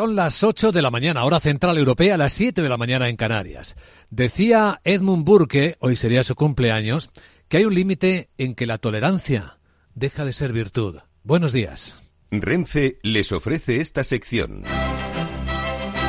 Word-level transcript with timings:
Son 0.00 0.16
las 0.16 0.42
8 0.42 0.72
de 0.72 0.80
la 0.80 0.90
mañana, 0.90 1.24
hora 1.24 1.40
central 1.40 1.76
europea, 1.76 2.16
las 2.16 2.32
7 2.32 2.62
de 2.62 2.70
la 2.70 2.78
mañana 2.78 3.10
en 3.10 3.16
Canarias. 3.16 3.76
Decía 4.08 4.80
Edmund 4.82 5.26
Burke, 5.26 5.76
hoy 5.78 5.94
sería 5.94 6.24
su 6.24 6.34
cumpleaños, 6.36 7.10
que 7.48 7.58
hay 7.58 7.66
un 7.66 7.74
límite 7.74 8.30
en 8.38 8.54
que 8.54 8.64
la 8.64 8.78
tolerancia 8.78 9.58
deja 9.94 10.24
de 10.24 10.32
ser 10.32 10.54
virtud. 10.54 11.00
Buenos 11.22 11.52
días. 11.52 12.02
Renfe 12.30 12.98
les 13.02 13.30
ofrece 13.30 13.82
esta 13.82 14.02
sección. 14.02 14.64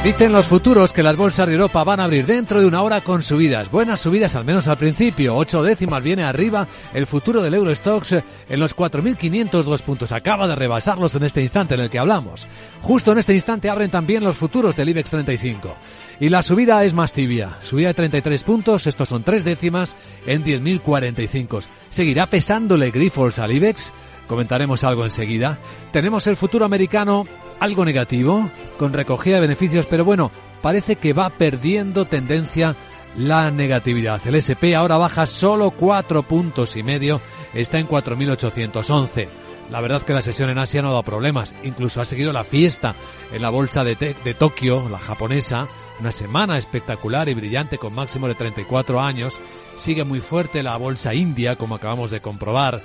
Dicen 0.04 0.32
los 0.32 0.48
futuros 0.48 0.94
que 0.94 1.04
las 1.04 1.16
bolsas 1.16 1.46
de 1.46 1.54
Europa 1.54 1.84
van 1.84 2.00
a 2.00 2.06
abrir 2.06 2.26
dentro 2.26 2.60
de 2.60 2.66
una 2.66 2.82
hora 2.82 3.02
con 3.02 3.22
subidas. 3.22 3.70
Buenas 3.70 4.00
subidas 4.00 4.36
al 4.36 4.44
menos 4.44 4.68
al 4.68 4.78
principio. 4.78 5.36
Ocho 5.36 5.62
décimas 5.62 6.02
viene 6.02 6.24
arriba 6.24 6.68
el 6.92 7.06
futuro 7.06 7.40
del 7.44 7.54
Eurostox 7.54 8.14
en 8.14 8.60
los 8.60 8.76
4.502 8.76 9.84
puntos. 9.84 10.12
Acaba 10.12 10.48
de 10.48 10.56
rebasarlos 10.56 11.14
en 11.14 11.24
este 11.24 11.44
instante 11.44 11.76
en 11.76 11.82
el 11.82 11.92
que 11.92 12.00
hablamos. 12.00 12.48
Justo 12.82 13.12
en 13.12 13.20
este 13.20 13.36
instante 13.36 13.70
abren 13.70 13.92
también 13.92 14.24
los 14.24 14.38
futuros 14.38 14.76
del 14.76 14.90
IBEX 14.90 15.12
35. 15.12 15.76
Y 16.20 16.30
la 16.30 16.42
subida 16.42 16.84
es 16.84 16.96
más 16.96 17.14
tibia. 17.14 17.60
Subida 17.62 17.90
de 17.90 17.94
33 17.94 18.44
puntos, 18.44 18.88
estos 18.88 19.08
son 19.08 19.22
tres 19.22 19.44
décimas 19.44 19.96
en 20.26 20.44
10.045. 20.44 21.62
¿Seguirá 21.92 22.26
pesándole 22.26 22.90
Grifols 22.90 23.38
al 23.38 23.52
IBEX? 23.52 23.94
Comentaremos 24.28 24.84
algo 24.84 25.04
enseguida. 25.04 25.60
Tenemos 25.92 26.26
el 26.26 26.38
futuro 26.38 26.66
americano 26.66 27.28
algo 27.62 27.86
negativo, 27.86 28.50
con 28.78 28.92
recogida 28.92 29.36
de 29.36 29.42
beneficios, 29.42 29.86
pero 29.86 30.04
bueno, 30.04 30.32
parece 30.64 30.96
que 30.96 31.14
va 31.14 31.30
perdiendo 31.30 32.06
tendencia 32.06 32.76
la 33.16 33.52
negatividad. 33.52 34.20
El 34.26 34.34
SP 34.34 34.74
ahora 34.76 34.98
baja 34.98 35.28
solo 35.28 35.70
cuatro 35.70 36.24
puntos 36.24 36.76
y 36.76 36.82
medio, 36.82 37.22
está 37.54 37.78
en 37.78 37.88
4.811. 37.88 39.28
La 39.70 39.80
verdad 39.80 40.02
que 40.02 40.14
la 40.14 40.24
sesión 40.24 40.50
en 40.50 40.58
Asia 40.58 40.82
no 40.82 40.88
ha 40.88 40.92
dado 40.92 41.04
problemas, 41.04 41.54
incluso 41.64 42.02
ha 42.02 42.06
seguido 42.06 42.34
la 42.34 42.44
fiesta 42.44 42.96
en 43.32 43.44
la 43.44 43.52
bolsa 43.52 43.84
de, 43.84 43.96
de 43.96 44.34
Tokio, 44.34 44.90
la 44.90 44.98
japonesa, 44.98 45.68
una 46.00 46.12
semana 46.12 46.58
espectacular 46.58 47.30
y 47.30 47.36
brillante 47.36 47.78
con 47.78 47.94
máximo 47.94 48.28
de 48.28 48.34
34 48.34 49.00
años. 49.00 49.40
Sigue 49.78 50.04
muy 50.04 50.20
fuerte 50.20 50.64
la 50.64 50.78
bolsa 50.78 51.14
india, 51.14 51.58
como 51.58 51.76
acabamos 51.76 52.10
de 52.10 52.22
comprobar, 52.22 52.82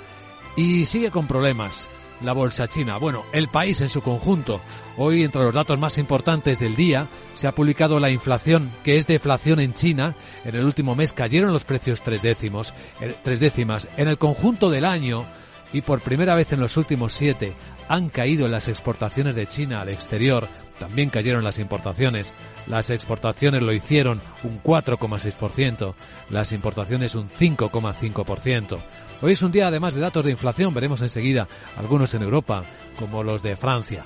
y 0.55 0.85
sigue 0.85 1.09
con 1.09 1.25
problemas 1.25 1.89
la 2.21 2.33
bolsa 2.33 2.67
china. 2.67 2.97
Bueno, 2.97 3.23
el 3.31 3.47
país 3.47 3.81
en 3.81 3.89
su 3.89 4.01
conjunto. 4.01 4.61
Hoy, 4.97 5.23
entre 5.23 5.43
los 5.43 5.53
datos 5.53 5.77
más 5.77 5.97
importantes 5.97 6.59
del 6.59 6.75
día, 6.75 7.07
se 7.33 7.47
ha 7.47 7.55
publicado 7.55 7.99
la 7.99 8.09
inflación, 8.09 8.71
que 8.83 8.97
es 8.97 9.07
deflación 9.07 9.59
en 9.59 9.73
China. 9.73 10.15
En 10.43 10.55
el 10.55 10.65
último 10.65 10.95
mes 10.95 11.13
cayeron 11.13 11.53
los 11.53 11.63
precios 11.63 12.01
tres 12.01 12.21
décimos, 12.21 12.73
eh, 13.01 13.15
tres 13.23 13.39
décimas. 13.39 13.87
En 13.97 14.07
el 14.07 14.17
conjunto 14.17 14.69
del 14.69 14.85
año, 14.85 15.25
y 15.73 15.81
por 15.81 16.01
primera 16.01 16.35
vez 16.35 16.51
en 16.53 16.59
los 16.59 16.77
últimos 16.77 17.13
siete, 17.13 17.53
han 17.87 18.09
caído 18.09 18.47
las 18.47 18.67
exportaciones 18.67 19.35
de 19.35 19.47
China 19.47 19.81
al 19.81 19.89
exterior. 19.89 20.47
También 20.79 21.09
cayeron 21.09 21.43
las 21.43 21.59
importaciones. 21.59 22.33
Las 22.67 22.89
exportaciones 22.89 23.61
lo 23.61 23.73
hicieron 23.73 24.21
un 24.43 24.61
4,6%, 24.61 25.93
las 26.29 26.51
importaciones 26.51 27.15
un 27.15 27.29
5,5%. 27.29 28.77
Hoy 29.21 29.31
es 29.31 29.41
un 29.41 29.51
día 29.51 29.67
además 29.67 29.95
de 29.95 30.01
datos 30.01 30.25
de 30.25 30.31
inflación, 30.31 30.73
veremos 30.73 31.01
enseguida 31.01 31.47
algunos 31.75 32.13
en 32.13 32.21
Europa, 32.21 32.63
como 32.99 33.23
los 33.23 33.41
de 33.41 33.55
Francia. 33.55 34.03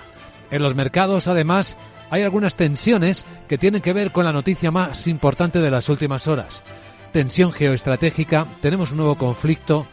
En 0.49 0.61
los 0.61 0.75
mercados, 0.75 1.27
además, 1.27 1.77
hay 2.09 2.23
algunas 2.23 2.55
tensiones 2.55 3.25
que 3.47 3.57
tienen 3.57 3.81
que 3.81 3.93
ver 3.93 4.11
con 4.11 4.25
la 4.25 4.33
noticia 4.33 4.71
más 4.71 5.07
importante 5.07 5.59
de 5.59 5.71
las 5.71 5.89
últimas 5.89 6.27
horas. 6.27 6.63
Tensión 7.11 7.51
geoestratégica, 7.51 8.47
tenemos 8.61 8.91
un 8.91 8.97
nuevo 8.97 9.17
conflicto 9.17 9.87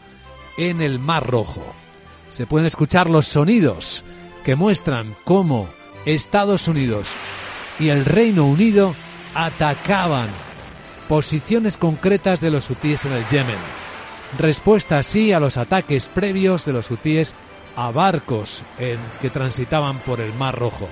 en 0.57 0.81
el 0.81 0.99
Mar 0.99 1.27
Rojo. 1.27 1.63
Se 2.29 2.45
pueden 2.45 2.67
escuchar 2.67 3.09
los 3.09 3.25
sonidos 3.25 4.03
que 4.43 4.55
muestran 4.55 5.15
cómo 5.25 5.69
Estados 6.05 6.67
Unidos 6.67 7.07
y 7.79 7.89
el 7.89 8.05
Reino 8.05 8.45
Unido 8.45 8.93
atacaban 9.35 10.27
posiciones 11.07 11.77
concretas 11.77 12.41
de 12.41 12.51
los 12.51 12.69
hutíes 12.69 13.05
en 13.05 13.13
el 13.13 13.25
Yemen 13.27 13.79
respuesta 14.37 14.99
así 14.99 15.33
a 15.33 15.39
los 15.39 15.57
ataques 15.57 16.07
previos 16.07 16.65
de 16.65 16.73
los 16.73 16.91
hutíes 16.91 17.33
a 17.75 17.91
barcos 17.91 18.63
que 19.21 19.29
transitaban 19.29 19.99
por 19.99 20.21
el 20.21 20.33
Mar 20.33 20.57
Rojo. 20.57 20.87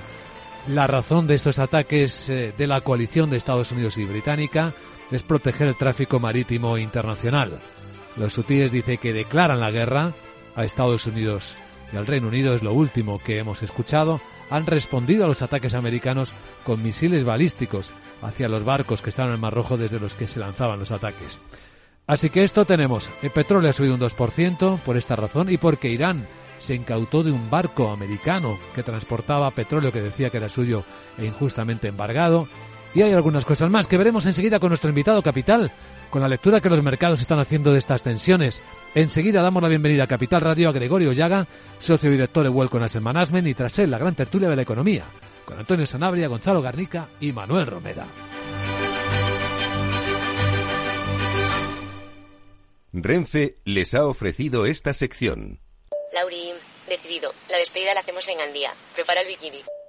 La 0.68 0.86
razón 0.86 1.26
de 1.26 1.34
estos 1.34 1.58
ataques 1.58 2.28
eh, 2.28 2.52
de 2.56 2.66
la 2.66 2.82
coalición 2.82 3.30
de 3.30 3.38
Estados 3.38 3.72
Unidos 3.72 3.96
y 3.96 4.04
Británica 4.04 4.74
es 5.10 5.22
proteger 5.22 5.68
el 5.68 5.76
tráfico 5.76 6.20
marítimo 6.20 6.76
internacional. 6.76 7.58
Los 8.16 8.36
hutíes 8.36 8.72
dicen 8.72 8.98
que 8.98 9.14
declaran 9.14 9.60
la 9.60 9.70
guerra 9.70 10.12
a 10.56 10.64
Estados 10.64 11.06
Unidos 11.06 11.56
y 11.92 11.96
al 11.96 12.06
Reino 12.06 12.28
Unido, 12.28 12.54
es 12.54 12.62
lo 12.62 12.72
último 12.72 13.18
que 13.18 13.38
hemos 13.38 13.62
escuchado. 13.62 14.20
Han 14.50 14.66
respondido 14.66 15.24
a 15.24 15.28
los 15.28 15.42
ataques 15.42 15.74
americanos 15.74 16.32
con 16.64 16.82
misiles 16.82 17.24
balísticos 17.24 17.92
hacia 18.22 18.48
los 18.48 18.64
barcos 18.64 19.02
que 19.02 19.10
estaban 19.10 19.30
en 19.30 19.36
el 19.36 19.40
Mar 19.40 19.54
Rojo 19.54 19.76
desde 19.76 20.00
los 20.00 20.14
que 20.14 20.26
se 20.28 20.40
lanzaban 20.40 20.78
los 20.78 20.90
ataques. 20.90 21.38
Así 22.06 22.30
que 22.30 22.44
esto 22.44 22.64
tenemos. 22.64 23.10
El 23.22 23.30
petróleo 23.30 23.68
ha 23.68 23.74
subido 23.74 23.94
un 23.94 24.00
2% 24.00 24.80
por 24.80 24.96
esta 24.96 25.16
razón 25.16 25.50
y 25.50 25.58
porque 25.58 25.90
Irán 25.90 26.26
se 26.58 26.74
incautó 26.74 27.22
de 27.22 27.32
un 27.32 27.50
barco 27.50 27.90
americano 27.90 28.58
que 28.74 28.82
transportaba 28.82 29.50
petróleo 29.50 29.92
que 29.92 30.00
decía 30.00 30.30
que 30.30 30.38
era 30.38 30.48
suyo 30.48 30.84
e 31.18 31.26
injustamente 31.26 31.88
embargado. 31.88 32.48
Y 32.94 33.02
hay 33.02 33.12
algunas 33.12 33.44
cosas 33.44 33.70
más 33.70 33.86
que 33.86 33.98
veremos 33.98 34.26
enseguida 34.26 34.58
con 34.58 34.70
nuestro 34.70 34.88
invitado 34.88 35.22
Capital, 35.22 35.70
con 36.10 36.22
la 36.22 36.28
lectura 36.28 36.60
que 36.60 36.70
los 36.70 36.82
mercados 36.82 37.20
están 37.20 37.38
haciendo 37.38 37.72
de 37.72 37.78
estas 37.78 38.02
tensiones. 38.02 38.62
Enseguida 38.94 39.42
damos 39.42 39.62
la 39.62 39.68
bienvenida 39.68 40.04
a 40.04 40.06
Capital 40.08 40.40
Radio 40.40 40.68
a 40.68 40.72
Gregorio 40.72 41.12
Llaga, 41.12 41.46
socio 41.78 42.10
director 42.10 42.44
de 42.44 42.48
Welcome 42.48 42.84
Asset 42.84 43.02
Management 43.02 43.46
y 43.46 43.54
tras 43.54 43.78
él 43.78 43.90
la 43.90 43.98
gran 43.98 44.14
tertulia 44.14 44.48
de 44.48 44.56
la 44.56 44.62
economía, 44.62 45.04
con 45.44 45.58
Antonio 45.58 45.86
Sanabria, 45.86 46.28
Gonzalo 46.28 46.62
Garnica 46.62 47.08
y 47.20 47.32
Manuel 47.32 47.66
Romera. 47.66 48.06
Renfe 52.92 53.56
les 53.64 53.94
ha 53.94 54.06
ofrecido 54.06 54.64
esta 54.64 54.94
sección. 54.94 55.60
Lauri, 56.12 56.52
decidido. 56.88 57.32
La 57.50 57.58
despedida 57.58 57.92
la 57.94 58.00
hacemos 58.00 58.26
en 58.28 58.38
Gandía. 58.38 58.72
Prepara 58.94 59.20
el 59.20 59.28
bikini. 59.28 59.60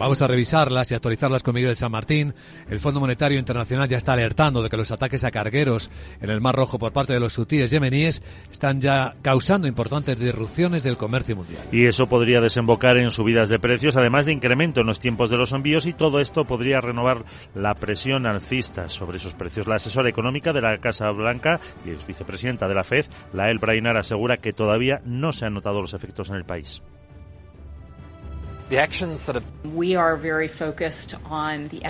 Vamos 0.00 0.22
a 0.22 0.26
revisarlas 0.26 0.90
y 0.90 0.94
actualizarlas 0.94 1.42
con 1.42 1.54
Miguel 1.54 1.76
San 1.76 1.92
Martín. 1.92 2.32
El 2.70 2.80
Fondo 2.80 3.00
Monetario 3.00 3.38
Internacional 3.38 3.86
ya 3.86 3.98
está 3.98 4.14
alertando 4.14 4.62
de 4.62 4.70
que 4.70 4.78
los 4.78 4.90
ataques 4.90 5.24
a 5.24 5.30
cargueros 5.30 5.90
en 6.22 6.30
el 6.30 6.40
Mar 6.40 6.56
Rojo 6.56 6.78
por 6.78 6.94
parte 6.94 7.12
de 7.12 7.20
los 7.20 7.36
hutíes 7.36 7.70
yemeníes 7.70 8.22
están 8.50 8.80
ya 8.80 9.16
causando 9.20 9.68
importantes 9.68 10.18
disrupciones 10.18 10.84
del 10.84 10.96
comercio 10.96 11.36
mundial. 11.36 11.62
Y 11.70 11.84
eso 11.84 12.08
podría 12.08 12.40
desembocar 12.40 12.96
en 12.96 13.10
subidas 13.10 13.50
de 13.50 13.58
precios, 13.58 13.94
además 13.98 14.24
de 14.24 14.32
incremento 14.32 14.80
en 14.80 14.86
los 14.86 15.00
tiempos 15.00 15.28
de 15.28 15.36
los 15.36 15.52
envíos 15.52 15.84
y 15.84 15.92
todo 15.92 16.20
esto 16.20 16.46
podría 16.46 16.80
renovar 16.80 17.26
la 17.54 17.74
presión 17.74 18.24
alcista 18.24 18.88
sobre 18.88 19.18
esos 19.18 19.34
precios. 19.34 19.66
La 19.66 19.74
asesora 19.74 20.08
económica 20.08 20.54
de 20.54 20.62
la 20.62 20.78
Casa 20.78 21.10
Blanca 21.10 21.60
y 21.84 21.90
ex 21.90 22.06
vicepresidenta 22.06 22.68
de 22.68 22.74
la 22.74 22.84
FED, 22.84 23.04
Lael 23.34 23.58
Brainar, 23.58 23.98
asegura 23.98 24.38
que 24.38 24.54
todavía 24.54 25.02
no 25.04 25.32
se 25.32 25.44
han 25.44 25.52
notado 25.52 25.82
los 25.82 25.92
efectos 25.92 26.30
en 26.30 26.36
el 26.36 26.46
país. 26.46 26.82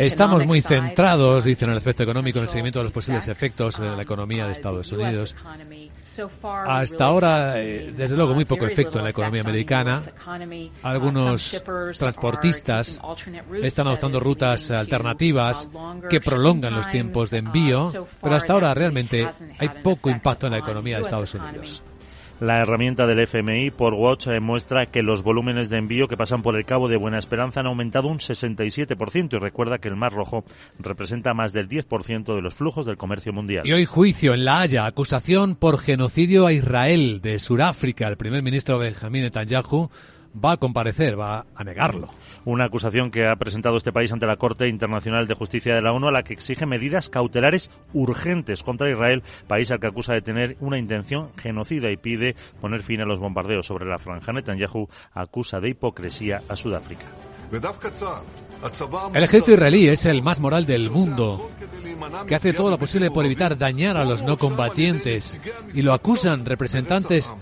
Estamos 0.01 0.47
muy 0.47 0.63
centrados, 0.63 1.45
dicen 1.45 1.69
en 1.69 1.73
el 1.73 1.77
aspecto 1.77 2.05
económico, 2.05 2.39
en 2.39 2.45
el 2.45 2.49
seguimiento 2.49 2.79
de 2.79 2.85
los 2.85 2.93
posibles 2.93 3.29
efectos 3.29 3.79
de 3.79 3.95
la 3.95 4.03
economía 4.03 4.47
de 4.47 4.53
Estados 4.53 4.91
Unidos. 4.93 5.37
Hasta 6.43 7.05
ahora, 7.05 7.61
eh, 7.61 7.93
desde 7.95 8.17
luego, 8.17 8.35
muy 8.35 8.47
poco 8.47 8.67
efecto 8.67 8.99
en 8.99 9.05
la 9.05 9.11
economía 9.11 9.43
americana. 9.43 10.03
Algunos 10.83 11.63
transportistas 11.99 12.99
están 13.63 13.87
adoptando 13.87 14.19
rutas 14.19 14.71
alternativas 14.71 15.69
que 16.09 16.21
prolongan 16.21 16.75
los 16.75 16.89
tiempos 16.89 17.31
de 17.31 17.39
envío, 17.39 18.09
pero 18.23 18.35
hasta 18.35 18.55
ahora 18.55 18.73
realmente 18.73 19.29
hay 19.59 19.69
poco 19.83 20.09
impacto 20.09 20.47
en 20.47 20.53
la 20.53 20.59
economía 20.59 20.97
de 20.97 21.03
Estados 21.03 21.35
Unidos. 21.35 21.83
La 22.41 22.63
herramienta 22.63 23.07
del 23.07 23.19
FMI 23.19 23.71
por 23.71 23.93
Watch 23.93 24.29
eh, 24.29 24.41
muestra 24.41 24.87
que 24.87 25.03
los 25.03 25.23
volúmenes 25.23 25.69
de 25.69 25.77
envío 25.77 26.09
que 26.09 26.17
pasan 26.17 26.41
por 26.41 26.57
el 26.57 26.65
Cabo 26.65 26.89
de 26.89 26.97
Buena 26.97 27.19
Esperanza 27.19 27.61
han 27.61 27.67
aumentado 27.67 28.09
un 28.09 28.17
67% 28.17 29.35
y 29.35 29.39
recuerda 29.39 29.77
que 29.77 29.89
el 29.89 29.97
Mar 29.97 30.15
Rojo 30.15 30.45
representa 30.79 31.35
más 31.35 31.53
del 31.53 31.69
10% 31.69 32.35
de 32.35 32.41
los 32.41 32.55
flujos 32.55 32.87
del 32.87 32.97
comercio 32.97 33.35
mundial. 33.35 33.67
Y 33.67 33.75
hoy 33.75 33.85
juicio 33.85 34.33
en 34.33 34.47
La 34.47 34.61
Haya, 34.61 34.87
acusación 34.87 35.55
por 35.55 35.79
genocidio 35.79 36.47
a 36.47 36.53
Israel 36.55 37.21
de 37.21 37.39
Sudáfrica. 37.39 38.09
El 38.09 38.17
primer 38.17 38.43
ministro 38.43 38.79
Benjamín 38.79 39.21
Netanyahu 39.21 39.91
va 40.35 40.53
a 40.53 40.57
comparecer, 40.57 41.19
va 41.19 41.47
a 41.55 41.65
negarlo. 41.65 42.09
Una 42.45 42.65
acusación 42.65 43.11
que 43.11 43.27
ha 43.27 43.37
presentado 43.37 43.77
este 43.77 43.93
país 43.93 44.13
ante 44.13 44.27
la 44.27 44.37
Corte 44.37 44.69
Internacional 44.69 45.27
de 45.27 45.35
Justicia 45.35 45.75
de 45.75 45.83
la 45.83 45.93
ONU 45.93 46.09
a 46.09 46.13
la 46.13 46.23
que 46.23 46.33
exige 46.33 46.67
medidas 46.67 47.09
cautelares 47.09 47.71
urgentes 47.93 48.63
contra 48.63 48.91
Israel, 48.91 49.23
país 49.47 49.71
al 49.71 49.81
que 49.81 49.89
acusa 49.89 50.15
de 50.15 50.23
tener 50.23 50.57
una 50.61 50.79
intención 50.79 51.31
genocida 51.37 51.91
y 51.91 51.97
pide 51.97 52.37
poner 52.61 52.83
fin 52.83 53.01
a 53.01 53.05
los 53.05 53.19
bombardeos 53.19 53.67
sobre 53.67 53.87
la 53.87 53.99
franja. 53.99 54.33
Netanyahu 54.33 54.89
acusa 55.13 55.61
de 55.61 55.71
hipocresía 55.71 56.43
a 56.49 56.57
Sudáfrica. 56.57 57.07
El 59.15 59.25
ejército 59.25 59.53
israelí 59.53 59.89
es 59.89 60.05
el 60.05 60.23
más 60.23 60.41
moral 60.41 60.67
del 60.67 60.91
mundo, 60.91 61.51
que 62.27 62.35
hace 62.35 62.53
todo 62.53 62.71
lo 62.71 62.79
posible 62.79 63.11
por 63.11 63.25
evitar 63.25 63.57
dañar 63.57 63.97
a 63.97 64.05
los 64.05 64.23
no 64.23 64.37
combatientes 64.37 65.41
y 65.75 65.83
lo 65.83 65.95
acusan 65.95 66.45
representantes 66.45 67.35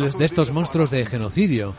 de, 0.00 0.24
estos 0.24 0.50
monstruos 0.52 0.90
de 0.90 1.04
genocidio. 1.04 1.74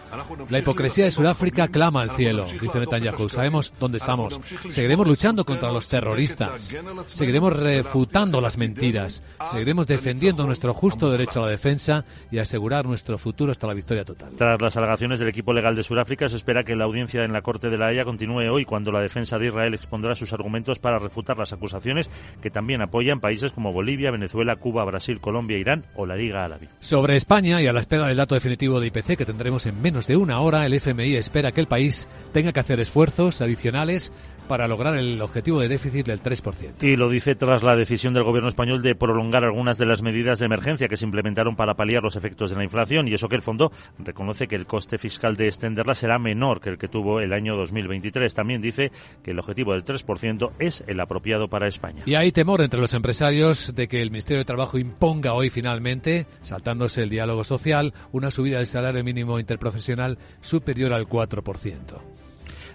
La 0.50 0.60
hipocresía 0.60 1.06
de 1.06 1.12
Sudáfrica 1.12 1.68
clama 1.68 2.02
al 2.02 2.12
cielo, 2.12 2.44
dice 2.44 2.80
Netanyahu. 2.80 3.30
Sabemos 3.30 3.74
dónde 3.80 3.98
estamos. 3.98 4.40
Seguiremos 4.70 5.08
luchando 5.08 5.46
contra 5.46 5.72
los 5.72 5.88
terroristas. 5.88 6.76
Seguiremos 7.06 7.58
refutando 7.58 8.40
las 8.42 8.58
mentiras. 8.58 9.24
Seguiremos 9.52 9.88
defendiendo 9.88 10.46
nuestro 10.46 10.74
justo 10.74 11.10
derecho 11.10 11.40
a 11.40 11.46
la 11.46 11.52
defensa 11.52 12.06
y 12.32 12.38
asegurar 12.38 12.86
nuestro 12.86 13.18
futuro 13.18 13.52
hasta 13.52 13.68
la 13.68 13.74
victoria 13.74 14.06
total. 14.06 14.34
Tras 14.36 14.62
las 14.62 14.78
alegaciones 14.78 15.20
del 15.20 15.30
equipo 15.30 15.54
legal 15.54 15.76
de 15.76 15.84
Sudáfrica, 15.84 16.30
se 16.30 16.36
espera 16.36 16.64
que 16.64 16.76
la 16.76 16.86
audiencia 16.86 17.24
en 17.24 17.34
la 17.34 17.42
Corte 17.42 17.70
de 17.70 17.78
la 17.78 17.88
Haya 17.88 18.06
continúe 18.06 18.50
hoy, 18.52 18.66
cuando 18.66 18.92
la 18.92 19.02
defensa 19.02 19.38
de 19.38 19.48
Israel 19.48 19.74
expondrá 19.74 20.16
sus 20.16 20.34
argumentos 20.34 20.80
para 20.80 21.00
refutar 21.00 21.38
las 21.38 21.54
acusaciones 21.54 22.10
que 22.42 22.50
también 22.50 22.82
apoyan 22.82 23.20
países 23.20 23.54
como 23.54 23.74
Bolivia, 23.74 24.12
Venezuela, 24.12 24.56
Cuba, 24.56 24.86
Brasil, 24.86 25.20
Colombia, 25.20 25.58
Irán 25.58 25.86
o 25.96 26.06
la 26.06 26.16
Liga 26.16 26.44
Árabe. 26.46 26.70
Sobre 26.80 27.16
España 27.16 27.62
y 27.62 27.68
a 27.68 27.74
la 27.74 27.80
espera 27.80 28.03
el 28.10 28.18
dato 28.18 28.36
definitivo 28.36 28.80
de 28.80 28.88
IPC 28.88 29.18
que 29.18 29.26
tendremos 29.26 29.66
en 29.66 29.82
menos 29.82 30.08
de 30.08 30.18
una 30.18 30.40
hora, 30.40 30.66
el 30.66 30.74
FMI 30.74 31.16
espera 31.16 31.52
que 31.52 31.62
el 31.62 31.68
país 31.68 32.08
tenga 32.32 32.52
que 32.52 32.60
hacer 32.60 32.80
esfuerzos 32.80 33.42
adicionales 33.42 34.12
para 34.54 34.68
lograr 34.68 34.96
el 34.96 35.20
objetivo 35.20 35.62
de 35.62 35.68
déficit 35.68 36.06
del 36.06 36.22
3%. 36.22 36.84
Y 36.84 36.96
lo 36.96 37.10
dice 37.10 37.34
tras 37.34 37.64
la 37.64 37.76
decisión 37.76 38.14
del 38.14 38.22
gobierno 38.22 38.50
español 38.50 38.84
de 38.84 38.94
prolongar 38.94 39.44
algunas 39.44 39.80
de 39.80 39.88
las 39.88 40.04
medidas 40.04 40.38
de 40.38 40.46
emergencia 40.46 40.88
que 40.88 40.96
se 40.96 41.06
implementaron 41.06 41.56
para 41.56 41.74
paliar 41.74 42.04
los 42.04 42.16
efectos 42.18 42.52
de 42.52 42.58
la 42.58 42.64
inflación 42.64 43.08
y 43.08 43.16
eso 43.16 43.28
que 43.28 43.36
el 43.36 43.42
fondo 43.42 43.72
reconoce 43.98 44.48
que 44.48 44.56
el 44.56 44.68
coste 44.68 45.00
fiscal 45.00 45.36
de 45.38 45.48
extenderla 45.48 45.96
será 45.96 46.20
menor 46.20 46.62
que 46.62 46.70
el 46.70 46.78
que 46.78 46.88
tuvo 46.88 47.20
el 47.20 47.34
año 47.34 47.56
2023. 47.56 48.32
También 48.32 48.62
dice 48.62 48.92
que 49.24 49.32
el 49.32 49.40
objetivo 49.40 49.72
del 49.72 49.84
3% 49.86 50.52
es 50.60 50.84
el 50.86 51.00
apropiado 51.00 51.48
para 51.48 51.68
España. 51.68 52.04
Y 52.06 52.14
hay 52.14 52.32
temor 52.32 52.62
entre 52.62 52.80
los 52.80 52.94
empresarios 52.94 53.74
de 53.74 53.88
que 53.88 54.04
el 54.04 54.12
Ministerio 54.12 54.42
de 54.42 54.46
Trabajo 54.46 54.78
imponga 54.78 55.34
hoy 55.34 55.50
finalmente, 55.50 56.28
saltándose 56.44 57.02
el 57.02 57.10
diálogo 57.10 57.44
social, 57.44 57.92
una 58.12 58.30
subida 58.30 58.58
del 58.60 58.68
salario 58.68 59.04
mínimo 59.04 59.40
interprofesional 59.40 60.20
superior 60.42 60.94
al 60.94 61.08
4% 61.08 62.14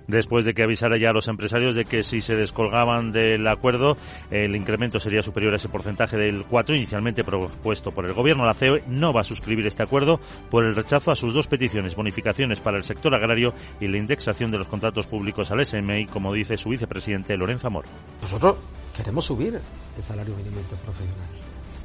después 0.09 0.45
de 0.45 0.55
que 0.55 0.65
avisara 0.65 0.99
ya 0.99 1.11
a 1.11 1.13
los 1.13 1.29
empresarios 1.29 1.75
de 1.77 1.85
que 1.85 2.03
si 2.03 2.21
se 2.21 2.35
descolgaban 2.35 3.13
del 3.13 3.47
acuerdo, 3.47 3.97
el 4.31 4.57
incremento 4.57 4.99
sería 4.99 5.23
superior 5.23 5.53
a 5.53 5.57
ese 5.57 5.69
porcentaje 5.69 6.17
del 6.17 6.45
4 6.45 6.75
inicialmente 6.75 7.23
propuesto 7.23 7.93
por 7.93 8.07
el 8.07 8.15
gobierno. 8.15 8.45
La 8.45 8.55
COE 8.55 8.83
no 8.89 9.13
va 9.13 9.21
a 9.21 9.25
suscribir 9.25 9.67
este 9.67 9.83
acuerdo 9.83 10.19
por 10.51 10.65
el 10.65 10.75
rechazo 10.75 11.13
a 11.13 11.17
sus 11.17 11.35
dos 11.35 11.47
peticiones, 11.47 11.95
bonificaciones 11.95 12.61
para 12.61 12.79
el 12.79 12.85
sector 12.85 13.15
agrario 13.15 13.55
y 13.81 13.87
la 13.87 13.99
indexación 13.99 14.51
de 14.51 14.59
los 14.59 14.69
contratos 14.69 15.07
públicos 15.07 15.51
al 15.51 15.65
SMI, 15.65 16.07
como 16.07 16.33
dice 16.33 16.57
su 16.57 16.71
vicepresidente 16.71 17.37
Lorenzo 17.37 17.69
Amor. 17.69 17.85
Nosotros 18.23 18.57
queremos 18.97 19.27
subir 19.27 19.61
el 19.97 20.03
salario 20.03 20.35
mínimo 20.37 20.59
interprofesional 20.59 21.29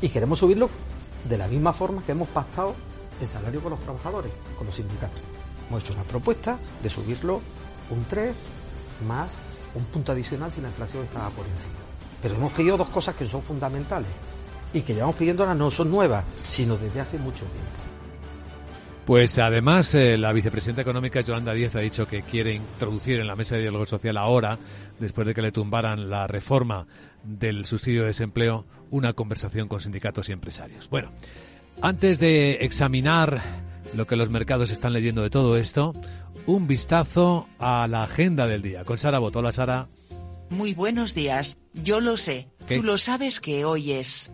y 0.01 0.09
queremos 0.09 0.39
subirlo 0.39 0.69
de 1.25 1.37
la 1.37 1.47
misma 1.47 1.73
forma 1.73 2.03
que 2.05 2.13
hemos 2.13 2.29
pactado 2.29 2.75
el 3.21 3.27
salario 3.27 3.61
con 3.61 3.71
los 3.71 3.79
trabajadores, 3.81 4.31
con 4.57 4.65
los 4.65 4.75
sindicatos. 4.75 5.21
Hemos 5.69 5.83
hecho 5.83 5.93
una 5.93 6.03
propuesta 6.03 6.57
de 6.81 6.89
subirlo 6.89 7.41
un 7.89 8.03
3 8.05 8.45
más 9.07 9.31
un 9.75 9.85
punto 9.85 10.11
adicional 10.11 10.51
si 10.51 10.61
la 10.61 10.69
inflación 10.69 11.03
estaba 11.03 11.29
por 11.29 11.45
encima. 11.45 11.73
Pero 12.21 12.35
hemos 12.35 12.53
pedido 12.53 12.77
dos 12.77 12.89
cosas 12.89 13.15
que 13.15 13.25
son 13.25 13.41
fundamentales 13.41 14.09
y 14.73 14.81
que 14.81 14.93
llevamos 14.93 15.15
pidiéndolas 15.15 15.57
no 15.57 15.69
son 15.71 15.91
nuevas, 15.91 16.23
sino 16.43 16.77
desde 16.77 17.01
hace 17.01 17.17
mucho 17.17 17.45
tiempo. 17.45 17.83
Pues 19.05 19.37
además 19.37 19.93
eh, 19.95 20.17
la 20.17 20.31
vicepresidenta 20.31 20.81
económica 20.81 21.19
Yolanda 21.19 21.53
Díaz 21.53 21.75
ha 21.75 21.79
dicho 21.79 22.07
que 22.07 22.21
quiere 22.21 22.53
introducir 22.53 23.19
en 23.19 23.27
la 23.27 23.35
mesa 23.35 23.55
de 23.55 23.61
diálogo 23.63 23.85
social 23.85 24.15
ahora, 24.15 24.57
después 24.97 25.27
de 25.27 25.33
que 25.33 25.41
le 25.41 25.51
tumbaran 25.51 26.09
la 26.09 26.25
reforma 26.25 26.87
del 27.21 27.65
subsidio 27.65 28.01
de 28.01 28.07
desempleo, 28.07 28.65
una 28.91 29.11
conversación 29.11 29.67
con 29.67 29.81
sindicatos 29.81 30.29
y 30.29 30.31
empresarios. 30.31 30.89
Bueno, 30.89 31.11
antes 31.81 32.19
de 32.19 32.59
examinar 32.61 33.41
lo 33.93 34.07
que 34.07 34.15
los 34.15 34.29
mercados 34.29 34.71
están 34.71 34.93
leyendo 34.93 35.21
de 35.21 35.29
todo 35.29 35.57
esto, 35.57 35.93
un 36.45 36.67
vistazo 36.67 37.47
a 37.59 37.87
la 37.87 38.03
agenda 38.03 38.47
del 38.47 38.61
día. 38.61 38.83
Con 38.83 38.97
Sara 38.97 39.19
Botola, 39.19 39.51
Sara. 39.51 39.87
Muy 40.49 40.73
buenos 40.73 41.13
días, 41.13 41.57
yo 41.73 41.99
lo 41.99 42.17
sé. 42.17 42.47
Tú 42.67 42.83
lo 42.83 42.97
sabes 42.97 43.39
que 43.39 43.65
hoy 43.65 43.93
es... 43.93 44.31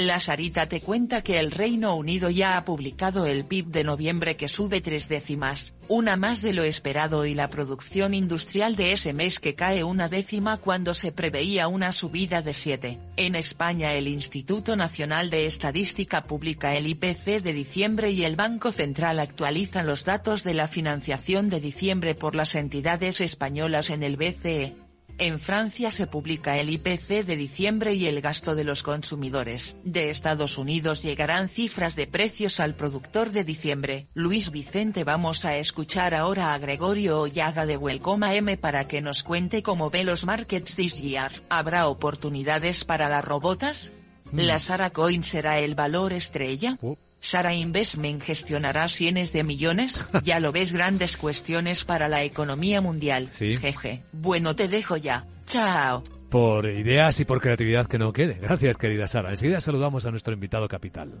La 0.00 0.18
Sarita 0.18 0.66
te 0.66 0.80
cuenta 0.80 1.20
que 1.20 1.38
el 1.38 1.50
Reino 1.50 1.94
Unido 1.94 2.30
ya 2.30 2.56
ha 2.56 2.64
publicado 2.64 3.26
el 3.26 3.44
PIB 3.44 3.66
de 3.66 3.84
noviembre 3.84 4.34
que 4.34 4.48
sube 4.48 4.80
tres 4.80 5.10
décimas, 5.10 5.74
una 5.88 6.16
más 6.16 6.40
de 6.40 6.54
lo 6.54 6.62
esperado 6.62 7.26
y 7.26 7.34
la 7.34 7.50
producción 7.50 8.14
industrial 8.14 8.76
de 8.76 8.92
ese 8.92 9.12
mes 9.12 9.40
que 9.40 9.54
cae 9.54 9.84
una 9.84 10.08
décima 10.08 10.56
cuando 10.56 10.94
se 10.94 11.12
preveía 11.12 11.68
una 11.68 11.92
subida 11.92 12.40
de 12.40 12.54
siete. 12.54 12.98
En 13.18 13.34
España 13.34 13.92
el 13.92 14.08
Instituto 14.08 14.74
Nacional 14.74 15.28
de 15.28 15.44
Estadística 15.44 16.24
publica 16.24 16.74
el 16.76 16.86
IPC 16.86 17.42
de 17.42 17.52
diciembre 17.52 18.10
y 18.10 18.24
el 18.24 18.36
Banco 18.36 18.72
Central 18.72 19.18
actualiza 19.18 19.82
los 19.82 20.06
datos 20.06 20.44
de 20.44 20.54
la 20.54 20.66
financiación 20.66 21.50
de 21.50 21.60
diciembre 21.60 22.14
por 22.14 22.34
las 22.34 22.54
entidades 22.54 23.20
españolas 23.20 23.90
en 23.90 24.02
el 24.02 24.16
BCE. 24.16 24.76
En 25.20 25.38
Francia 25.38 25.90
se 25.90 26.06
publica 26.06 26.56
el 26.56 26.70
IPC 26.70 27.26
de 27.26 27.36
diciembre 27.36 27.92
y 27.92 28.06
el 28.06 28.22
gasto 28.22 28.54
de 28.54 28.64
los 28.64 28.82
consumidores. 28.82 29.76
De 29.84 30.08
Estados 30.08 30.56
Unidos 30.56 31.02
llegarán 31.02 31.50
cifras 31.50 31.94
de 31.94 32.06
precios 32.06 32.58
al 32.58 32.74
productor 32.74 33.28
de 33.28 33.44
diciembre. 33.44 34.06
Luis 34.14 34.50
Vicente 34.50 35.04
vamos 35.04 35.44
a 35.44 35.58
escuchar 35.58 36.14
ahora 36.14 36.54
a 36.54 36.58
Gregorio 36.58 37.20
Ollaga 37.20 37.66
de 37.66 37.76
Welcome 37.76 38.34
M 38.34 38.56
para 38.56 38.88
que 38.88 39.02
nos 39.02 39.22
cuente 39.22 39.62
cómo 39.62 39.90
ve 39.90 40.04
los 40.04 40.24
markets 40.24 40.74
this 40.74 41.02
year. 41.02 41.30
¿Habrá 41.50 41.88
oportunidades 41.88 42.86
para 42.86 43.10
las 43.10 43.22
robotas? 43.22 43.92
Mm. 44.32 44.38
¿La 44.38 44.58
Sara 44.58 44.88
Coin 44.88 45.22
será 45.22 45.58
el 45.58 45.74
valor 45.74 46.14
estrella? 46.14 46.78
Sara 47.20 47.54
Investment 47.54 48.22
gestionará 48.22 48.88
cientos 48.88 49.32
de 49.32 49.44
millones, 49.44 50.08
ya 50.22 50.40
lo 50.40 50.52
ves 50.52 50.72
grandes 50.72 51.16
cuestiones 51.16 51.84
para 51.84 52.08
la 52.08 52.24
economía 52.24 52.80
mundial. 52.80 53.28
Sí. 53.32 53.56
Jeje. 53.56 54.02
Bueno 54.12 54.56
te 54.56 54.68
dejo 54.68 54.96
ya. 54.96 55.26
Chao. 55.46 56.02
Por 56.30 56.66
ideas 56.66 57.20
y 57.20 57.24
por 57.24 57.40
creatividad 57.40 57.86
que 57.86 57.98
no 57.98 58.12
quede. 58.12 58.34
Gracias 58.34 58.76
querida 58.76 59.06
Sara. 59.06 59.30
Enseguida 59.30 59.60
saludamos 59.60 60.06
a 60.06 60.10
nuestro 60.10 60.32
invitado 60.32 60.68
capital. 60.68 61.20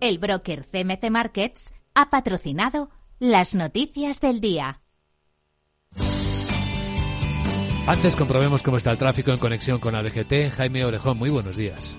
El 0.00 0.18
broker 0.18 0.64
CMC 0.64 1.10
Markets 1.10 1.74
ha 1.94 2.10
patrocinado 2.10 2.90
las 3.18 3.54
noticias 3.54 4.20
del 4.20 4.40
día. 4.40 4.80
Antes 7.86 8.16
comprobemos 8.16 8.62
cómo 8.62 8.78
está 8.78 8.90
el 8.90 8.98
tráfico 8.98 9.30
en 9.30 9.38
conexión 9.38 9.78
con 9.78 9.94
ADGT. 9.94 10.50
Jaime 10.56 10.84
Orejón, 10.84 11.18
muy 11.18 11.30
buenos 11.30 11.56
días. 11.56 11.96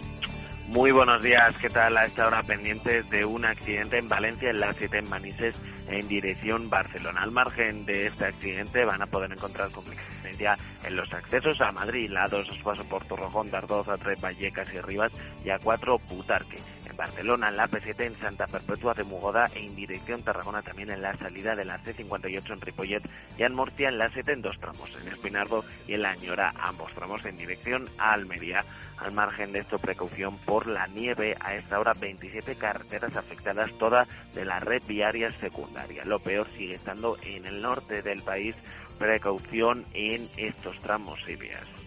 Muy 0.67 0.91
buenos 0.91 1.23
días, 1.23 1.55
¿qué 1.61 1.69
tal? 1.69 1.95
A 1.95 2.05
esta 2.05 2.27
hora 2.27 2.43
pendientes 2.43 3.09
de 3.09 3.23
un 3.23 3.45
accidente 3.45 3.97
en 3.97 4.09
Valencia, 4.09 4.49
en 4.49 4.59
la 4.59 4.73
7 4.73 4.97
en 4.97 5.09
Manises, 5.09 5.55
en 5.87 6.05
dirección 6.09 6.69
Barcelona. 6.69 7.21
Al 7.21 7.31
margen 7.31 7.85
de 7.85 8.07
este 8.07 8.25
accidente 8.25 8.83
van 8.83 9.01
a 9.01 9.05
poder 9.05 9.31
encontrar 9.31 9.71
complicaciones 9.71 10.17
en 10.83 10.95
los 10.95 11.13
accesos 11.13 11.61
a 11.61 11.71
Madrid, 11.71 12.09
la 12.09 12.27
2 12.27 12.47
paso 12.63 12.83
por 12.83 13.03
Torrojón, 13.05 13.49
Dardoz, 13.49 13.87
a 13.87 13.97
3 13.97 14.19
Vallecas 14.19 14.73
y 14.73 14.81
Rivas 14.81 15.11
y 15.43 15.49
a 15.49 15.57
4 15.57 15.97
Putarque. 15.99 16.57
Barcelona, 16.97 17.49
en 17.49 17.57
la 17.57 17.69
P7 17.69 18.05
en 18.05 18.19
Santa 18.19 18.47
Perpetua 18.47 18.93
de 18.93 19.03
Mugoda 19.03 19.45
e 19.53 19.59
en 19.59 19.75
dirección 19.75 20.23
Tarragona 20.23 20.61
también 20.61 20.89
en 20.89 21.01
la 21.01 21.15
salida 21.15 21.55
de 21.55 21.63
la 21.63 21.79
C58 21.79 22.53
en 22.53 22.61
Ripollet 22.61 23.09
y 23.37 23.43
en 23.43 23.53
Murcia 23.53 23.87
en 23.87 23.97
la 23.97 24.09
7 24.09 24.33
en 24.33 24.41
dos 24.41 24.59
tramos, 24.59 24.89
en 24.99 25.07
Espinardo 25.07 25.63
y 25.87 25.93
en 25.93 26.01
la 26.01 26.11
Añora, 26.11 26.53
ambos 26.59 26.93
tramos 26.93 27.23
en 27.25 27.37
dirección 27.37 27.87
a 27.97 28.13
Almería. 28.13 28.65
Al 28.97 29.11
margen 29.11 29.51
de 29.51 29.59
esto, 29.59 29.77
precaución 29.77 30.37
por 30.39 30.65
la 30.65 30.87
nieve. 30.87 31.35
A 31.39 31.53
esta 31.53 31.79
hora, 31.79 31.93
27 31.93 32.55
carreteras 32.55 33.15
afectadas, 33.15 33.71
todas 33.77 34.07
de 34.33 34.43
la 34.43 34.59
red 34.59 34.81
viaria 34.87 35.29
secundaria. 35.29 36.03
Lo 36.03 36.19
peor 36.19 36.47
sigue 36.57 36.73
estando 36.73 37.15
en 37.21 37.45
el 37.45 37.61
norte 37.61 38.01
del 38.01 38.23
país. 38.23 38.55
Precaución 38.97 39.85
en 39.93 40.27
estos 40.37 40.79
tramos 40.79 41.19
y 41.27 41.35
vías. 41.35 41.86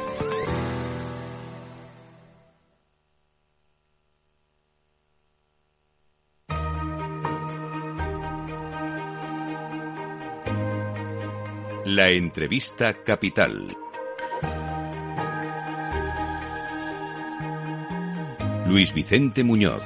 La 11.93 12.09
entrevista 12.09 13.03
capital. 13.03 13.67
Luis 18.65 18.93
Vicente 18.93 19.43
Muñoz. 19.43 19.83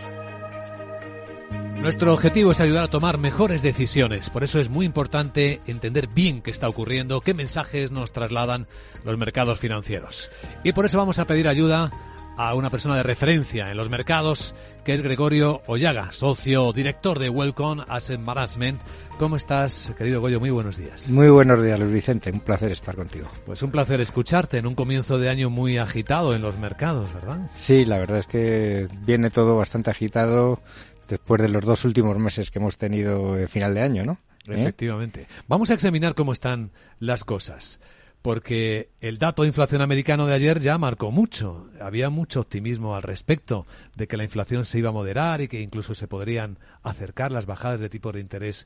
Nuestro 1.82 2.14
objetivo 2.14 2.52
es 2.52 2.60
ayudar 2.60 2.84
a 2.84 2.90
tomar 2.90 3.18
mejores 3.18 3.64
decisiones, 3.64 4.30
por 4.30 4.44
eso 4.44 4.60
es 4.60 4.70
muy 4.70 4.86
importante 4.86 5.62
entender 5.66 6.08
bien 6.08 6.44
qué 6.44 6.52
está 6.52 6.70
ocurriendo, 6.70 7.22
qué 7.22 7.34
mensajes 7.34 7.90
nos 7.90 8.12
trasladan 8.12 8.68
los 9.04 9.18
mercados 9.18 9.58
financieros. 9.58 10.30
Y 10.64 10.74
por 10.74 10.86
eso 10.86 11.00
vamos 11.00 11.18
a 11.18 11.26
pedir 11.26 11.48
ayuda 11.48 11.92
a 12.38 12.54
una 12.56 12.70
persona 12.70 12.96
de 12.96 13.04
referencia 13.04 13.72
en 13.72 13.78
los 13.78 13.90
mercados, 13.90 14.56
que 14.84 14.94
es 14.94 15.02
Gregorio 15.02 15.62
Ollaga, 15.68 16.12
socio 16.12 16.74
director 16.74 17.20
de 17.20 17.30
Welcome 17.30 17.84
Asset 17.88 18.20
Management. 18.20 18.82
¿Cómo 19.18 19.38
estás, 19.38 19.94
querido 19.98 20.22
Goyo? 20.22 20.40
Muy 20.40 20.50
buenos 20.50 20.78
días. 20.78 21.10
Muy 21.10 21.30
buenos 21.30 21.64
días, 21.64 21.80
Luis 21.80 21.94
Vicente. 21.94 22.32
Un 22.32 22.42
placer 22.42 22.72
estar 22.72 22.96
contigo. 22.96 23.28
Pues 23.46 23.64
un 23.64 23.72
placer 23.72 24.02
escucharte 24.02 24.58
en 24.58 24.68
un 24.68 24.76
comienzo 24.76 25.18
de 25.18 25.30
año 25.30 25.50
muy 25.50 25.78
agitado 25.78 26.36
en 26.36 26.42
los 26.42 26.58
mercados, 26.58 27.14
¿verdad? 27.14 27.50
Sí, 27.56 27.86
la 27.86 27.98
verdad 27.98 28.18
es 28.18 28.28
que 28.28 28.88
viene 29.06 29.30
todo 29.30 29.58
bastante 29.58 29.90
agitado 29.92 30.60
después 31.08 31.42
de 31.42 31.50
los 31.50 31.64
dos 31.64 31.86
últimos 31.86 32.18
meses 32.18 32.52
que 32.52 32.60
hemos 32.60 32.78
tenido 32.78 33.38
en 33.38 33.48
final 33.48 33.74
de 33.74 33.82
año, 33.82 34.04
¿no? 34.04 34.20
¿Eh? 34.48 34.60
Efectivamente. 34.60 35.28
Vamos 35.48 35.70
a 35.72 35.74
examinar 35.74 36.16
cómo 36.16 36.34
están 36.34 36.72
las 37.00 37.24
cosas 37.24 37.80
porque 38.26 38.90
el 39.02 39.20
dato 39.20 39.44
de 39.44 39.50
inflación 39.50 39.84
americano 39.84 40.26
de 40.26 40.34
ayer 40.34 40.60
ya 40.60 40.80
marcó 40.80 41.12
mucho. 41.12 41.70
Había 41.80 42.10
mucho 42.10 42.40
optimismo 42.40 42.96
al 42.96 43.04
respecto 43.04 43.68
de 43.96 44.08
que 44.08 44.18
la 44.18 44.24
inflación 44.24 44.66
se 44.66 44.80
iba 44.80 44.90
a 44.90 44.94
moderar 44.94 45.42
y 45.42 45.48
que 45.48 45.62
incluso 45.62 45.94
se 45.94 46.08
podrían 46.08 46.58
acercar 46.82 47.32
las 47.32 47.46
bajadas 47.46 47.80
de 47.80 47.88
tipos 47.88 48.16
de 48.16 48.22
interés 48.22 48.66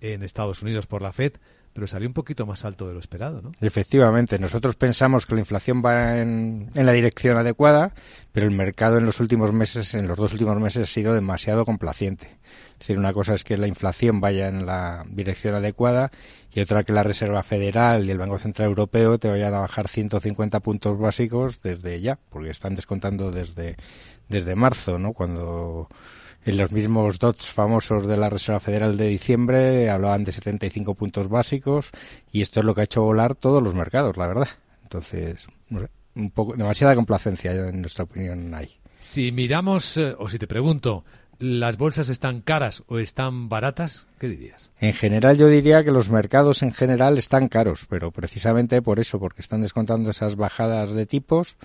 en 0.00 0.24
Estados 0.24 0.60
Unidos 0.60 0.88
por 0.88 1.02
la 1.02 1.12
Fed, 1.12 1.34
pero 1.76 1.86
salió 1.86 2.08
un 2.08 2.14
poquito 2.14 2.46
más 2.46 2.64
alto 2.64 2.88
de 2.88 2.94
lo 2.94 3.00
esperado, 3.00 3.42
¿no? 3.42 3.52
Efectivamente, 3.60 4.38
nosotros 4.38 4.76
pensamos 4.76 5.26
que 5.26 5.34
la 5.34 5.42
inflación 5.42 5.82
va 5.84 6.16
en, 6.22 6.70
la 6.72 6.92
dirección 6.92 7.36
adecuada, 7.36 7.92
pero 8.32 8.46
el 8.46 8.54
mercado 8.54 8.96
en 8.96 9.04
los 9.04 9.20
últimos 9.20 9.52
meses, 9.52 9.92
en 9.92 10.08
los 10.08 10.16
dos 10.16 10.32
últimos 10.32 10.58
meses, 10.58 10.84
ha 10.84 10.90
sido 10.90 11.12
demasiado 11.12 11.66
complaciente. 11.66 12.38
Es 12.72 12.78
decir, 12.78 12.96
una 12.96 13.12
cosa 13.12 13.34
es 13.34 13.44
que 13.44 13.58
la 13.58 13.66
inflación 13.66 14.22
vaya 14.22 14.48
en 14.48 14.64
la 14.64 15.04
dirección 15.10 15.54
adecuada 15.54 16.10
y 16.50 16.60
otra 16.60 16.82
que 16.82 16.94
la 16.94 17.02
Reserva 17.02 17.42
Federal 17.42 18.06
y 18.06 18.10
el 18.10 18.16
Banco 18.16 18.38
Central 18.38 18.68
Europeo 18.68 19.18
te 19.18 19.28
vayan 19.28 19.52
a 19.52 19.60
bajar 19.60 19.88
150 19.88 20.60
puntos 20.60 20.98
básicos 20.98 21.60
desde 21.60 22.00
ya, 22.00 22.18
porque 22.30 22.48
están 22.48 22.72
descontando 22.72 23.30
desde, 23.30 23.76
desde 24.30 24.56
marzo, 24.56 24.98
¿no? 24.98 25.12
Cuando 25.12 25.88
en 26.46 26.56
los 26.56 26.70
mismos 26.70 27.18
dots 27.18 27.52
famosos 27.52 28.06
de 28.06 28.16
la 28.16 28.30
Reserva 28.30 28.60
Federal 28.60 28.96
de 28.96 29.08
diciembre 29.08 29.90
hablaban 29.90 30.24
de 30.24 30.32
75 30.32 30.94
puntos 30.94 31.28
básicos 31.28 31.90
y 32.32 32.40
esto 32.40 32.60
es 32.60 32.66
lo 32.66 32.74
que 32.74 32.82
ha 32.82 32.84
hecho 32.84 33.02
volar 33.02 33.34
todos 33.34 33.62
los 33.62 33.74
mercados, 33.74 34.16
la 34.16 34.28
verdad. 34.28 34.48
Entonces, 34.84 35.46
un 36.14 36.30
poco 36.30 36.54
demasiada 36.56 36.94
complacencia 36.94 37.52
en 37.52 37.80
nuestra 37.80 38.04
opinión 38.04 38.54
hay. 38.54 38.78
Si 39.00 39.32
miramos 39.32 39.96
eh, 39.96 40.14
o 40.18 40.28
si 40.28 40.38
te 40.38 40.46
pregunto, 40.46 41.04
¿Las 41.38 41.76
bolsas 41.76 42.08
están 42.08 42.40
caras 42.40 42.82
o 42.86 42.98
están 42.98 43.50
baratas? 43.50 44.06
¿Qué 44.18 44.28
dirías? 44.28 44.70
En 44.80 44.94
general 44.94 45.36
yo 45.36 45.48
diría 45.48 45.84
que 45.84 45.90
los 45.90 46.08
mercados 46.08 46.62
en 46.62 46.72
general 46.72 47.18
están 47.18 47.48
caros, 47.48 47.86
pero 47.90 48.10
precisamente 48.10 48.80
por 48.80 48.98
eso, 49.00 49.18
porque 49.18 49.42
están 49.42 49.60
descontando 49.60 50.10
esas 50.10 50.36
bajadas 50.36 50.92
de 50.92 51.04
tipos, 51.04 51.56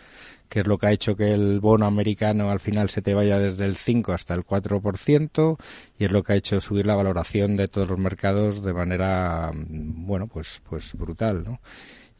que 0.49 0.59
es 0.59 0.67
lo 0.67 0.77
que 0.77 0.87
ha 0.87 0.91
hecho 0.91 1.15
que 1.15 1.33
el 1.33 1.61
bono 1.61 1.85
americano 1.85 2.51
al 2.51 2.59
final 2.59 2.89
se 2.89 3.01
te 3.01 3.13
vaya 3.13 3.39
desde 3.39 3.65
el 3.65 3.77
5 3.77 4.11
hasta 4.11 4.33
el 4.33 4.45
4%, 4.45 5.57
y 5.97 6.03
es 6.03 6.11
lo 6.11 6.21
que 6.21 6.33
ha 6.33 6.35
hecho 6.35 6.59
subir 6.59 6.85
la 6.85 6.95
valoración 6.95 7.55
de 7.55 7.69
todos 7.69 7.89
los 7.89 7.99
mercados 7.99 8.63
de 8.63 8.73
manera, 8.73 9.51
bueno, 9.53 10.27
pues, 10.27 10.61
pues 10.67 10.93
brutal, 10.95 11.43
¿no? 11.45 11.61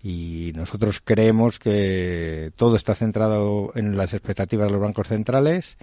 y 0.03 0.51
nosotros 0.55 0.99
creemos 1.03 1.59
que 1.59 2.51
todo 2.55 2.75
está 2.75 2.95
centrado 2.95 3.71
en 3.75 3.97
las 3.97 4.13
expectativas 4.13 4.67
de 4.67 4.73
los 4.73 4.81
bancos 4.81 5.07
centrales 5.07 5.77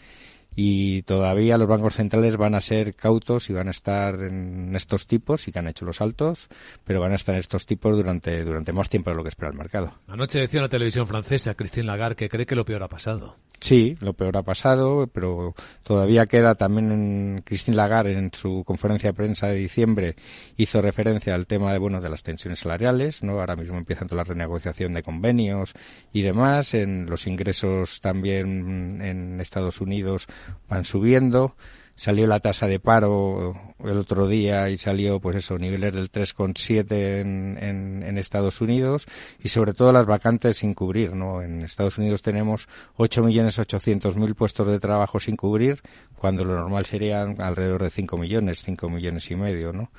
y 0.61 1.03
todavía 1.03 1.57
los 1.57 1.69
bancos 1.69 1.95
centrales 1.95 2.37
van 2.37 2.57
a 2.57 2.61
ser 2.61 2.97
cautos 2.97 3.49
y 3.49 3.53
van 3.53 3.69
a 3.69 3.71
estar 3.71 4.17
en 4.17 4.75
estos 4.75 5.07
tipos 5.07 5.47
y 5.47 5.53
que 5.53 5.61
han 5.61 5.69
hecho 5.69 5.85
los 5.85 6.00
altos, 6.00 6.49
pero 6.85 7.00
van 7.00 7.12
a 7.12 7.15
estar 7.15 7.37
en 7.37 7.41
estos 7.41 7.65
tipos 7.65 7.97
durante, 7.97 8.43
durante 8.43 8.73
más 8.73 8.91
tiempo 8.91 9.11
de 9.11 9.17
lo 9.17 9.23
que 9.23 9.29
espera 9.29 9.53
el 9.53 9.57
mercado. 9.57 9.95
Anoche 10.09 10.41
decía 10.41 10.61
la 10.61 10.69
televisión 10.69 11.07
francesa 11.07 11.55
Christine 11.55 11.87
Lagarde 11.87 12.17
que 12.17 12.29
cree 12.29 12.45
que 12.45 12.57
lo 12.57 12.65
peor 12.65 12.83
ha 12.83 12.88
pasado. 12.88 13.37
Sí, 13.61 13.97
lo 14.00 14.12
peor 14.12 14.37
ha 14.37 14.43
pasado, 14.43 15.09
pero 15.09 15.55
todavía 15.83 16.27
queda 16.27 16.55
también 16.55 16.93
en 16.93 17.43
Christine 17.45 17.77
Lagarde 17.77 18.12
en 18.12 18.31
su 18.33 18.62
conferencia 18.65 19.11
de 19.11 19.15
prensa 19.15 19.49
de 19.49 19.57
diciembre 19.57 20.15
hizo 20.57 20.81
referencia 20.81 21.35
al 21.35 21.49
tema 21.49 21.73
de 21.73 21.79
bueno 21.79 22.00
de 22.00 22.09
las 22.09 22.23
tensiones 22.23 22.61
salariales, 22.61 23.25
¿no? 23.25 23.41
Ahora 23.41 23.57
mismo 23.57 23.77
empieza 23.77 24.07
toda 24.07 24.23
la 24.23 24.25
renegociación 24.25 24.95
de 24.95 25.03
convenios 25.03 25.75
y 26.12 26.23
demás, 26.23 26.73
en 26.75 27.07
los 27.07 27.27
ingresos 27.27 28.00
también 28.00 29.03
en 29.03 29.41
Estados 29.41 29.81
Unidos 29.81 30.27
van 30.69 30.85
subiendo 30.85 31.57
salió 31.99 32.28
la 32.28 32.38
tasa 32.38 32.69
de 32.69 32.78
paro 32.78 33.57
el 33.85 33.99
otro 33.99 34.28
día 34.28 34.71
y 34.71 34.78
salió, 34.78 35.19
pues 35.19 35.35
eso, 35.35 35.59
niveles 35.59 35.93
del 35.93 36.12
3,7 36.12 37.21
en, 37.21 37.59
en, 37.61 38.05
en 38.05 38.19
Estados 38.19 38.61
Unidos 38.61 39.07
y 39.43 39.49
sobre 39.49 39.73
todo 39.73 39.93
las 39.93 40.07
vacantes 40.07 40.59
sin 40.59 40.75
cubrir, 40.75 41.14
¿no? 41.14 41.43
En 41.43 41.62
Estados 41.62 41.99
Unidos 41.99 42.23
tenemos 42.23 42.69
8.800.000 42.99 44.35
puestos 44.37 44.69
de 44.69 44.78
trabajo 44.78 45.19
sin 45.19 45.35
cubrir, 45.35 45.83
cuando 46.17 46.45
lo 46.45 46.55
normal 46.55 46.87
serían 46.87 47.43
alrededor 47.43 47.83
de 47.83 47.90
5 47.90 48.17
millones, 48.17 48.62
5 48.62 48.88
millones 48.88 49.28
y 49.33 49.35
medio, 49.35 49.73
¿no? 49.73 49.90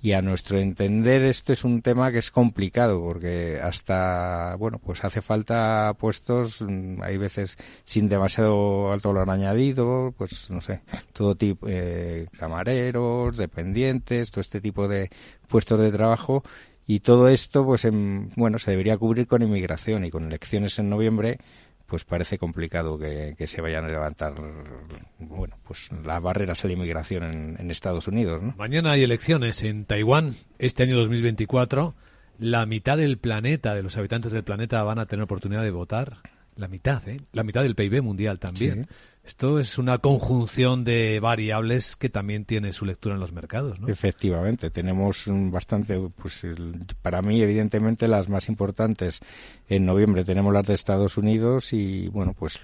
Y 0.00 0.12
a 0.12 0.22
nuestro 0.22 0.58
entender 0.58 1.24
esto 1.24 1.52
es 1.52 1.64
un 1.64 1.82
tema 1.82 2.12
que 2.12 2.18
es 2.18 2.30
complicado 2.30 3.00
porque 3.02 3.58
hasta 3.60 4.54
bueno 4.56 4.78
pues 4.78 5.02
hace 5.04 5.22
falta 5.22 5.94
puestos 5.98 6.62
mm, 6.62 7.02
hay 7.02 7.16
veces 7.16 7.56
sin 7.84 8.08
demasiado 8.08 8.92
alto 8.92 9.12
valor 9.12 9.30
añadido 9.30 10.14
pues 10.16 10.50
no 10.50 10.60
sé 10.60 10.82
todo 11.12 11.34
tipo 11.34 11.66
eh, 11.68 12.26
camareros 12.38 13.36
dependientes 13.36 14.30
todo 14.30 14.40
este 14.40 14.60
tipo 14.60 14.88
de 14.88 15.10
puestos 15.48 15.80
de 15.80 15.90
trabajo. 15.90 16.42
Y 16.86 17.00
todo 17.00 17.28
esto 17.28 17.66
pues 17.66 17.84
en, 17.84 18.30
bueno 18.36 18.58
se 18.58 18.70
debería 18.70 18.96
cubrir 18.96 19.26
con 19.26 19.42
inmigración 19.42 20.04
y 20.04 20.10
con 20.10 20.24
elecciones 20.24 20.78
en 20.78 20.88
noviembre 20.88 21.38
pues 21.88 22.04
parece 22.04 22.36
complicado 22.36 22.98
que, 22.98 23.34
se 23.46 23.60
vayan 23.62 23.86
a 23.86 23.88
levantar 23.88 24.34
bueno 25.18 25.56
pues 25.66 25.88
las 26.04 26.20
barreras 26.20 26.62
a 26.62 26.68
la 26.68 26.74
inmigración 26.74 27.24
en, 27.24 27.56
en 27.58 27.70
Estados 27.70 28.06
Unidos. 28.06 28.42
¿no? 28.42 28.54
Mañana 28.58 28.92
hay 28.92 29.02
elecciones 29.02 29.62
en 29.62 29.86
Taiwán 29.86 30.34
este 30.58 30.82
año 30.82 30.96
2024. 30.98 31.94
La 32.38 32.66
mitad 32.66 32.98
del 32.98 33.18
planeta, 33.18 33.74
de 33.74 33.82
los 33.82 33.96
habitantes 33.96 34.32
del 34.32 34.44
planeta, 34.44 34.82
van 34.82 34.98
a 34.98 35.06
tener 35.06 35.24
oportunidad 35.24 35.62
de 35.62 35.70
votar. 35.70 36.18
La 36.56 36.68
mitad, 36.68 37.08
¿eh? 37.08 37.20
La 37.32 37.42
mitad 37.42 37.62
del 37.62 37.74
PIB 37.74 38.02
mundial 38.02 38.38
también. 38.38 38.86
Esto 39.28 39.58
es 39.58 39.76
una 39.76 39.98
conjunción 39.98 40.84
de 40.84 41.20
variables 41.20 41.96
que 41.96 42.08
también 42.08 42.46
tiene 42.46 42.72
su 42.72 42.86
lectura 42.86 43.14
en 43.14 43.20
los 43.20 43.34
mercados, 43.34 43.78
¿no? 43.78 43.86
Efectivamente, 43.86 44.70
tenemos 44.70 45.24
bastante, 45.26 46.00
pues 46.16 46.46
para 47.02 47.20
mí 47.20 47.42
evidentemente 47.42 48.08
las 48.08 48.30
más 48.30 48.48
importantes 48.48 49.20
en 49.68 49.84
noviembre 49.84 50.24
tenemos 50.24 50.54
las 50.54 50.66
de 50.66 50.72
Estados 50.72 51.18
Unidos 51.18 51.74
y 51.74 52.08
bueno, 52.08 52.32
pues 52.32 52.58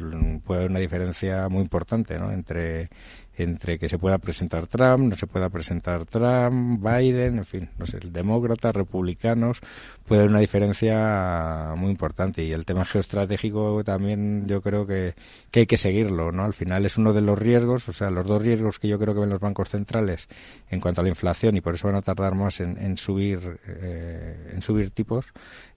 puede 0.47 0.61
haber 0.61 0.71
una 0.71 0.81
diferencia 0.81 1.51
muy 1.51 1.61
importante, 1.61 2.19
¿no? 2.19 2.33
Entre 2.33 2.89
entre 3.37 3.79
que 3.79 3.89
se 3.89 3.99
pueda 3.99 4.19
presentar 4.19 4.67
Trump, 4.67 5.11
no 5.11 5.17
se 5.17 5.27
pueda 5.27 5.49
presentar 5.49 6.05
Trump, 6.07 6.81
Biden, 6.81 7.39
en 7.39 7.45
fin, 7.45 7.71
no 7.79 7.87
sé, 7.87 7.99
demócratas, 7.99 8.75
republicanos, 8.75 9.61
puede 10.07 10.23
haber 10.23 10.31
una 10.31 10.41
diferencia 10.41 11.75
muy 11.77 11.91
importante 11.91 12.45
y 12.45 12.53
el 12.53 12.65
tema 12.65 12.85
geoestratégico 12.85 13.83
también 13.85 14.47
yo 14.47 14.61
creo 14.61 14.87
que, 14.87 15.15
que 15.51 15.61
hay 15.61 15.67
que 15.67 15.79
seguirlo, 15.79 16.31
¿no? 16.31 16.45
Al 16.55 16.59
Al 16.59 16.59
final 16.59 16.87
es 16.87 16.99
uno 16.99 17.13
de 17.13 17.21
los 17.21 17.37
riesgos, 17.37 17.89
o 17.89 17.93
sea, 17.93 18.11
los 18.11 18.27
dos 18.27 18.41
riesgos 18.41 18.79
que 18.79 18.87
yo 18.87 18.97
creo 18.99 19.13
que 19.13 19.21
ven 19.21 19.29
los 19.29 19.41
bancos 19.41 19.71
centrales 19.71 20.29
en 20.71 20.79
cuanto 20.79 21.01
a 21.01 21.05
la 21.05 21.11
inflación 21.11 21.57
y 21.57 21.61
por 21.61 21.75
eso 21.75 21.89
van 21.89 21.97
a 21.97 22.03
tardar 22.03 22.37
más 22.37 22.61
en, 22.61 22.97
subir 22.97 23.59
eh, 23.67 24.53
en 24.55 24.63
subir 24.63 24.91
tipos 24.91 25.27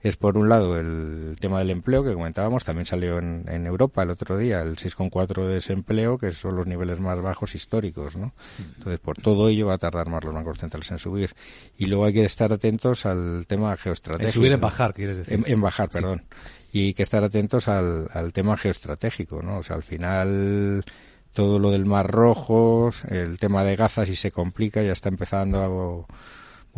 es 0.00 0.16
por 0.16 0.38
un 0.38 0.48
lado 0.48 0.78
el 0.78 1.36
tema 1.40 1.58
del 1.58 1.70
empleo 1.70 2.04
que 2.04 2.12
comentábamos, 2.12 2.64
también 2.64 2.86
salió 2.86 3.18
en, 3.18 3.44
en 3.48 3.66
Europa 3.66 4.04
el 4.04 4.10
otro 4.10 4.38
día 4.38 4.60
el 4.60 4.76
6,4 4.76 5.46
de 5.46 5.54
desempleo, 5.54 6.16
que 6.16 6.30
son 6.30 6.54
los 6.54 6.66
niveles 6.66 7.00
más 7.00 7.20
bajos 7.20 7.56
históricos, 7.56 8.16
¿no? 8.16 8.32
Entonces, 8.76 9.00
por 9.00 9.16
todo 9.16 9.48
ello 9.48 9.66
va 9.66 9.74
a 9.74 9.78
tardar 9.78 10.08
más 10.08 10.22
los 10.22 10.32
bancos 10.32 10.58
centrales 10.58 10.90
en 10.92 10.98
subir. 10.98 11.34
Y 11.76 11.86
luego 11.86 12.04
hay 12.04 12.12
que 12.12 12.24
estar 12.24 12.52
atentos 12.52 13.04
al 13.06 13.46
tema 13.48 13.76
geoestratégico. 13.76 14.28
En 14.28 14.32
subir, 14.32 14.52
en 14.52 14.60
bajar, 14.60 14.94
quieres 14.94 15.18
decir. 15.18 15.42
En, 15.44 15.60
bajar, 15.60 15.88
perdón. 15.90 16.22
Y 16.72 16.86
hay 16.86 16.94
que 16.94 17.02
estar 17.02 17.24
atentos 17.24 17.68
al, 17.68 18.08
al 18.12 18.32
tema 18.32 18.56
geoestratégico, 18.56 19.42
¿no? 19.42 19.58
O 19.58 19.62
sea, 19.62 19.76
al 19.76 19.82
final 19.82 20.84
todo 21.32 21.58
lo 21.58 21.70
del 21.70 21.86
Mar 21.86 22.10
Rojo, 22.10 22.90
el 23.08 23.38
tema 23.38 23.64
de 23.64 23.76
Gaza 23.76 24.04
si 24.04 24.16
se 24.16 24.30
complica, 24.30 24.82
ya 24.82 24.92
está 24.92 25.08
empezando 25.08 25.62
a 25.62 25.68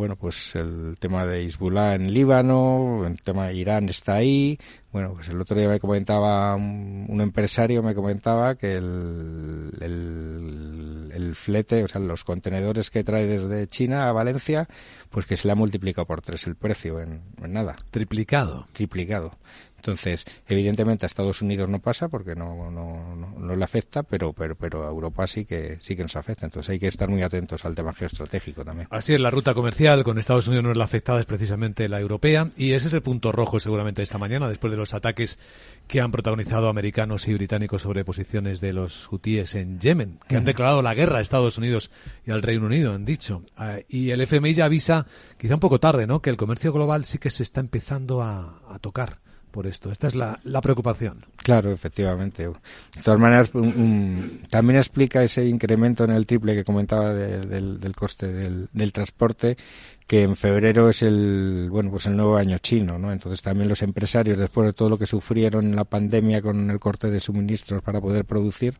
bueno, 0.01 0.15
pues 0.15 0.55
el 0.55 0.95
tema 0.99 1.27
de 1.27 1.45
Hezbollah 1.45 1.93
en 1.93 2.11
Líbano, 2.11 3.05
el 3.05 3.21
tema 3.21 3.47
de 3.47 3.55
Irán 3.55 3.87
está 3.87 4.15
ahí. 4.15 4.57
Bueno, 4.91 5.13
pues 5.13 5.29
el 5.29 5.39
otro 5.39 5.55
día 5.55 5.69
me 5.69 5.79
comentaba 5.79 6.55
un, 6.55 7.21
empresario, 7.21 7.83
me 7.83 7.93
comentaba 7.93 8.55
que 8.55 8.73
el, 8.73 9.71
el, 9.79 11.35
flete, 11.35 11.83
o 11.83 11.87
sea, 11.87 12.01
los 12.01 12.23
contenedores 12.23 12.89
que 12.89 13.03
trae 13.03 13.27
desde 13.27 13.67
China 13.67 14.09
a 14.09 14.11
Valencia, 14.11 14.67
pues 15.09 15.25
que 15.25 15.37
se 15.37 15.47
le 15.47 15.51
ha 15.51 15.55
multiplicado 15.55 16.07
por 16.07 16.21
tres 16.21 16.47
el 16.47 16.55
precio 16.55 16.99
en, 16.99 17.21
en 17.41 17.53
nada. 17.53 17.75
Triplicado. 17.91 18.65
Triplicado. 18.73 19.37
Entonces, 19.81 20.25
evidentemente 20.47 21.05
a 21.05 21.07
Estados 21.07 21.41
Unidos 21.41 21.67
no 21.67 21.79
pasa 21.79 22.07
porque 22.07 22.35
no, 22.35 22.69
no, 22.69 23.15
no, 23.15 23.55
le 23.55 23.63
afecta, 23.63 24.03
pero, 24.03 24.31
pero, 24.31 24.55
pero 24.55 24.85
a 24.85 24.89
Europa 24.89 25.25
sí 25.25 25.43
que, 25.43 25.77
sí 25.81 25.95
que 25.95 26.03
nos 26.03 26.15
afecta. 26.15 26.45
Entonces 26.45 26.69
hay 26.69 26.79
que 26.79 26.87
estar 26.87 27.09
muy 27.09 27.23
atentos 27.23 27.65
al 27.65 27.73
tema 27.73 27.91
geoestratégico 27.91 28.63
también. 28.63 28.87
Así 28.91 29.15
es, 29.15 29.19
la 29.19 29.31
ruta 29.31 29.55
comercial 29.55 30.03
con 30.03 30.19
Estados 30.19 30.47
Unidos 30.47 30.65
no 30.65 30.71
es 30.71 30.77
la 30.77 30.83
afectada, 30.83 31.19
es 31.19 31.25
precisamente 31.25 31.89
la 31.89 31.99
europea. 31.99 32.51
Y 32.57 32.73
ese 32.73 32.87
es 32.87 32.93
el 32.93 33.01
punto 33.01 33.31
rojo 33.31 33.59
seguramente 33.59 34.03
esta 34.03 34.19
mañana, 34.19 34.47
después 34.47 34.69
de 34.69 34.77
los 34.77 34.93
ataques 34.93 35.39
que 35.87 35.99
han 35.99 36.11
protagonizado 36.11 36.69
americanos 36.69 37.27
y 37.27 37.33
británicos 37.33 37.81
sobre 37.81 38.05
posiciones 38.05 38.61
de 38.61 38.73
los 38.73 39.11
hutíes 39.11 39.55
en 39.55 39.79
Yemen, 39.79 40.19
que 40.27 40.37
han 40.37 40.45
declarado 40.45 40.83
la 40.83 40.93
guerra 40.93 41.17
a 41.17 41.21
Estados 41.21 41.57
Unidos 41.57 41.89
y 42.23 42.29
al 42.29 42.43
Reino 42.43 42.67
Unido, 42.67 42.93
han 42.93 43.03
dicho. 43.03 43.41
Ah, 43.57 43.79
y 43.89 44.11
el 44.11 44.21
FMI 44.21 44.53
ya 44.53 44.65
avisa, 44.65 45.07
quizá 45.39 45.55
un 45.55 45.59
poco 45.59 45.79
tarde, 45.79 46.05
¿no?, 46.05 46.21
que 46.21 46.29
el 46.29 46.37
comercio 46.37 46.71
global 46.71 47.05
sí 47.05 47.17
que 47.17 47.31
se 47.31 47.41
está 47.41 47.61
empezando 47.61 48.21
a, 48.21 48.61
a 48.69 48.77
tocar 48.77 49.30
por 49.51 49.67
esto. 49.67 49.91
Esta 49.91 50.07
es 50.07 50.15
la, 50.15 50.39
la 50.43 50.61
preocupación. 50.61 51.25
Claro, 51.37 51.71
efectivamente. 51.71 52.47
De 52.47 53.01
todas 53.03 53.19
maneras, 53.19 53.51
también 54.49 54.77
explica 54.77 55.23
ese 55.23 55.45
incremento 55.45 56.03
en 56.03 56.11
el 56.11 56.25
triple 56.25 56.55
que 56.55 56.63
comentaba 56.63 57.13
del, 57.13 57.79
del, 57.79 57.95
coste 57.95 58.27
del, 58.31 58.93
transporte 58.93 59.57
que 60.07 60.23
en 60.23 60.35
febrero 60.35 60.89
es 60.89 61.03
el 61.03 61.69
bueno 61.69 61.91
pues 61.91 62.05
el 62.05 62.17
nuevo 62.17 62.35
año 62.35 62.57
chino 62.57 62.97
no 62.97 63.11
entonces 63.13 63.41
también 63.41 63.69
los 63.69 63.81
empresarios 63.81 64.37
después 64.37 64.67
de 64.67 64.73
todo 64.73 64.89
lo 64.89 64.97
que 64.97 65.05
sufrieron 65.05 65.65
en 65.65 65.75
la 65.75 65.85
pandemia 65.85 66.41
con 66.41 66.69
el 66.69 66.79
corte 66.79 67.09
de 67.09 67.19
suministros 67.19 67.81
para 67.81 68.01
poder 68.01 68.25
producir 68.25 68.75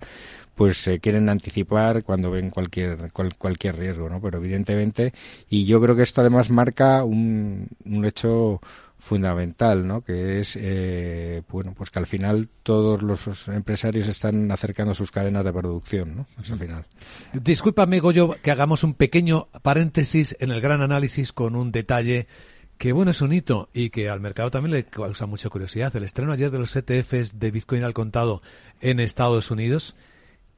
pues 0.55 0.77
se 0.77 0.99
quieren 0.99 1.29
anticipar 1.29 2.03
cuando 2.03 2.31
ven 2.31 2.49
cualquier 2.49 3.11
cualquier 3.13 3.77
riesgo 3.77 4.09
no 4.09 4.19
pero 4.19 4.39
evidentemente 4.39 5.13
y 5.49 5.65
yo 5.65 5.79
creo 5.79 5.95
que 5.95 6.03
esto 6.03 6.21
además 6.21 6.49
marca 6.49 7.03
un, 7.05 7.67
un 7.85 8.05
hecho 8.05 8.59
fundamental, 9.01 9.87
¿no? 9.87 10.01
Que 10.01 10.39
es, 10.39 10.55
eh, 10.61 11.41
bueno, 11.49 11.73
pues 11.75 11.89
que 11.89 11.97
al 11.97 12.05
final 12.05 12.47
todos 12.61 13.01
los 13.01 13.47
empresarios 13.47 14.07
están 14.07 14.51
acercando 14.51 14.93
sus 14.93 15.09
cadenas 15.09 15.43
de 15.43 15.51
producción, 15.51 16.15
¿no? 16.15 16.27
Pues 16.35 16.51
al 16.51 16.59
final. 16.59 16.85
Discúlpame, 17.33 17.99
Goyo, 17.99 18.35
que 18.43 18.51
hagamos 18.51 18.83
un 18.83 18.93
pequeño 18.93 19.47
paréntesis 19.63 20.37
en 20.39 20.51
el 20.51 20.61
gran 20.61 20.83
análisis 20.83 21.33
con 21.33 21.55
un 21.55 21.71
detalle 21.71 22.27
que, 22.77 22.93
bueno, 22.93 23.09
es 23.09 23.21
un 23.21 23.33
hito 23.33 23.69
y 23.73 23.89
que 23.89 24.07
al 24.07 24.21
mercado 24.21 24.51
también 24.51 24.73
le 24.73 24.85
causa 24.85 25.25
mucha 25.25 25.49
curiosidad. 25.49 25.95
El 25.95 26.03
estreno 26.03 26.31
ayer 26.31 26.51
de 26.51 26.59
los 26.59 26.75
ETFs 26.75 27.39
de 27.39 27.49
Bitcoin 27.49 27.83
al 27.83 27.95
contado 27.95 28.43
en 28.81 28.99
Estados 28.99 29.49
Unidos. 29.49 29.95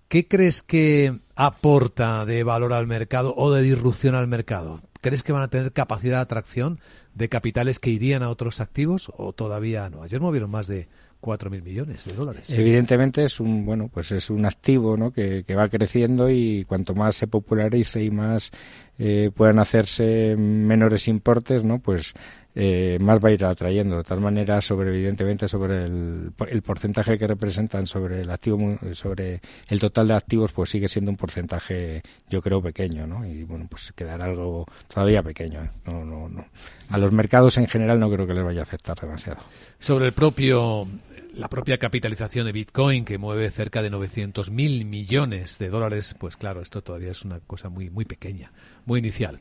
¿Qué 0.10 0.28
crees 0.28 0.64
que 0.64 1.18
aporta 1.36 2.26
de 2.26 2.44
valor 2.44 2.74
al 2.74 2.88
mercado 2.88 3.34
o 3.38 3.52
de 3.52 3.62
disrupción 3.62 4.16
al 4.16 4.28
mercado? 4.28 4.82
¿Crees 5.00 5.24
que 5.24 5.32
van 5.32 5.44
a 5.44 5.48
tener 5.48 5.72
capacidad 5.72 6.18
de 6.18 6.22
atracción? 6.22 6.80
De 7.14 7.30
capitales 7.30 7.80
que 7.80 7.90
irían 7.90 8.24
a 8.24 8.30
otros 8.30 8.60
activos 8.60 9.12
o 9.18 9.34
todavía 9.34 9.90
no? 9.90 10.04
Ayer 10.04 10.20
movieron 10.20 10.50
más 10.50 10.68
de 10.68 10.88
4.000 11.22 11.64
millones 11.64 12.06
de 12.06 12.14
dólares. 12.14 12.50
Evidentemente 12.50 13.24
es 13.24 13.40
un 13.40 13.66
bueno 13.66 13.90
pues 13.92 14.12
es 14.12 14.30
un 14.30 14.46
activo 14.46 14.98
¿no? 14.98 15.12
que, 15.12 15.44
que 15.46 15.56
va 15.56 15.70
creciendo 15.70 16.30
y 16.30 16.66
cuanto 16.66 16.94
más 16.96 17.16
se 17.16 17.28
popularice 17.28 18.04
y 18.04 18.12
más 18.12 18.52
eh, 19.00 19.32
puedan 19.36 19.60
hacerse 19.60 20.36
menores 20.38 21.08
importes, 21.08 21.64
¿no? 21.64 21.80
pues 21.80 22.14
eh, 22.56 23.00
más 23.02 23.20
va 23.24 23.30
a 23.30 23.32
ir 23.32 23.44
atrayendo. 23.46 23.98
De 23.98 24.04
tal 24.04 24.20
manera, 24.20 24.62
sobre 24.62 24.90
evidentemente 24.90 25.48
sobre 25.48 25.80
el, 25.80 26.32
el, 26.48 26.62
porcentaje 26.62 27.18
que 27.18 27.26
representan 27.26 27.88
sobre 27.88 28.22
el 28.22 28.30
activo, 28.30 28.78
sobre 28.94 29.42
el 29.70 29.80
total 29.80 30.08
de 30.10 30.14
activos, 30.14 30.52
pues 30.52 30.70
sigue 30.70 30.88
siendo 30.88 31.10
un 31.10 31.18
porcentaje, 31.18 32.04
yo 32.30 32.42
creo, 32.42 32.62
pequeño, 32.62 33.08
¿no? 33.08 33.26
Y 33.26 33.44
bueno, 33.44 33.66
pues 33.70 33.92
quedará 33.96 34.26
algo 34.26 34.66
todavía 34.88 35.24
pequeño. 35.24 35.64
¿eh? 35.64 35.70
No, 35.86 36.06
no, 36.06 36.30
no. 36.30 36.46
A 36.90 36.98
los 36.98 37.12
mercados 37.12 37.58
en 37.58 37.68
general 37.68 38.00
no 38.00 38.12
creo 38.12 38.28
que 38.28 38.36
les 38.36 38.44
vaya 38.44 38.62
a 38.62 38.64
afectar 38.64 39.00
demasiado. 39.00 39.40
Sobre 39.80 40.06
el 40.06 40.14
propio 40.14 40.88
la 41.36 41.50
propia 41.50 41.78
capitalización 41.78 42.46
de 42.46 42.52
Bitcoin, 42.52 43.06
que 43.06 43.18
mueve 43.18 43.50
cerca 43.50 43.82
de 43.82 43.90
900 43.90 44.52
mil 44.52 44.86
millones 44.86 45.58
de 45.58 45.70
dólares, 45.70 46.16
pues 46.20 46.38
claro, 46.38 46.62
esto 46.62 46.84
todavía 46.84 47.12
es 47.12 47.26
una 47.26 47.40
cosa 47.40 47.70
muy, 47.70 47.90
muy 47.90 48.06
pequeña, 48.06 48.52
muy 48.86 49.00
inicial. 49.00 49.40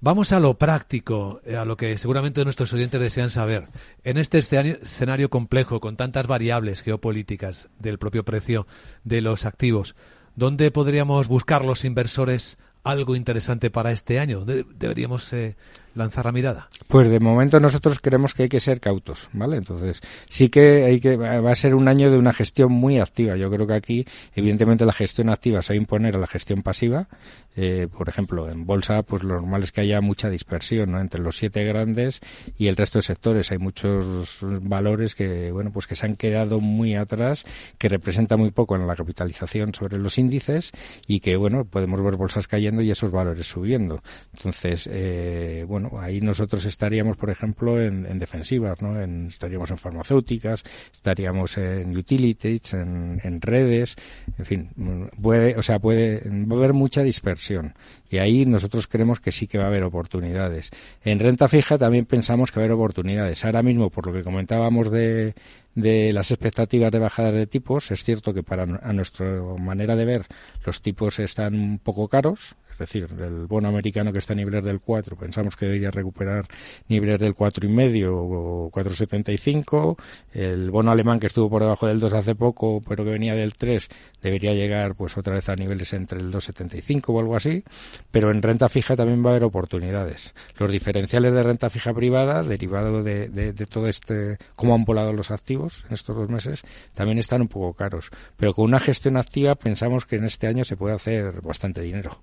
Vamos 0.00 0.32
a 0.32 0.40
lo 0.40 0.54
práctico, 0.54 1.40
eh, 1.44 1.56
a 1.56 1.64
lo 1.64 1.76
que 1.76 1.98
seguramente 1.98 2.44
nuestros 2.44 2.72
oyentes 2.72 3.00
desean 3.00 3.30
saber. 3.30 3.68
En 4.04 4.16
este 4.16 4.38
escenario 4.38 5.28
complejo, 5.28 5.80
con 5.80 5.96
tantas 5.96 6.26
variables 6.26 6.82
geopolíticas 6.82 7.68
del 7.78 7.98
propio 7.98 8.24
precio 8.24 8.66
de 9.04 9.20
los 9.20 9.44
activos, 9.44 9.96
¿dónde 10.36 10.70
podríamos 10.70 11.28
buscar 11.28 11.64
los 11.64 11.84
inversores 11.84 12.56
algo 12.82 13.16
interesante 13.16 13.70
para 13.70 13.92
este 13.92 14.18
año? 14.18 14.44
¿Deberíamos 14.46 15.30
eh, 15.34 15.56
lanzar 15.94 16.24
la 16.24 16.32
mirada? 16.32 16.68
Pues 16.88 17.08
de 17.08 17.20
momento 17.20 17.60
nosotros 17.60 18.00
creemos 18.00 18.34
que 18.34 18.44
hay 18.44 18.48
que 18.48 18.60
ser 18.60 18.80
cautos, 18.80 19.28
¿vale? 19.32 19.56
Entonces, 19.56 20.00
sí 20.28 20.48
que 20.48 20.84
hay 20.84 21.00
que 21.00 21.16
va 21.16 21.50
a 21.50 21.54
ser 21.54 21.74
un 21.74 21.88
año 21.88 22.10
de 22.10 22.18
una 22.18 22.32
gestión 22.32 22.72
muy 22.72 22.98
activa. 22.98 23.36
Yo 23.36 23.50
creo 23.50 23.66
que 23.66 23.74
aquí, 23.74 24.06
evidentemente, 24.34 24.84
la 24.84 24.92
gestión 24.92 25.30
activa 25.30 25.62
se 25.62 25.72
va 25.72 25.74
a 25.74 25.76
imponer 25.76 26.16
a 26.16 26.18
la 26.18 26.26
gestión 26.26 26.62
pasiva. 26.62 27.08
Eh, 27.56 27.86
por 27.96 28.08
ejemplo, 28.08 28.50
en 28.50 28.66
bolsa, 28.66 29.02
pues 29.02 29.22
lo 29.22 29.34
normal 29.34 29.62
es 29.62 29.70
que 29.70 29.82
haya 29.82 30.00
mucha 30.00 30.28
dispersión, 30.28 30.90
¿no? 30.90 31.00
Entre 31.00 31.20
los 31.20 31.36
siete 31.36 31.64
grandes 31.64 32.20
y 32.58 32.66
el 32.66 32.76
resto 32.76 32.98
de 32.98 33.02
sectores. 33.02 33.52
Hay 33.52 33.58
muchos 33.58 34.38
valores 34.42 35.14
que, 35.14 35.52
bueno, 35.52 35.70
pues 35.72 35.86
que 35.86 35.94
se 35.94 36.06
han 36.06 36.16
quedado 36.16 36.60
muy 36.60 36.94
atrás, 36.96 37.44
que 37.78 37.88
representa 37.88 38.36
muy 38.36 38.50
poco 38.50 38.76
en 38.76 38.86
la 38.86 38.96
capitalización 38.96 39.74
sobre 39.74 39.98
los 39.98 40.18
índices 40.18 40.72
y 41.06 41.20
que, 41.20 41.36
bueno, 41.36 41.64
podemos 41.64 42.02
ver 42.02 42.16
bolsas 42.16 42.48
cayendo 42.48 42.82
y 42.82 42.90
esos 42.90 43.10
valores 43.10 43.46
subiendo. 43.46 44.02
Entonces, 44.34 44.88
eh, 44.90 45.64
bueno, 45.68 45.83
ahí 45.98 46.20
nosotros 46.20 46.64
estaríamos, 46.64 47.16
por 47.16 47.30
ejemplo, 47.30 47.80
en, 47.80 48.18
defensivas, 48.18 48.80
¿no? 48.82 49.00
estaríamos 49.28 49.70
en 49.70 49.78
farmacéuticas, 49.78 50.64
estaríamos 50.92 51.58
en 51.58 51.96
utilities, 51.96 52.74
en, 52.74 53.40
redes, 53.40 53.96
en 54.38 54.44
fin, 54.44 55.10
puede, 55.20 55.56
o 55.56 55.62
sea, 55.62 55.78
puede 55.78 56.22
haber 56.50 56.72
mucha 56.72 57.02
dispersión 57.02 57.74
y 58.14 58.18
ahí 58.18 58.46
nosotros 58.46 58.86
creemos 58.86 59.18
que 59.18 59.32
sí 59.32 59.48
que 59.48 59.58
va 59.58 59.64
a 59.64 59.66
haber 59.66 59.82
oportunidades. 59.82 60.70
En 61.02 61.18
renta 61.18 61.48
fija 61.48 61.78
también 61.78 62.06
pensamos 62.06 62.52
que 62.52 62.60
va 62.60 62.62
a 62.62 62.66
haber 62.66 62.76
oportunidades. 62.76 63.44
Ahora 63.44 63.62
mismo, 63.62 63.90
por 63.90 64.06
lo 64.06 64.12
que 64.12 64.22
comentábamos 64.22 64.90
de, 64.92 65.34
las 65.74 66.30
expectativas 66.30 66.92
de 66.92 67.00
bajada 67.00 67.32
de 67.32 67.48
tipos, 67.48 67.90
es 67.90 68.04
cierto 68.04 68.32
que 68.32 68.44
para 68.44 68.62
a 68.62 68.92
nuestra 68.92 69.26
manera 69.58 69.96
de 69.96 70.04
ver 70.04 70.26
los 70.64 70.80
tipos 70.80 71.18
están 71.18 71.54
un 71.54 71.78
poco 71.80 72.06
caros, 72.06 72.54
es 72.74 72.78
decir, 72.78 73.08
el 73.20 73.46
bono 73.46 73.68
americano 73.68 74.12
que 74.12 74.18
está 74.18 74.32
a 74.32 74.36
niveles 74.36 74.64
del 74.64 74.80
4, 74.80 75.16
pensamos 75.16 75.54
que 75.56 75.66
debería 75.66 75.90
recuperar 75.90 76.46
niveles 76.88 77.20
del 77.20 77.34
4,5 77.34 78.08
o 78.10 78.70
4,75. 78.70 79.96
El 80.32 80.70
bono 80.70 80.90
alemán 80.90 81.20
que 81.20 81.28
estuvo 81.28 81.48
por 81.48 81.62
debajo 81.62 81.86
del 81.86 82.00
2 82.00 82.12
hace 82.14 82.34
poco, 82.34 82.80
pero 82.86 83.04
que 83.04 83.12
venía 83.12 83.34
del 83.34 83.54
3, 83.54 83.88
debería 84.20 84.54
llegar 84.54 84.96
pues 84.96 85.16
otra 85.16 85.34
vez 85.34 85.48
a 85.48 85.54
niveles 85.54 85.92
entre 85.92 86.18
el 86.18 86.32
2,75 86.32 87.04
o 87.08 87.20
algo 87.20 87.36
así. 87.36 87.62
Pero 88.10 88.32
en 88.32 88.42
renta 88.42 88.68
fija 88.68 88.96
también 88.96 89.24
va 89.24 89.28
a 89.28 89.32
haber 89.34 89.44
oportunidades. 89.44 90.34
Los 90.58 90.72
diferenciales 90.72 91.32
de 91.32 91.42
renta 91.42 91.70
fija 91.70 91.94
privada, 91.94 92.42
derivado 92.42 93.04
de, 93.04 93.28
de, 93.28 93.52
de 93.52 93.66
todo 93.66 93.86
este, 93.86 94.38
cómo 94.56 94.74
han 94.74 94.84
volado 94.84 95.12
los 95.12 95.30
activos 95.30 95.84
en 95.88 95.94
estos 95.94 96.16
dos 96.16 96.28
meses, 96.28 96.62
también 96.94 97.18
están 97.18 97.42
un 97.42 97.48
poco 97.48 97.74
caros. 97.74 98.10
Pero 98.36 98.52
con 98.52 98.64
una 98.64 98.80
gestión 98.80 99.16
activa 99.16 99.54
pensamos 99.54 100.06
que 100.06 100.16
en 100.16 100.24
este 100.24 100.48
año 100.48 100.64
se 100.64 100.76
puede 100.76 100.94
hacer 100.94 101.40
bastante 101.40 101.80
dinero. 101.80 102.18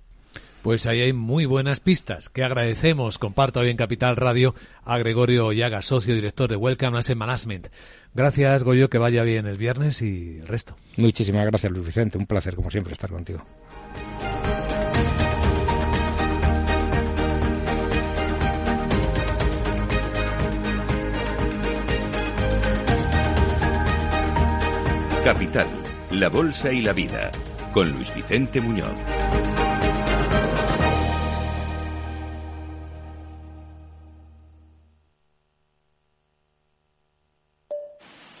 Pues 0.62 0.86
ahí 0.86 1.00
hay 1.00 1.12
muy 1.12 1.44
buenas 1.44 1.80
pistas 1.80 2.28
que 2.28 2.44
agradecemos. 2.44 3.18
Comparto 3.18 3.60
hoy 3.60 3.70
en 3.70 3.76
Capital 3.76 4.14
Radio 4.14 4.54
a 4.84 4.96
Gregorio 4.96 5.52
Llaga, 5.52 5.82
socio 5.82 6.14
director 6.14 6.48
de 6.48 6.54
Welcome 6.54 6.96
Asset 6.96 7.16
Management. 7.16 7.66
Gracias, 8.14 8.62
Goyo, 8.62 8.88
que 8.88 8.98
vaya 8.98 9.24
bien 9.24 9.46
el 9.46 9.56
viernes 9.58 10.02
y 10.02 10.38
el 10.38 10.46
resto. 10.46 10.76
Muchísimas 10.96 11.46
gracias, 11.46 11.72
Luis 11.72 11.86
Vicente. 11.86 12.16
Un 12.16 12.26
placer, 12.26 12.54
como 12.54 12.70
siempre, 12.70 12.92
estar 12.92 13.10
contigo. 13.10 13.44
Capital, 25.24 25.66
la 26.12 26.28
Bolsa 26.28 26.72
y 26.72 26.82
la 26.82 26.92
Vida, 26.92 27.32
con 27.72 27.90
Luis 27.90 28.14
Vicente 28.14 28.60
Muñoz. 28.60 28.96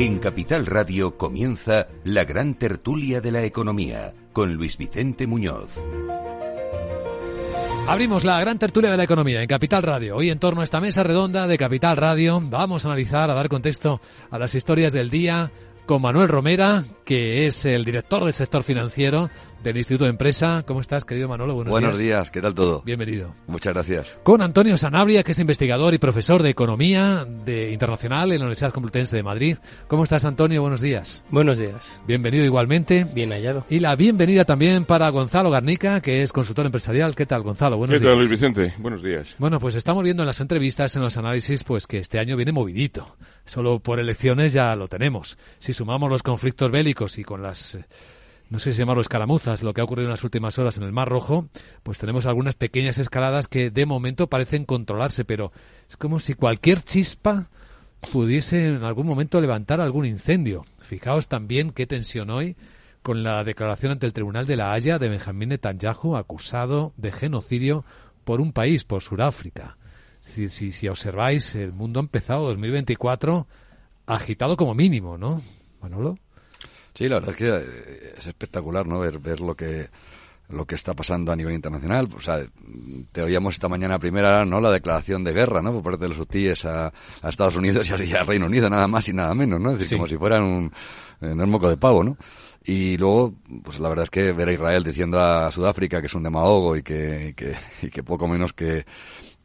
En 0.00 0.18
Capital 0.18 0.64
Radio 0.64 1.18
comienza 1.18 1.88
la 2.04 2.24
gran 2.24 2.54
tertulia 2.54 3.20
de 3.20 3.32
la 3.32 3.44
economía 3.44 4.14
con 4.32 4.54
Luis 4.54 4.78
Vicente 4.78 5.26
Muñoz. 5.26 5.76
Abrimos 7.86 8.24
la 8.24 8.40
gran 8.40 8.58
tertulia 8.58 8.90
de 8.90 8.96
la 8.96 9.04
economía 9.04 9.42
en 9.42 9.46
Capital 9.46 9.82
Radio. 9.82 10.16
Hoy 10.16 10.30
en 10.30 10.38
torno 10.38 10.62
a 10.62 10.64
esta 10.64 10.80
mesa 10.80 11.02
redonda 11.02 11.46
de 11.46 11.58
Capital 11.58 11.98
Radio 11.98 12.40
vamos 12.42 12.86
a 12.86 12.88
analizar, 12.88 13.30
a 13.30 13.34
dar 13.34 13.50
contexto 13.50 14.00
a 14.30 14.38
las 14.38 14.54
historias 14.54 14.94
del 14.94 15.10
día 15.10 15.50
con 15.90 16.02
Manuel 16.02 16.28
Romera, 16.28 16.84
que 17.04 17.48
es 17.48 17.64
el 17.64 17.84
director 17.84 18.22
del 18.22 18.32
sector 18.32 18.62
financiero 18.62 19.28
del 19.60 19.76
Instituto 19.76 20.04
de 20.04 20.10
Empresa. 20.10 20.62
¿Cómo 20.64 20.80
estás, 20.80 21.04
querido 21.04 21.28
Manolo? 21.28 21.54
Buenos, 21.54 21.72
Buenos 21.72 21.98
días. 21.98 22.30
¿qué 22.30 22.40
tal 22.40 22.54
todo? 22.54 22.82
Bienvenido. 22.82 23.34
Muchas 23.48 23.74
gracias. 23.74 24.16
Con 24.22 24.40
Antonio 24.40 24.78
Sanabria, 24.78 25.24
que 25.24 25.32
es 25.32 25.38
investigador 25.40 25.92
y 25.92 25.98
profesor 25.98 26.44
de 26.44 26.50
Economía 26.50 27.26
de 27.44 27.72
Internacional 27.72 28.30
en 28.30 28.38
la 28.38 28.44
Universidad 28.44 28.72
Complutense 28.72 29.16
de 29.16 29.24
Madrid. 29.24 29.58
¿Cómo 29.88 30.04
estás, 30.04 30.24
Antonio? 30.24 30.62
Buenos 30.62 30.80
días. 30.80 31.24
Buenos 31.28 31.58
días. 31.58 32.00
Bienvenido 32.06 32.44
igualmente. 32.44 33.04
Bien 33.12 33.32
hallado. 33.32 33.66
Y 33.68 33.80
la 33.80 33.96
bienvenida 33.96 34.44
también 34.44 34.84
para 34.84 35.08
Gonzalo 35.08 35.50
Garnica, 35.50 36.00
que 36.00 36.22
es 36.22 36.32
consultor 36.32 36.66
empresarial. 36.66 37.16
¿Qué 37.16 37.26
tal, 37.26 37.42
Gonzalo? 37.42 37.76
Buenos 37.78 37.94
días. 37.94 38.02
¿Qué 38.02 38.06
tal, 38.06 38.18
Luis 38.18 38.30
Vicente? 38.30 38.74
Buenos 38.78 39.02
días. 39.02 39.34
Bueno, 39.38 39.58
pues 39.58 39.74
estamos 39.74 40.04
viendo 40.04 40.22
en 40.22 40.28
las 40.28 40.40
entrevistas, 40.40 40.94
en 40.94 41.02
los 41.02 41.18
análisis, 41.18 41.64
pues 41.64 41.88
que 41.88 41.98
este 41.98 42.20
año 42.20 42.36
viene 42.36 42.52
movidito. 42.52 43.16
Solo 43.44 43.80
por 43.80 43.98
elecciones 43.98 44.52
ya 44.52 44.76
lo 44.76 44.86
tenemos. 44.86 45.36
Si 45.58 45.72
sumamos 45.80 46.10
los 46.10 46.22
conflictos 46.22 46.70
bélicos 46.70 47.16
y 47.16 47.24
con 47.24 47.40
las 47.40 47.78
no 48.50 48.58
sé 48.58 48.74
si 48.74 48.80
llamarlo 48.80 49.00
escaramuzas, 49.00 49.62
lo 49.62 49.72
que 49.72 49.80
ha 49.80 49.84
ocurrido 49.84 50.08
en 50.08 50.10
las 50.10 50.24
últimas 50.24 50.58
horas 50.58 50.76
en 50.76 50.82
el 50.82 50.92
Mar 50.92 51.08
Rojo, 51.08 51.48
pues 51.82 51.98
tenemos 51.98 52.26
algunas 52.26 52.54
pequeñas 52.54 52.98
escaladas 52.98 53.48
que 53.48 53.70
de 53.70 53.86
momento 53.86 54.26
parecen 54.26 54.66
controlarse, 54.66 55.24
pero 55.24 55.52
es 55.88 55.96
como 55.96 56.18
si 56.18 56.34
cualquier 56.34 56.82
chispa 56.82 57.48
pudiese 58.12 58.66
en 58.66 58.84
algún 58.84 59.06
momento 59.06 59.40
levantar 59.40 59.80
algún 59.80 60.04
incendio. 60.04 60.66
Fijaos 60.80 61.28
también 61.28 61.70
qué 61.70 61.86
tensión 61.86 62.28
hoy 62.28 62.56
con 63.00 63.22
la 63.22 63.42
declaración 63.42 63.92
ante 63.92 64.04
el 64.04 64.12
Tribunal 64.12 64.44
de 64.44 64.56
la 64.56 64.74
Haya 64.74 64.98
de 64.98 65.08
Benjamín 65.08 65.48
Netanyahu 65.48 66.14
acusado 66.14 66.92
de 66.98 67.10
genocidio 67.10 67.86
por 68.24 68.42
un 68.42 68.52
país, 68.52 68.84
por 68.84 69.00
Sudáfrica. 69.00 69.78
Decir, 70.26 70.50
si, 70.50 70.72
si 70.72 70.88
observáis, 70.88 71.54
el 71.54 71.72
mundo 71.72 72.00
ha 72.00 72.02
empezado 72.02 72.48
2024 72.48 73.46
agitado 74.04 74.58
como 74.58 74.74
mínimo, 74.74 75.16
¿no? 75.16 75.40
Manolo. 75.80 76.18
Sí, 76.94 77.08
la 77.08 77.16
verdad 77.16 77.30
es 77.30 77.36
que 77.36 77.48
eh, 77.48 78.14
es 78.18 78.26
espectacular, 78.26 78.86
¿no? 78.86 79.00
Ver, 79.00 79.18
ver 79.18 79.40
lo 79.40 79.54
que 79.54 79.88
lo 80.52 80.66
que 80.66 80.74
está 80.74 80.94
pasando 80.94 81.32
a 81.32 81.36
nivel 81.36 81.54
internacional. 81.54 82.08
O 82.16 82.20
sea, 82.20 82.40
te 83.12 83.22
oíamos 83.22 83.54
esta 83.54 83.68
mañana 83.68 83.98
primera, 83.98 84.44
¿no? 84.44 84.60
La 84.60 84.70
declaración 84.70 85.24
de 85.24 85.32
guerra, 85.32 85.62
¿no? 85.62 85.72
Por 85.72 85.82
parte 85.82 86.04
de 86.04 86.08
los 86.08 86.18
hutíes 86.18 86.64
a, 86.64 86.92
Estados 87.22 87.56
Unidos 87.56 87.88
y 87.88 87.94
así 87.94 88.12
al 88.14 88.26
Reino 88.26 88.46
Unido, 88.46 88.68
nada 88.68 88.88
más 88.88 89.08
y 89.08 89.12
nada 89.12 89.34
menos, 89.34 89.60
¿no? 89.60 89.72
Es 89.72 89.78
decir, 89.78 89.96
como 89.96 90.08
si 90.08 90.16
fueran 90.16 90.42
un, 90.42 90.72
un 91.20 91.50
moco 91.50 91.68
de 91.68 91.76
pavo, 91.76 92.02
¿no? 92.02 92.16
Y 92.64 92.98
luego, 92.98 93.34
pues 93.62 93.80
la 93.80 93.88
verdad 93.88 94.04
es 94.04 94.10
que 94.10 94.32
ver 94.32 94.48
a 94.48 94.52
Israel 94.52 94.84
diciendo 94.84 95.20
a 95.20 95.50
Sudáfrica 95.50 96.00
que 96.00 96.08
es 96.08 96.14
un 96.14 96.22
demagogo 96.22 96.76
y 96.76 96.82
que, 96.82 97.32
que, 97.36 97.54
y 97.82 97.90
que 97.90 98.02
poco 98.02 98.28
menos 98.28 98.52
que, 98.52 98.84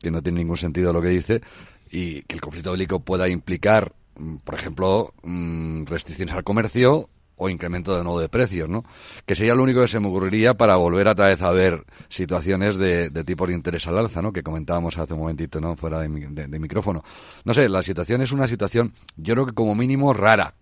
que 0.02 0.12
no 0.12 0.21
tiene 0.21 0.39
ningún 0.39 0.58
sentido 0.58 0.91
lo 0.91 1.02
que 1.02 1.10
dice 1.10 1.41
y 1.89 2.24
que 2.24 2.36
el 2.36 2.41
conflicto 2.41 2.71
bélico 2.71 3.00
pueda 3.00 3.30
implicar, 3.30 3.93
por 4.43 4.56
ejemplo, 4.56 5.13
mm, 5.23 5.86
restricciones 5.86 6.36
al 6.36 6.43
comercio 6.43 7.10
o 7.38 7.49
incremento 7.49 7.95
de 7.97 8.04
nuevo 8.04 8.19
de 8.19 8.30
precios, 8.30 8.69
¿no? 8.69 8.84
Que 9.25 9.36
sería 9.36 9.56
lo 9.56 9.63
único 9.63 9.82
que 9.82 9.88
se 9.88 9.99
me 9.99 10.08
ocurriría 10.08 10.54
para 10.54 10.78
volver 10.78 11.08
otra 11.08 11.28
vez 11.28 11.41
a 11.41 11.51
ver 11.51 11.84
situaciones 12.08 12.78
de, 12.78 13.10
de 13.10 13.23
tipo 13.23 13.45
de 13.45 13.54
interés 13.54 13.88
al 13.88 13.97
alza, 13.97 14.21
¿no? 14.21 14.32
Que 14.32 14.43
comentábamos 14.43 14.97
hace 14.97 15.13
un 15.13 15.19
momentito, 15.19 15.60
¿no? 15.60 15.75
Fuera 15.75 15.99
de, 15.99 16.08
de, 16.08 16.60
micrófono. 16.60 17.04
No 17.43 17.54
sé, 17.54 17.67
la 17.67 17.84
situación 17.84 18.21
es 18.21 18.32
una 18.32 18.47
situación, 18.47 18.93
yo 19.17 19.34
creo 19.34 19.45
que 19.47 19.54
como 19.54 19.75
mínimo 19.75 20.13
rara, 20.13 20.54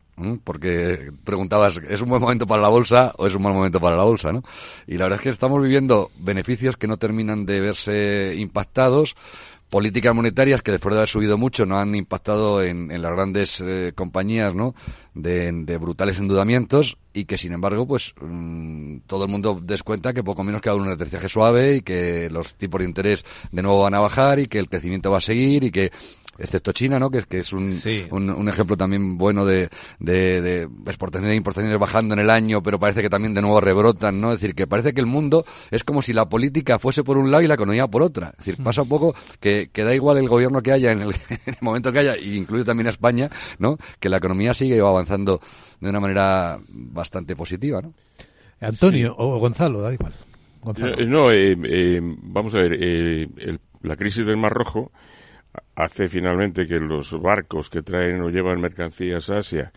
porque 0.44 1.12
preguntabas, 1.24 1.80
¿es 1.90 2.02
un 2.02 2.10
buen 2.10 2.22
momento 2.22 2.46
para 2.46 2.62
la 2.62 2.70
bolsa 2.70 3.14
o 3.18 3.26
es 3.26 3.36
un 3.36 3.42
mal 3.42 3.54
momento 3.54 3.80
para 3.80 3.96
la 3.96 4.04
bolsa? 4.04 4.32
¿no? 4.32 4.44
Y 4.86 4.98
la 4.98 5.06
verdad 5.06 5.18
es 5.18 5.24
que 5.24 5.30
estamos 5.30 5.62
viviendo 5.62 6.12
beneficios 6.20 6.78
que 6.78 6.88
no 6.88 6.98
terminan 6.98 7.46
de 7.46 7.60
verse 7.62 8.36
impactados, 8.38 9.16
políticas 9.74 10.14
monetarias 10.14 10.62
que 10.62 10.72
después 10.72 10.94
de 10.94 11.00
haber 11.00 11.10
subido 11.10 11.36
mucho 11.36 11.66
no 11.66 11.80
han 11.80 11.96
impactado 11.96 12.62
en, 12.62 12.90
las 13.02 13.12
grandes 13.12 13.60
eh, 13.60 13.92
compañías 13.96 14.54
¿no? 14.54 14.76
De, 15.16 15.50
brutales 15.82 16.20
endeudamientos 16.20 17.00
y 17.12 17.26
que 17.26 17.40
sin 17.40 17.54
embargo 17.54 17.88
pues 17.88 18.14
mm, 18.22 18.98
todo 19.08 19.26
el 19.26 19.32
mundo 19.32 19.60
descuenta 19.60 20.14
que 20.14 20.24
poco 20.24 20.44
menos 20.44 20.62
queda 20.62 20.76
un 20.76 20.90
aterrizaje 20.90 21.28
suave 21.28 21.78
y 21.78 21.82
que 21.82 22.30
los 22.30 22.54
tipos 22.54 22.82
de 22.82 22.86
interés 22.86 23.26
de 23.52 23.64
nuevo 23.64 23.82
van 23.82 23.96
a 23.96 24.00
bajar 24.00 24.38
y 24.38 24.46
que 24.46 24.60
el 24.60 24.70
crecimiento 24.70 25.10
va 25.10 25.18
a 25.18 25.22
seguir 25.22 25.64
y 25.64 25.72
que 25.72 25.92
excepto 26.38 26.72
China, 26.72 27.00
¿no? 27.00 27.10
Que, 27.10 27.22
que 27.24 27.40
es 27.40 27.54
un, 27.54 27.72
un, 28.12 28.50
ejemplo 28.50 28.76
también 28.76 29.18
bueno 29.18 29.46
de, 29.46 29.70
de, 30.00 30.42
de, 30.42 30.62
exportaciones 30.86 31.34
e 31.34 31.38
importaciones 31.38 31.78
bajando 31.80 32.14
en 32.14 32.22
el 32.22 32.30
año, 32.30 32.64
pero 32.64 32.80
parece 32.80 33.02
que 33.02 33.10
también 33.10 33.34
de 33.34 33.42
nuevo 33.42 33.62
rebrotan, 33.62 34.20
¿no? 34.20 34.32
Es 34.34 34.40
decir, 34.40 34.56
que 34.56 34.68
parece 34.68 34.94
que 34.94 35.02
el 35.02 35.06
mundo 35.06 35.46
es 35.72 35.84
como 35.84 36.02
si 36.02 36.14
la 36.14 36.30
política 36.30 36.80
fuese 36.80 37.04
por 37.04 37.18
un 37.18 37.32
lado 37.32 37.44
y 37.44 37.48
la 37.48 37.56
economía 37.56 37.88
por 37.88 38.02
otra. 38.02 38.34
Es 38.40 38.46
decir, 38.46 38.64
pasa 38.64 38.82
un 38.82 38.90
poco 38.90 39.16
que, 39.40 39.70
que 39.72 39.84
da 39.84 39.94
igual 39.94 40.18
el 40.18 40.28
gobierno 40.28 40.62
que 40.62 40.72
haya 40.72 40.92
en 40.92 41.02
el, 41.02 41.10
en 41.30 41.40
el 41.46 41.58
momento 41.62 41.92
que 41.92 42.00
haya, 42.00 42.18
y 42.18 42.36
incluye 42.36 42.64
también 42.64 42.88
a 42.88 42.92
España, 42.92 43.30
¿no? 43.60 43.78
Que 44.00 44.10
la 44.10 44.18
economía 44.18 44.54
sigue 44.54 44.80
avanzando 44.80 45.40
de 45.80 45.90
una 45.90 46.00
manera 46.00 46.60
bastante 46.70 47.36
positiva, 47.36 47.82
¿no? 47.82 47.94
Antonio 48.60 49.14
o 49.18 49.38
Gonzalo, 49.40 49.82
da 49.82 49.94
igual. 49.94 50.14
No, 50.64 51.28
vamos 52.24 52.56
a 52.56 52.60
ver, 52.60 53.30
la 53.82 53.98
crisis 53.98 54.26
del 54.26 54.38
Mar 54.38 54.54
Rojo 54.54 54.92
hace 55.76 56.08
finalmente 56.08 56.68
que 56.68 56.80
los 56.80 57.20
barcos 57.22 57.70
que 57.70 57.82
traen 57.82 58.22
o 58.22 58.30
llevan 58.30 58.62
mercancías 58.62 59.30
a 59.30 59.38
Asia 59.38 59.72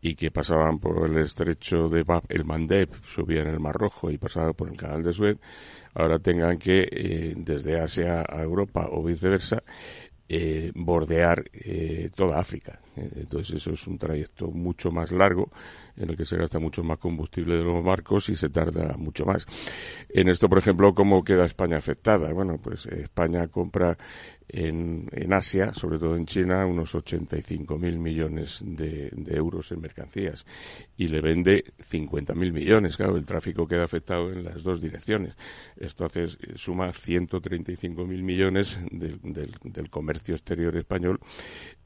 y 0.00 0.16
que 0.16 0.30
pasaban 0.32 0.80
por 0.80 1.08
el 1.08 1.16
estrecho 1.18 1.88
de 1.88 2.02
Bab 2.02 2.24
el 2.28 2.44
Mandeb, 2.44 2.90
subían 3.04 3.46
el 3.46 3.60
Mar 3.60 3.76
Rojo 3.76 4.10
y 4.10 4.18
pasaban 4.18 4.52
por 4.54 4.68
el 4.68 4.76
canal 4.76 5.02
de 5.02 5.12
Suez, 5.12 5.38
ahora 5.94 6.18
tengan 6.18 6.58
que, 6.58 6.88
eh, 6.90 7.34
desde 7.36 7.80
Asia 7.80 8.24
a 8.28 8.42
Europa 8.42 8.88
o 8.90 9.04
viceversa, 9.04 9.62
eh, 10.28 10.72
bordear 10.74 11.44
eh, 11.52 12.10
toda 12.14 12.40
África. 12.40 12.81
Entonces 12.96 13.56
eso 13.56 13.72
es 13.72 13.86
un 13.86 13.98
trayecto 13.98 14.48
mucho 14.48 14.90
más 14.90 15.12
largo 15.12 15.50
en 15.96 16.10
el 16.10 16.16
que 16.16 16.24
se 16.24 16.36
gasta 16.36 16.58
mucho 16.58 16.82
más 16.82 16.98
combustible 16.98 17.56
de 17.56 17.62
los 17.62 17.82
barcos 17.84 18.28
y 18.28 18.36
se 18.36 18.50
tarda 18.50 18.96
mucho 18.96 19.24
más. 19.24 19.46
En 20.08 20.28
esto, 20.28 20.48
por 20.48 20.58
ejemplo, 20.58 20.94
¿cómo 20.94 21.22
queda 21.24 21.46
España 21.46 21.78
afectada? 21.78 22.32
Bueno, 22.32 22.58
pues 22.62 22.86
España 22.86 23.48
compra 23.48 23.96
en, 24.48 25.08
en 25.12 25.32
Asia, 25.32 25.72
sobre 25.72 25.98
todo 25.98 26.16
en 26.16 26.26
China, 26.26 26.66
unos 26.66 26.94
85.000 26.94 27.98
millones 27.98 28.62
de, 28.64 29.10
euros 29.28 29.72
en 29.72 29.80
mercancías 29.80 30.44
y 30.96 31.08
le 31.08 31.20
vende 31.20 31.64
50.000 31.90 32.52
millones. 32.52 32.96
Claro, 32.96 33.16
el 33.16 33.24
tráfico 33.24 33.66
queda 33.66 33.84
afectado 33.84 34.30
en 34.30 34.44
las 34.44 34.62
dos 34.62 34.80
direcciones. 34.80 35.36
Esto 35.76 36.04
hace, 36.04 36.26
suma 36.54 36.88
135.000 36.88 38.06
millones 38.22 38.80
del, 38.90 39.20
del, 39.22 39.90
comercio 39.90 40.34
exterior 40.34 40.76
español 40.76 41.18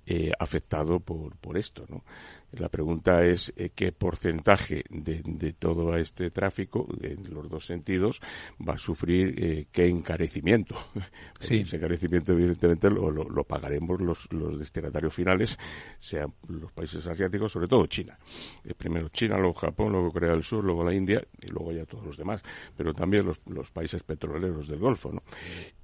eh, 0.07 0.33
afectado 0.39 1.01
por, 1.01 1.37
por 1.39 1.59
esto, 1.59 1.85
¿no? 1.89 2.05
La 2.53 2.69
pregunta 2.69 3.25
es 3.25 3.53
eh, 3.57 3.71
qué 3.75 3.93
porcentaje 3.93 4.85
de, 4.89 5.53
todo 5.59 5.97
este 5.97 6.31
tráfico, 6.31 6.87
en 7.03 7.35
los 7.35 7.49
dos 7.49 7.67
sentidos, 7.67 8.21
va 8.67 8.75
a 8.75 8.79
sufrir 8.79 9.35
eh, 9.37 9.67
qué 9.71 9.87
encarecimiento. 9.87 10.77
Sí. 11.39 11.59
Ese 11.59 11.77
encarecimiento, 11.77 12.33
evidentemente, 12.33 12.89
lo, 12.89 13.11
lo, 13.11 13.45
pagaremos 13.45 14.01
los, 14.01 14.33
los, 14.33 14.59
destinatarios 14.59 15.13
finales, 15.13 15.59
sean 15.99 16.33
los 16.49 16.73
países 16.73 17.07
asiáticos, 17.07 17.53
sobre 17.53 17.69
todo 17.69 17.87
China. 17.87 18.19
Eh, 18.65 18.73
primero 18.75 19.11
China, 19.11 19.37
luego 19.37 19.53
Japón, 19.53 19.93
luego 19.93 20.11
Corea 20.11 20.31
del 20.31 20.43
Sur, 20.43 20.65
luego 20.65 20.83
la 20.83 20.95
India 20.95 21.23
y 21.43 21.49
luego 21.49 21.73
ya 21.73 21.85
todos 21.85 22.07
los 22.07 22.17
demás, 22.17 22.43
pero 22.75 22.95
también 22.95 23.27
los, 23.27 23.39
los 23.47 23.71
países 23.71 24.03
petroleros 24.03 24.67
del 24.67 24.79
Golfo. 24.79 25.13
¿no? 25.13 25.23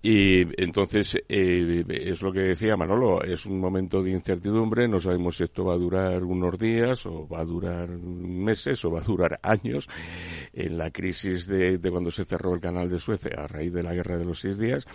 Y 0.00 0.40
entonces, 0.60 1.22
es 1.28 2.22
lo 2.22 2.32
que 2.32 2.40
decía 2.40 2.74
Manolo, 2.74 3.22
es 3.22 3.44
un 3.44 3.60
momento 3.60 4.02
de 4.02 4.10
incertidumbre, 4.10 4.88
no 4.88 4.98
sabemos 5.00 5.36
si 5.36 5.44
esto 5.44 5.66
va 5.66 5.74
a 5.74 5.78
durar 5.78 6.24
unos 6.24 6.51
días 6.58 7.06
o 7.06 7.26
va 7.26 7.40
a 7.40 7.44
durar 7.44 7.88
meses 7.88 8.84
o 8.84 8.90
va 8.90 9.00
a 9.00 9.04
durar 9.04 9.40
años. 9.42 9.88
En 10.52 10.78
la 10.78 10.90
crisis 10.90 11.46
de, 11.46 11.78
cuando 11.90 12.10
se 12.10 12.24
cerró 12.24 12.54
el 12.54 12.60
canal 12.60 12.88
de 12.88 12.98
Suez 12.98 13.26
a 13.26 13.46
raíz 13.46 13.72
de 13.72 13.82
la 13.82 13.94
guerra 13.94 14.18
de 14.18 14.24
los 14.24 14.40
seis 14.40 14.58
días, 14.58 14.86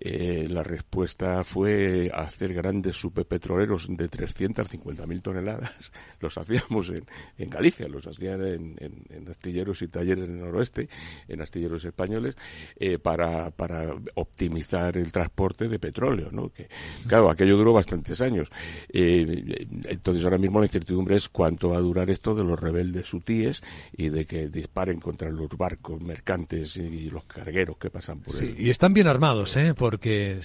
eh, 0.00 0.46
la 0.48 0.62
respuesta 0.62 1.42
fue 1.44 2.10
hacer 2.12 2.52
grandes 2.52 2.96
superpetroleros 2.96 3.86
de 3.88 4.10
350.000 4.10 5.22
toneladas. 5.22 5.92
Los 6.20 6.36
hacíamos 6.38 6.90
en, 6.90 7.50
Galicia, 7.50 7.86
los 7.88 8.06
hacían 8.06 8.42
en, 8.42 9.28
astilleros 9.28 9.80
y 9.82 9.88
talleres 9.88 10.24
en 10.24 10.32
el 10.32 10.40
noroeste, 10.40 10.88
en 11.28 11.40
astilleros 11.40 11.84
españoles, 11.84 12.36
eh, 12.76 12.98
para, 12.98 13.50
para 13.50 13.94
optimizar 14.14 14.96
el 14.96 15.12
transporte 15.12 15.68
de 15.68 15.78
petróleo, 15.78 16.30
¿no? 16.32 16.48
Que, 16.48 16.68
claro, 17.06 17.30
aquello 17.30 17.56
duró 17.56 17.72
bastantes 17.72 18.20
años. 18.20 18.50
Eh, 18.88 19.66
entonces 19.84 20.24
ahora 20.24 20.38
mismo 20.38 20.58
la 20.58 20.66
incertidumbre 20.66 20.95
es 21.10 21.28
cuánto 21.28 21.70
va 21.70 21.76
a 21.76 21.80
durar 21.80 22.10
esto 22.10 22.34
de 22.34 22.44
los 22.44 22.58
rebeldes 22.58 23.12
hutíes 23.12 23.62
y 23.96 24.08
de 24.08 24.26
que 24.26 24.48
disparen 24.48 25.00
contra 25.00 25.30
los 25.30 25.48
barcos 25.56 26.00
mercantes 26.00 26.76
y 26.76 27.10
los 27.10 27.24
cargueros 27.24 27.76
que 27.78 27.90
pasan 27.90 28.20
por 28.20 28.34
sí, 28.34 28.54
Y 28.58 28.70
están 28.70 28.94
bien 28.94 29.06
armados, 29.06 29.56
¿eh? 29.56 29.74
Porque 29.76 30.40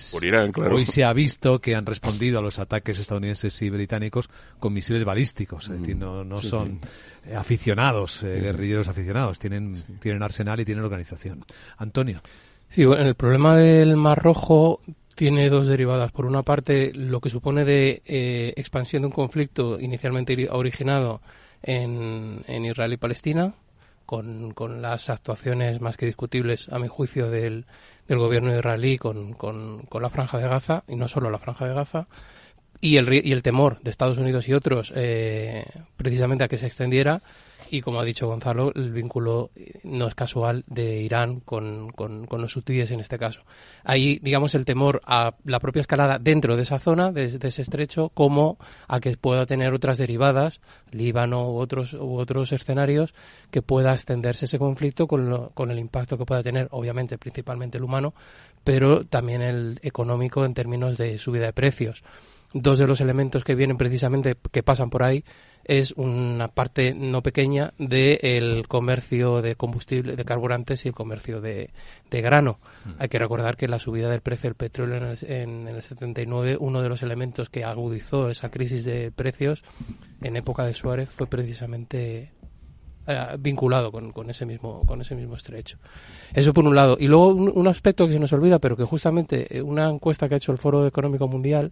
hoy 0.72 0.86
se 0.86 1.04
ha 1.04 1.14
visto 1.14 1.60
que 1.60 1.76
han 1.76 1.86
respondido 1.86 2.40
a 2.40 2.42
los 2.42 2.60
ataques 2.60 3.00
estadounidenses 3.00 3.62
y 3.62 3.70
británicos 3.70 4.30
con 4.60 4.74
misiles 4.74 5.04
balísticos. 5.04 5.70
Es 5.70 5.80
decir, 5.80 5.96
no, 5.96 6.24
no 6.24 6.42
son 6.42 6.80
aficionados, 7.36 8.24
eh, 8.24 8.40
guerrilleros 8.42 8.88
aficionados. 8.88 9.40
Tienen, 9.40 9.84
tienen 10.00 10.24
arsenal 10.24 10.60
y 10.60 10.66
tienen 10.66 10.84
organización. 10.84 11.46
Antonio. 11.78 12.22
Sí, 12.70 12.86
bueno, 12.86 13.04
el 13.04 13.16
problema 13.16 13.58
del 13.58 13.98
Mar 13.98 14.22
Rojo 14.24 14.80
tiene 15.22 15.52
dos 15.52 15.68
derivadas. 15.68 16.12
Por 16.12 16.26
una 16.26 16.42
parte, 16.42 16.92
lo 16.96 17.22
que 17.22 17.30
supone 17.30 17.64
de 17.64 18.02
eh, 18.08 18.54
expansión 18.58 19.04
de 19.04 19.06
un 19.10 19.14
conflicto 19.14 19.80
inicialmente 19.80 20.48
originado 20.50 21.22
en, 21.62 22.44
Israel 22.48 22.94
y 22.94 22.98
Palestina, 22.98 23.54
con, 24.08 24.56
las 24.82 25.12
actuaciones 25.12 25.80
más 25.80 25.96
que 25.96 26.08
discutibles, 26.08 26.70
a 26.70 26.80
mi 26.80 26.88
juicio, 26.88 27.30
del, 27.30 27.68
del 28.08 28.18
gobierno 28.18 28.52
israelí 28.58 28.98
con, 28.98 29.34
con, 29.34 29.86
la 30.02 30.10
Franja 30.10 30.40
de 30.40 30.48
Gaza, 30.48 30.86
y 30.88 30.96
no 30.96 31.08
solo 31.08 31.30
la 31.30 31.38
Franja 31.38 31.68
de 31.68 31.76
Gaza, 31.76 32.08
y 32.80 32.98
el, 32.98 33.14
y 33.14 33.32
el 33.32 33.44
temor 33.44 33.80
de 33.84 33.92
Estados 33.92 34.18
Unidos 34.18 34.50
y 34.50 34.56
otros 34.56 34.92
eh, 34.96 35.68
precisamente 35.98 36.46
a 36.46 36.48
que 36.48 36.58
se 36.58 36.66
extendiera 36.66 37.22
y 37.70 37.82
como 37.82 38.00
ha 38.00 38.04
dicho 38.04 38.28
Gonzalo, 38.28 38.72
el 38.76 38.92
vínculo 38.92 39.52
eh, 39.56 39.80
no 39.84 40.08
es 40.08 40.16
casual 40.16 40.64
de 40.68 41.02
Irán 41.02 41.40
con, 41.42 41.90
con, 41.92 42.28
los 42.30 42.56
hutíes 42.56 42.92
en 42.92 43.00
este 43.00 43.18
caso. 43.18 43.44
Ahí, 43.84 44.20
digamos, 44.22 44.56
el 44.56 44.66
temor 44.66 45.02
a 45.06 45.36
la 45.46 45.60
propia 45.60 45.82
escalada 45.82 46.20
dentro 46.20 46.56
de 46.56 46.64
esa 46.64 46.80
zona, 46.80 47.12
de, 47.12 47.26
ese 47.26 47.62
estrecho, 47.62 48.10
como 48.10 48.58
a 48.88 49.00
que 49.00 49.16
pueda 49.18 49.46
tener 49.46 49.74
otras 49.74 49.98
derivadas, 49.98 50.62
Líbano 50.92 51.50
u 51.50 51.58
otros, 51.58 51.94
u 51.94 52.18
otros 52.18 52.52
escenarios, 52.52 53.14
que 53.50 53.62
pueda 53.62 53.94
extenderse 53.94 54.46
ese 54.46 54.60
conflicto 54.60 55.08
con, 55.08 55.50
con 55.54 55.72
el 55.72 55.80
impacto 55.80 56.18
que 56.18 56.26
pueda 56.26 56.44
tener, 56.44 56.68
obviamente, 56.72 57.18
principalmente 57.18 57.78
el 57.78 57.84
humano, 57.84 58.14
pero 58.64 59.04
también 59.04 59.42
el 59.42 59.80
económico 59.84 60.46
en 60.46 60.54
términos 60.54 60.98
de 60.98 61.20
subida 61.20 61.46
de 61.46 61.54
precios. 61.54 62.04
Dos 62.54 62.78
de 62.78 62.86
los 62.86 63.00
elementos 63.00 63.46
que 63.46 63.56
vienen 63.56 63.78
precisamente, 63.78 64.36
que 64.52 64.62
pasan 64.62 64.90
por 64.90 65.04
ahí, 65.04 65.24
es 65.64 65.94
una 65.94 66.48
parte 66.48 66.94
no 66.94 67.22
pequeña 67.22 67.74
del 67.78 68.68
comercio 68.68 69.42
de 69.42 69.56
combustible, 69.56 70.16
de 70.16 70.26
carburantes 70.26 70.86
y 70.86 70.90
el 70.90 70.94
comercio 70.94 71.42
de, 71.42 71.72
grano. 72.10 72.60
Mm. 72.86 72.90
Hay 73.00 73.10
que 73.10 73.20
recordar 73.20 73.58
que 73.58 73.68
la 73.68 73.80
subida 73.80 74.10
del 74.10 74.22
precio 74.22 74.50
del 74.50 74.56
petróleo 74.56 74.98
en 74.98 75.04
el, 75.04 75.18
en 75.32 75.68
el 75.68 75.82
79, 75.82 76.58
uno 76.60 76.82
de 76.82 76.90
los 76.90 77.04
elementos 77.04 77.50
que 77.50 77.64
agudizó 77.64 78.30
esa 78.30 78.50
crisis 78.50 78.86
de 78.86 79.12
precios 79.12 79.64
en 80.22 80.36
época 80.36 80.66
de 80.66 80.74
Suárez 80.74 81.10
fue 81.10 81.28
precisamente 81.28 82.32
eh, 83.08 83.28
vinculado 83.40 83.92
con, 83.92 84.12
con, 84.12 84.30
ese 84.30 84.46
mismo 84.46 84.84
con 84.86 85.02
ese 85.02 85.16
mismo 85.16 85.36
estrecho 85.36 85.80
eso 86.36 86.54
por 86.54 86.66
un 86.66 86.76
lado 86.76 86.98
y 87.00 87.08
luego 87.08 87.30
un, 87.30 87.68
aspecto 87.68 88.06
que 88.06 88.14
se 88.14 88.20
nos 88.20 88.32
olvida 88.32 88.60
pero 88.60 88.78
que 88.78 88.84
justamente 88.84 89.58
eh, 89.58 89.62
una 89.62 89.90
encuesta 89.90 90.30
que 90.30 90.36
ha 90.36 90.38
hecho 90.38 90.52
el 90.52 90.60
Foro 90.60 90.86
Económico 90.86 91.28
Mundial 91.28 91.72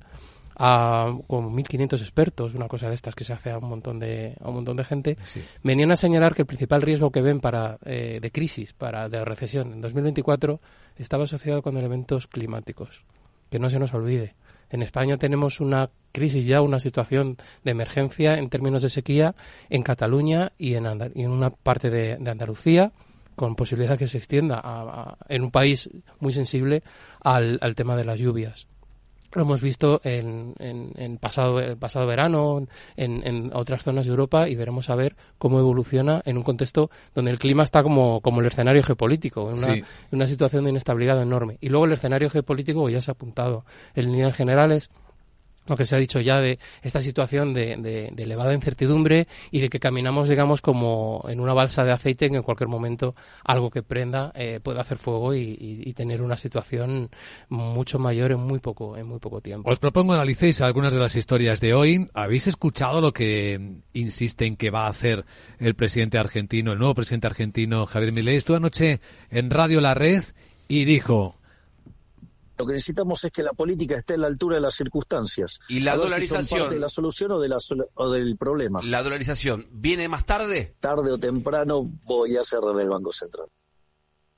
a 0.62 1.18
como 1.28 1.50
1.500 1.50 2.02
expertos, 2.02 2.54
una 2.54 2.68
cosa 2.68 2.90
de 2.90 2.96
estas 2.96 3.16
que 3.16 3.24
se 3.24 3.32
hace 3.32 3.50
a 3.50 3.58
un 3.58 3.70
montón 3.70 3.98
de, 3.98 4.36
a 4.42 4.50
un 4.50 4.56
montón 4.56 4.76
de 4.76 4.84
gente, 4.84 5.18
venían 5.64 5.92
a 5.92 5.96
señalar 5.96 6.36
que 6.36 6.42
el 6.42 6.46
principal 6.46 6.82
riesgo 6.82 7.12
que 7.12 7.22
ven 7.22 7.40
para, 7.40 7.80
eh, 7.86 8.20
de 8.22 8.32
crisis, 8.32 8.74
para, 8.74 9.08
de 9.08 9.24
recesión 9.24 9.72
en 9.72 9.80
2024, 9.80 10.60
estaba 10.98 11.24
asociado 11.24 11.62
con 11.62 11.78
elementos 11.78 12.28
climáticos. 12.28 13.06
Que 13.50 13.58
no 13.58 13.70
se 13.70 13.80
nos 13.80 13.94
olvide. 13.94 14.36
En 14.70 14.82
España 14.82 15.18
tenemos 15.18 15.62
una 15.62 15.90
crisis 16.12 16.46
ya, 16.46 16.62
una 16.62 16.80
situación 16.80 17.38
de 17.64 17.72
emergencia 17.72 18.38
en 18.38 18.50
términos 18.50 18.82
de 18.82 18.90
sequía 18.90 19.36
en 19.70 19.82
Cataluña 19.82 20.52
y 20.58 20.76
en, 20.76 20.86
en 20.86 21.32
una 21.32 21.52
parte 21.52 21.90
de, 21.90 22.14
Andalucía, 22.30 22.92
con 23.36 23.56
posibilidad 23.56 23.98
que 23.98 24.10
se 24.10 24.18
extienda 24.18 25.18
en 25.30 25.42
un 25.42 25.52
país 25.52 25.90
muy 26.20 26.34
sensible 26.34 26.84
al, 27.22 27.58
al 27.62 27.76
tema 27.76 27.96
de 27.96 28.04
las 28.04 28.20
lluvias. 28.20 28.68
Lo 29.34 29.44
hemos 29.44 29.62
visto 29.62 30.02
en, 30.04 30.56
en, 30.60 31.18
pasado, 31.18 31.60
el 31.60 31.78
pasado 31.78 32.08
verano, 32.08 32.66
en, 32.96 33.26
en, 33.26 33.52
otras 33.54 33.84
zonas 33.84 34.06
de 34.06 34.12
Europa 34.12 34.50
y 34.50 34.56
veremos 34.56 34.90
a 34.90 34.96
ver 34.96 35.16
cómo 35.38 35.60
evoluciona 35.60 36.22
en 36.26 36.38
un 36.38 36.44
contexto 36.44 36.90
donde 37.14 37.32
el 37.32 37.40
clima 37.40 37.64
está 37.64 37.84
como, 37.84 38.22
como 38.22 38.42
el 38.42 38.48
escenario 38.48 38.84
geopolítico, 38.84 39.52
en 39.52 39.58
una, 39.58 39.88
una 40.12 40.26
situación 40.26 40.64
de 40.64 40.72
inestabilidad 40.72 41.22
enorme. 41.22 41.58
Y 41.62 41.70
luego 41.70 41.86
el 41.86 41.94
escenario 41.94 42.30
geopolítico 42.30 42.90
ya 42.90 43.02
se 43.02 43.12
ha 43.12 43.14
apuntado 43.14 43.66
en 43.96 44.12
líneas 44.12 44.36
generales 44.36 44.90
lo 45.70 45.78
que 45.78 45.86
se 45.86 45.96
ha 45.96 46.00
dicho 46.00 46.20
ya 46.20 46.40
de 46.42 46.60
esta 46.82 47.02
situación 47.02 47.54
de, 47.54 48.12
elevada 48.18 48.54
incertidumbre 48.54 49.28
y 49.52 49.62
de 49.62 49.70
que 49.70 49.80
caminamos, 49.80 50.28
digamos, 50.28 50.62
como 50.62 51.26
en 51.30 51.40
una 51.40 51.54
balsa 51.54 51.86
de 51.86 51.92
aceite 51.92 52.26
en 52.26 52.32
que 52.32 52.38
en 52.38 52.44
cualquier 52.44 52.68
momento 52.68 53.16
algo 53.44 53.70
que 53.70 53.84
prenda 53.84 54.32
eh, 54.36 54.60
puede 54.62 54.80
hacer 54.80 54.98
fuego 54.98 55.34
y, 55.34 55.94
tener 56.00 56.22
una 56.22 56.38
situación 56.38 57.10
mucho 57.50 58.00
mayor 58.00 58.32
en 58.32 58.40
muy 58.40 58.60
poco 58.60 58.96
en 58.96 59.06
muy 59.06 59.20
poco 59.20 59.42
tiempo. 59.42 59.70
Os 59.70 59.80
propongo 59.80 60.14
analicéis 60.14 60.62
algunas 60.62 60.94
de 60.94 61.00
las 61.00 61.16
historias 61.16 61.60
de 61.60 61.74
hoy. 61.74 62.08
¿Habéis 62.14 62.48
escuchado 62.48 63.02
lo 63.02 63.12
que 63.12 63.82
insiste 63.92 64.46
en 64.46 64.56
que 64.56 64.70
va 64.70 64.86
a 64.86 64.90
hacer 64.90 65.26
el 65.58 65.76
presidente 65.76 66.18
argentino, 66.18 66.72
el 66.72 66.80
nuevo 66.80 66.96
presidente 66.96 67.28
argentino 67.28 67.86
Javier 67.86 68.14
Milei? 68.14 68.38
Estuvo 68.38 68.56
anoche 68.56 69.02
en 69.30 69.50
Radio 69.50 69.82
La 69.82 69.94
Red 69.94 70.24
y 70.70 70.86
dijo 70.86 71.39
lo 72.60 72.66
que 72.66 72.74
necesitamos 72.74 73.24
es 73.24 73.32
que 73.32 73.42
la 73.42 73.54
política 73.54 73.98
esté 73.98 74.16
a 74.16 74.18
la 74.18 74.28
altura 74.28 74.58
de 74.58 74.62
las 74.62 74.76
circunstancias. 74.76 75.62
¿Y 75.70 75.80
la 75.80 75.96
dolarización? 75.96 76.70
de 76.70 76.78
la 76.78 76.90
solución 76.90 77.32
o, 77.32 77.40
de 77.40 77.48
la 77.48 77.56
o 77.96 78.10
del 78.10 78.38
problema. 78.38 78.82
¿La 78.84 79.02
dolarización 79.02 79.68
viene 79.72 80.10
más 80.10 80.26
tarde? 80.26 80.76
Tarde 80.82 81.14
o 81.14 81.18
temprano 81.18 81.90
voy 82.04 82.36
a 82.36 82.44
cerrar 82.44 82.78
el 82.80 82.90
Banco 82.90 83.14
Central. 83.14 83.48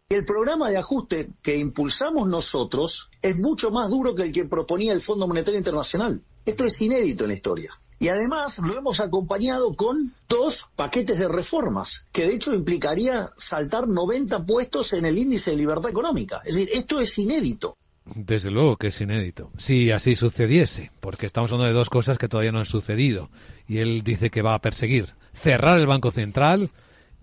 El 0.08 0.24
programa 0.24 0.70
de 0.70 0.78
ajuste 0.78 1.30
que 1.42 1.58
impulsamos 1.58 2.28
nosotros 2.28 3.10
es 3.24 3.36
mucho 3.38 3.72
más 3.72 3.90
duro 3.90 4.14
que 4.14 4.24
el 4.24 4.32
que 4.32 4.46
proponía 4.46 4.94
el 4.94 5.02
Fondo 5.02 5.28
Monetario 5.28 5.58
Internacional. 5.58 6.22
Esto 6.46 6.66
es 6.66 6.80
inédito 6.80 7.24
en 7.24 7.30
la 7.30 7.36
historia. 7.36 7.72
Y 7.98 8.10
además 8.10 8.60
lo 8.64 8.78
hemos 8.78 9.00
acompañado 9.00 9.74
con 9.74 10.14
dos 10.28 10.66
paquetes 10.76 11.18
de 11.18 11.28
reformas, 11.28 12.06
que 12.12 12.28
de 12.28 12.36
hecho 12.36 12.54
implicaría 12.54 13.30
saltar 13.38 13.88
90 13.88 14.46
puestos 14.46 14.94
en 14.94 15.06
el 15.06 15.18
índice 15.18 15.52
de 15.52 15.58
libertad 15.58 15.90
económica. 15.90 16.42
Es 16.44 16.56
decir, 16.56 16.70
esto 16.72 17.00
es 17.00 17.18
inédito. 17.18 17.78
Desde 18.06 18.50
luego 18.50 18.78
que 18.78 18.88
es 18.88 19.00
inédito. 19.00 19.52
Si 19.58 19.92
así 19.92 20.16
sucediese, 20.16 20.92
porque 21.00 21.26
estamos 21.26 21.52
hablando 21.52 21.68
de 21.68 21.78
dos 21.78 21.90
cosas 21.90 22.18
que 22.18 22.28
todavía 22.28 22.52
no 22.52 22.60
han 22.60 22.66
sucedido. 22.66 23.30
Y 23.68 23.78
él 23.78 24.02
dice 24.04 24.30
que 24.30 24.42
va 24.42 24.56
a 24.56 24.62
perseguir 24.62 25.10
cerrar 25.34 25.80
el 25.80 25.88
Banco 25.88 26.12
Central 26.12 26.72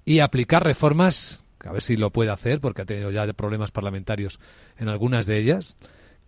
y 0.04 0.20
aplicar 0.20 0.64
reformas, 0.64 1.44
a 1.64 1.72
ver 1.72 1.82
si 1.82 1.96
lo 1.96 2.10
puede 2.10 2.30
hacer, 2.30 2.60
porque 2.60 2.82
ha 2.82 2.86
tenido 2.86 3.10
ya 3.10 3.30
problemas 3.32 3.72
parlamentarios 3.72 4.38
en 4.78 4.88
algunas 4.88 5.26
de 5.26 5.38
ellas 5.38 5.76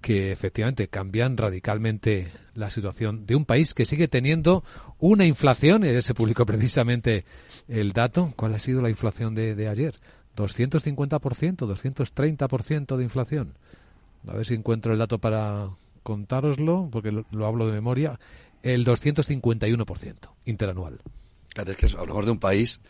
que 0.01 0.33
efectivamente 0.33 0.89
cambian 0.89 1.37
radicalmente 1.37 2.29
la 2.55 2.71
situación 2.71 3.27
de 3.27 3.37
un 3.37 3.45
país 3.45 3.75
que 3.75 3.85
sigue 3.85 4.09
teniendo 4.09 4.65
una 4.99 5.27
inflación, 5.27 5.85
y 5.85 6.03
se 6.03 6.15
publicó 6.15 6.47
precisamente 6.47 7.25
el 7.69 7.93
dato, 7.93 8.33
¿cuál 8.37 8.55
ha 8.55 8.59
sido 8.59 8.83
la 8.83 8.91
inflación 8.91 9.35
de, 9.35 9.55
de 9.55 9.69
ayer? 9.69 10.01
250%, 10.37 11.21
230% 11.21 12.97
de 12.97 13.05
inflación. 13.05 13.55
A 14.29 14.35
ver 14.35 14.47
si 14.47 14.55
encuentro 14.55 14.93
el 14.93 14.99
dato 14.99 15.19
para 15.19 15.69
contároslo, 16.03 16.89
porque 16.91 17.13
lo, 17.13 17.47
hablo 17.47 17.67
de 17.67 17.73
memoria. 17.73 18.19
El 18.63 18.85
251% 18.85 20.17
interanual. 20.45 21.01
Es 21.55 21.77
que 21.77 21.87
es 21.87 21.95
a 21.95 22.01
lo 22.01 22.07
mejor 22.07 22.27
de 22.27 22.31
un 22.33 22.39
país 22.39 22.81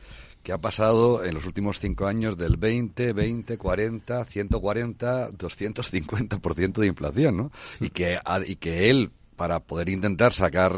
que 0.43 0.53
ha 0.53 0.59
pasado 0.59 1.25
en 1.25 1.35
los 1.35 1.47
últimos 1.47 1.81
cinco 1.81 2.07
años 2.07 2.37
del 2.37 2.57
20, 2.57 3.12
20, 3.12 3.59
40, 3.59 4.25
140, 4.25 5.31
250% 5.33 6.73
de 6.81 6.87
inflación, 6.87 7.37
¿no? 7.37 7.53
Y 7.79 7.90
que, 7.90 8.19
y 8.47 8.57
que 8.57 8.90
él, 8.90 9.11
para 9.37 9.61
poder 9.61 9.90
intentar 9.90 10.33
sacar 10.33 10.75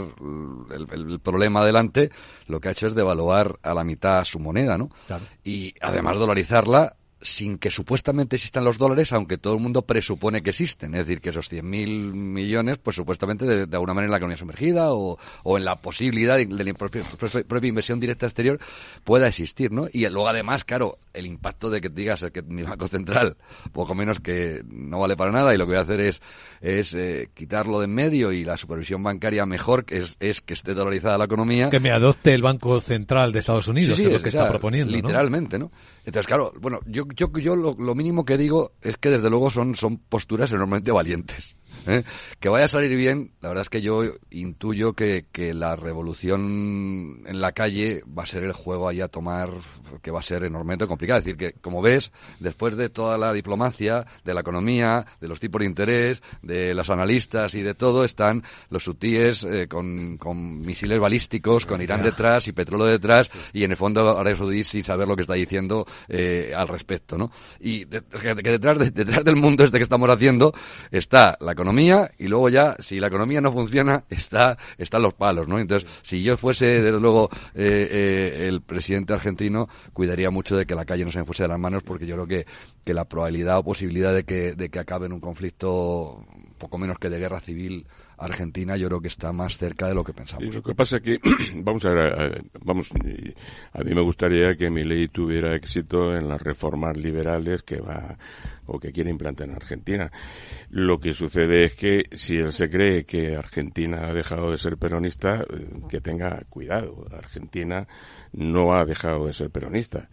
el, 0.71 1.21
problema 1.21 1.61
adelante, 1.61 2.11
lo 2.49 2.61
que 2.61 2.69
ha 2.69 2.73
hecho 2.73 2.88
es 2.88 2.95
devaluar 2.95 3.59
a 3.62 3.73
la 3.73 3.85
mitad 3.85 4.25
su 4.25 4.41
moneda, 4.41 4.77
¿no? 4.77 4.91
Y 5.45 5.75
además 5.81 6.19
dolarizarla 6.19 6.97
sin 7.22 7.58
que 7.58 7.70
supuestamente 7.70 8.37
existan 8.37 8.64
los 8.64 8.78
dólares, 8.78 9.12
aunque 9.12 9.38
todo 9.38 9.54
el 9.54 9.61
mundo 9.61 9.82
presupone 9.82 10.42
que 10.42 10.50
existen. 10.50 10.94
Es 10.94 11.06
decir, 11.06 11.20
que 11.20 11.30
esos 11.30 11.50
100.000 11.50 11.62
millones, 12.12 12.78
pues 12.78 12.96
supuestamente 12.96 13.66
de, 13.66 13.76
alguna 13.76 13.94
manera 13.94 14.06
en 14.06 14.11
la 14.12 14.16
economía 14.18 14.37
sumergida 14.37 14.92
o, 14.92 15.18
o 15.42 15.58
en 15.58 15.64
la 15.64 15.80
posibilidad 15.80 16.37
de, 16.37 16.46
la 16.46 16.74
propia, 16.74 17.68
inversión 17.68 18.00
directa 18.00 18.26
exterior 18.26 18.58
pueda 19.04 19.28
existir, 19.28 19.70
¿no? 19.70 19.87
Y 19.92 20.08
luego 20.08 20.28
además, 20.28 20.64
claro, 20.64 20.98
el 21.12 21.26
impacto 21.26 21.70
de 21.70 21.80
que 21.80 21.88
digas 21.88 22.24
que 22.32 22.42
mi 22.42 22.62
Banco 22.62 22.88
Central, 22.88 23.37
poco 23.72 23.94
menos 23.94 24.20
que 24.20 24.62
no 24.66 25.00
vale 25.00 25.16
para 25.16 25.30
nada 25.30 25.54
y 25.54 25.58
lo 25.58 25.64
que 25.64 25.72
voy 25.72 25.78
a 25.78 25.82
hacer 25.82 26.00
es, 26.00 26.20
es 26.61 26.94
eh, 26.94 27.30
quitarlo 27.35 27.80
de 27.80 27.82
en 27.82 27.94
medio 27.94 28.32
y 28.32 28.44
la 28.44 28.56
supervisión 28.56 29.02
bancaria 29.02 29.44
mejor 29.44 29.85
que 29.85 29.98
es, 29.98 30.16
es 30.20 30.40
que 30.40 30.54
esté 30.54 30.74
dolarizada 30.74 31.18
la 31.18 31.24
economía. 31.24 31.70
Que 31.70 31.80
me 31.80 31.90
adopte 31.90 32.32
el 32.32 32.42
Banco 32.42 32.80
Central 32.80 33.32
de 33.32 33.40
Estados 33.40 33.68
Unidos, 33.68 33.98
es 33.98 34.12
lo 34.12 34.20
que 34.20 34.28
está 34.28 34.48
proponiendo. 34.48 34.92
Literalmente, 34.92 35.58
¿no? 35.58 35.70
Entonces, 36.04 36.26
claro, 36.26 36.52
bueno, 36.61 36.80
yo, 36.87 37.06
yo, 37.14 37.31
yo 37.38 37.57
lo, 37.57 37.94
mínimo 37.94 38.25
que 38.25 38.37
digo 38.37 38.72
es 38.83 38.96
que 38.96 39.11
desde 39.11 39.31
luego 39.31 39.51
son 39.51 39.75
posturas 40.09 40.53
enormemente 40.53 40.92
valientes. 40.92 41.57
¿Eh? 41.87 42.05
Que 42.40 42.49
vaya 42.49 42.66
a 42.66 42.68
salir 42.68 42.97
bien, 42.97 43.33
la 43.40 43.49
verdad 43.49 43.62
es 43.62 43.68
que 43.68 43.83
yo 43.83 44.03
intuyo 44.31 44.95
que, 44.95 45.27
que, 45.31 45.55
la 45.55 45.77
revolución 45.77 47.23
en 47.27 47.40
la 47.40 47.53
calle 47.53 48.03
va 48.07 48.23
a 48.23 48.27
ser 48.27 48.45
el 48.45 48.53
juego 48.53 48.88
ahí 48.88 49.01
a 49.01 49.09
tomar, 49.09 49.51
que 50.01 50.11
va 50.11 50.21
a 50.21 50.23
ser 50.23 50.45
enormemente 50.45 50.87
complicado. 50.87 51.18
Es 51.18 51.25
decir, 51.25 51.37
que 51.37 51.53
como 51.61 51.83
ves, 51.83 52.12
después 52.40 52.77
de 52.77 52.88
toda 52.88 53.18
la 53.18 53.33
diplomacia, 53.33 54.07
de 54.25 54.35
la 54.35 54.40
economía, 54.40 55.07
de 55.21 55.29
los 55.29 55.40
tipos 55.40 55.61
de 55.61 55.66
interés, 55.66 56.23
de 56.42 56.75
los 56.75 56.90
analistas 56.90 57.55
y 57.55 57.62
de 57.62 57.75
todo, 57.75 58.05
están 58.05 58.42
los 58.71 58.85
sutíes 58.85 59.45
eh, 59.45 59.68
con, 59.68 60.16
con, 60.18 60.61
misiles 60.61 60.99
balísticos, 60.99 61.66
con 61.66 61.83
Irán 61.83 62.03
detrás 62.03 62.49
y 62.49 62.53
petróleo 62.53 62.87
detrás, 62.87 63.31
y 63.53 63.64
en 63.64 63.73
el 63.73 63.77
fondo 63.77 64.18
Arabia 64.18 64.37
Saudí 64.37 64.64
sin 64.64 64.85
saber 64.85 65.09
lo 65.09 65.16
que 65.16 65.23
está 65.23 65.35
diciendo 65.35 65.87
eh, 66.09 66.53
al 66.57 66.68
respecto, 66.68 67.18
¿no? 67.18 67.31
Y 67.61 67.87
que, 67.87 68.35
detrás, 68.35 68.79
de, 68.79 68.90
detrás 68.90 69.25
del 69.25 69.37
mundo 69.37 69.64
este 69.64 69.79
que 69.79 69.85
estamos 69.85 70.09
haciendo 70.09 70.55
está 70.90 71.37
la 71.40 71.53
economía 71.53 71.71
y 72.18 72.28
luego 72.28 72.48
ya, 72.48 72.76
si 72.80 73.00
la 73.00 73.08
economía 73.08 73.40
no 73.40 73.52
funciona, 73.52 74.04
está, 74.11 74.58
están 74.78 75.02
los 75.02 75.14
palos, 75.14 75.48
¿no? 75.48 75.58
Entonces, 75.58 75.88
si 76.02 76.22
yo 76.22 76.37
fuese, 76.37 76.82
desde 76.82 77.00
luego, 77.00 77.30
eh, 77.54 77.88
eh, 77.90 78.48
el 78.48 78.61
presidente 78.61 79.12
argentino, 79.12 79.68
cuidaría 79.92 80.30
mucho 80.30 80.56
de 80.56 80.66
que 80.66 80.74
la 80.74 80.85
calle 80.85 81.04
no 81.04 81.11
se 81.11 81.18
me 81.18 81.24
fuese 81.24 81.44
de 81.44 81.48
las 81.48 81.58
manos 81.58 81.82
porque 81.82 82.06
yo 82.06 82.14
creo 82.16 82.26
que, 82.26 82.46
que 82.85 82.94
la 82.94 83.04
probabilidad 83.04 83.58
o 83.58 83.64
posibilidad 83.64 84.14
de 84.14 84.24
que, 84.24 84.54
de 84.54 84.68
que 84.68 84.78
acabe 84.78 85.06
en 85.06 85.12
un 85.12 85.20
conflicto 85.20 86.24
poco 86.62 86.79
menos 86.79 86.96
que 87.01 87.11
de 87.11 87.18
guerra 87.18 87.40
civil 87.40 87.87
Argentina 88.18 88.77
yo 88.77 88.87
creo 88.87 89.01
que 89.01 89.09
está 89.09 89.33
más 89.33 89.59
cerca 89.59 89.88
de 89.88 89.94
lo 89.94 90.05
que 90.05 90.12
pensamos. 90.12 90.55
lo 90.55 90.62
que 90.62 90.77
pasa 90.77 90.98
es 90.98 91.03
que, 91.03 91.18
vamos 91.57 91.85
a 91.85 91.90
ver, 91.90 92.44
vamos, 92.64 92.88
a 93.72 93.83
mí 93.83 93.94
me 93.94 94.01
gustaría 94.01 94.55
que 94.55 94.70
mi 94.70 94.85
ley 94.85 95.09
tuviera 95.09 95.57
éxito 95.57 96.14
en 96.14 96.29
las 96.29 96.40
reformas 96.40 96.96
liberales 96.96 97.64
que 97.64 97.81
va 97.81 98.16
o 98.66 98.79
que 98.79 98.92
quiere 98.92 99.11
implantar 99.11 99.48
en 99.48 99.57
Argentina. 99.57 100.12
Lo 100.70 101.01
que 101.01 101.12
sucede 101.12 101.64
es 101.64 101.75
que 101.75 102.05
si 102.12 102.37
él 102.37 102.53
se 102.53 102.70
cree 102.70 103.05
que 103.05 103.35
Argentina 103.35 104.07
ha 104.07 104.12
dejado 104.12 104.53
de 104.53 104.57
ser 104.57 104.77
peronista, 104.77 105.40
eh, 105.40 105.68
que 105.90 106.01
tenga 106.01 106.44
cuidado. 106.48 107.05
Argentina 107.11 107.88
no 108.33 108.72
ha 108.72 108.85
dejado 108.85 109.27
de 109.27 109.33
ser 109.33 109.51
peronista. 109.51 110.09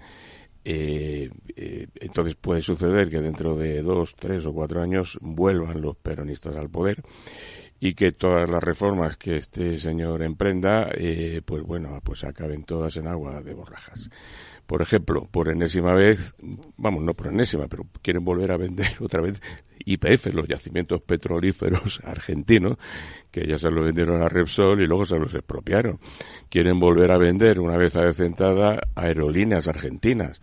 Eh, 0.65 1.29
eh, 1.55 1.87
entonces 1.95 2.35
puede 2.35 2.61
suceder 2.61 3.09
que 3.09 3.21
dentro 3.21 3.55
de 3.55 3.81
dos, 3.81 4.15
tres 4.15 4.45
o 4.45 4.53
cuatro 4.53 4.81
años 4.81 5.17
vuelvan 5.21 5.81
los 5.81 5.95
peronistas 5.95 6.55
al 6.55 6.69
poder 6.69 7.01
y 7.79 7.93
que 7.93 8.11
todas 8.11 8.49
las 8.49 8.61
reformas 8.61 9.15
que 9.15 9.37
este 9.37 9.77
señor 9.77 10.21
emprenda, 10.21 10.89
eh, 10.93 11.41
pues 11.45 11.63
bueno, 11.63 11.99
pues 12.03 12.23
acaben 12.25 12.63
todas 12.63 12.97
en 12.97 13.07
agua 13.07 13.41
de 13.41 13.53
borrajas. 13.53 14.09
Por 14.67 14.81
ejemplo, 14.81 15.27
por 15.31 15.49
enésima 15.49 15.95
vez, 15.95 16.33
vamos, 16.77 17.03
no 17.03 17.13
por 17.13 17.27
enésima, 17.27 17.67
pero 17.67 17.85
quieren 18.01 18.23
volver 18.23 18.51
a 18.51 18.57
vender 18.57 18.87
otra 18.99 19.21
vez 19.21 19.41
IPF, 19.93 20.34
los 20.34 20.47
yacimientos 20.47 21.02
petrolíferos 21.02 22.02
argentinos, 22.04 22.78
que 23.32 23.47
ya 23.47 23.58
se 23.58 23.69
lo 23.69 23.84
vendieron 23.84 24.21
a 24.21 24.30
Repsol 24.30 24.82
y 24.82 24.88
luego 24.88 25.06
se 25.06 25.17
los 25.17 25.34
expropiaron. 25.34 25.99
Quieren 26.49 26.80
volver 26.80 27.12
a 27.12 27.17
vender, 27.17 27.60
una 27.60 27.78
vez 27.78 27.95
adecentada, 27.95 28.80
aerolíneas 28.95 29.67
argentinas 29.67 30.41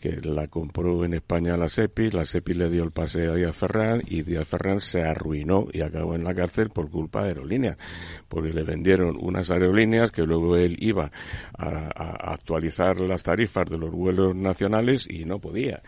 que 0.00 0.20
la 0.22 0.46
compró 0.46 1.04
en 1.04 1.14
España 1.14 1.56
la 1.56 1.68
SEPI, 1.68 2.10
la 2.10 2.24
SEPI 2.24 2.54
le 2.54 2.70
dio 2.70 2.84
el 2.84 2.92
pase 2.92 3.26
a 3.26 3.34
Díaz 3.34 3.56
Ferrán 3.56 4.00
y 4.06 4.22
Díaz 4.22 4.46
Ferrán 4.46 4.80
se 4.80 5.02
arruinó 5.02 5.66
y 5.72 5.80
acabó 5.80 6.14
en 6.14 6.22
la 6.22 6.34
cárcel 6.34 6.70
por 6.70 6.88
culpa 6.88 7.22
de 7.22 7.30
aerolíneas, 7.30 7.76
porque 8.28 8.52
le 8.52 8.62
vendieron 8.62 9.16
unas 9.20 9.50
aerolíneas 9.50 10.12
que 10.12 10.22
luego 10.22 10.56
él 10.56 10.76
iba 10.78 11.10
a 11.58 12.32
actualizar 12.32 13.00
las 13.00 13.24
tarifas 13.24 13.68
de 13.68 13.78
los 13.78 13.90
vuelos 13.90 14.36
nacionales 14.36 15.06
y 15.10 15.24
no 15.24 15.40
podía. 15.40 15.82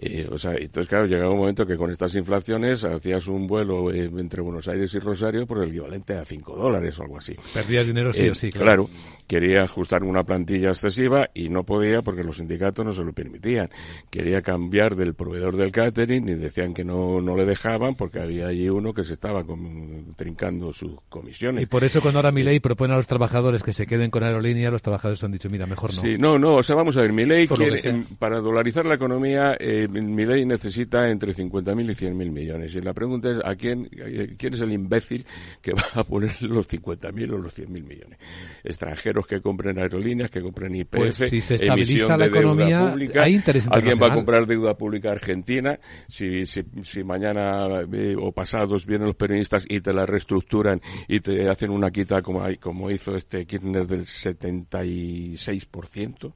Eh, 0.00 0.28
o 0.30 0.38
sea, 0.38 0.54
entonces, 0.54 0.88
claro, 0.88 1.06
llegaba 1.06 1.32
un 1.32 1.38
momento 1.38 1.66
que 1.66 1.76
con 1.76 1.90
estas 1.90 2.14
inflaciones 2.14 2.84
hacías 2.84 3.26
un 3.26 3.48
vuelo 3.48 3.92
eh, 3.92 4.04
entre 4.04 4.40
Buenos 4.40 4.68
Aires 4.68 4.94
y 4.94 5.00
Rosario 5.00 5.44
por 5.44 5.62
el 5.62 5.70
equivalente 5.70 6.14
a 6.14 6.24
5 6.24 6.54
dólares 6.54 6.96
o 7.00 7.02
algo 7.02 7.18
así. 7.18 7.34
Perdías 7.52 7.88
dinero 7.88 8.12
sí 8.12 8.28
o 8.28 8.34
sí, 8.34 8.48
eh, 8.48 8.52
claro. 8.52 8.88
Quería 9.28 9.62
ajustar 9.62 10.02
una 10.04 10.24
plantilla 10.24 10.70
excesiva 10.70 11.28
y 11.34 11.50
no 11.50 11.62
podía 11.62 12.02
porque 12.02 12.24
los 12.24 12.38
sindicatos 12.38 12.84
no 12.84 12.92
se 12.92 13.04
lo 13.04 13.12
permitían. 13.12 13.68
Quería 14.10 14.42
cambiar 14.42 14.96
del 14.96 15.14
proveedor 15.14 15.56
del 15.56 15.70
catering 15.70 16.28
y 16.28 16.34
decían 16.34 16.72
que 16.72 16.82
no, 16.82 17.20
no 17.20 17.36
le 17.36 17.44
dejaban 17.44 17.94
porque 17.94 18.20
había 18.20 18.48
allí 18.48 18.68
uno 18.70 18.94
que 18.94 19.04
se 19.04 19.12
estaba 19.12 19.44
trincando 20.16 20.72
sus 20.72 20.92
comisiones. 21.10 21.62
Y 21.62 21.66
por 21.66 21.84
eso 21.84 22.00
cuando 22.00 22.20
ahora 22.20 22.32
mi 22.32 22.42
ley 22.42 22.58
propone 22.58 22.94
a 22.94 22.96
los 22.96 23.06
trabajadores 23.06 23.62
que 23.62 23.74
se 23.74 23.86
queden 23.86 24.10
con 24.10 24.22
aerolínea, 24.22 24.70
los 24.70 24.82
trabajadores 24.82 25.22
han 25.22 25.32
dicho, 25.32 25.48
mira, 25.50 25.66
mejor 25.66 25.94
no. 25.94 26.00
Sí, 26.00 26.16
no, 26.18 26.38
no, 26.38 26.56
o 26.56 26.62
sea, 26.62 26.74
vamos 26.74 26.96
a 26.96 27.02
ver, 27.02 27.12
mi 27.12 27.26
ley 27.26 27.46
quiere, 27.48 28.04
para 28.18 28.40
dolarizar 28.40 28.86
la 28.86 28.94
economía, 28.94 29.56
eh, 29.60 29.88
mi 29.88 30.24
ley 30.24 30.46
necesita 30.46 31.10
entre 31.10 31.34
50.000 31.34 31.90
y 31.90 31.94
100.000 31.94 32.30
millones. 32.30 32.74
Y 32.74 32.80
la 32.80 32.94
pregunta 32.94 33.30
es, 33.30 33.38
¿a 33.44 33.54
quién, 33.56 33.90
quién 34.38 34.54
es 34.54 34.60
el 34.62 34.72
imbécil 34.72 35.26
que 35.60 35.72
va 35.72 35.84
a 35.94 36.04
poner 36.04 36.30
los 36.42 36.68
50.000 36.68 37.32
o 37.34 37.38
los 37.38 37.58
100.000 37.58 37.68
millones? 37.68 38.18
Extranjeros 39.18 39.26
que 39.26 39.40
compren 39.40 39.78
aerolíneas, 39.78 40.30
que 40.30 40.40
compren 40.40 40.72
IPF, 40.74 40.96
pues 40.96 41.16
si 41.16 41.40
se 41.40 41.56
estabiliza 41.56 42.16
la 42.16 42.26
economía, 42.26 42.90
pública. 42.90 43.24
Hay 43.24 43.34
interés 43.34 43.66
Alguien 43.70 43.98
va 44.00 44.06
a 44.08 44.14
comprar 44.14 44.46
deuda 44.46 44.76
pública 44.76 45.10
argentina. 45.10 45.80
Si, 46.08 46.46
si, 46.46 46.62
si 46.82 47.02
mañana 47.04 47.82
eh, 47.92 48.16
o 48.18 48.32
pasados 48.32 48.86
vienen 48.86 49.08
los 49.08 49.16
peronistas 49.16 49.66
y 49.68 49.80
te 49.80 49.92
la 49.92 50.06
reestructuran 50.06 50.80
y 51.06 51.20
te 51.20 51.46
hacen 51.48 51.70
una 51.70 51.90
quita 51.90 52.22
como, 52.22 52.42
como 52.60 52.90
hizo 52.90 53.14
este 53.16 53.44
Kirchner 53.46 53.86
del 53.86 54.02
76%, 54.02 56.32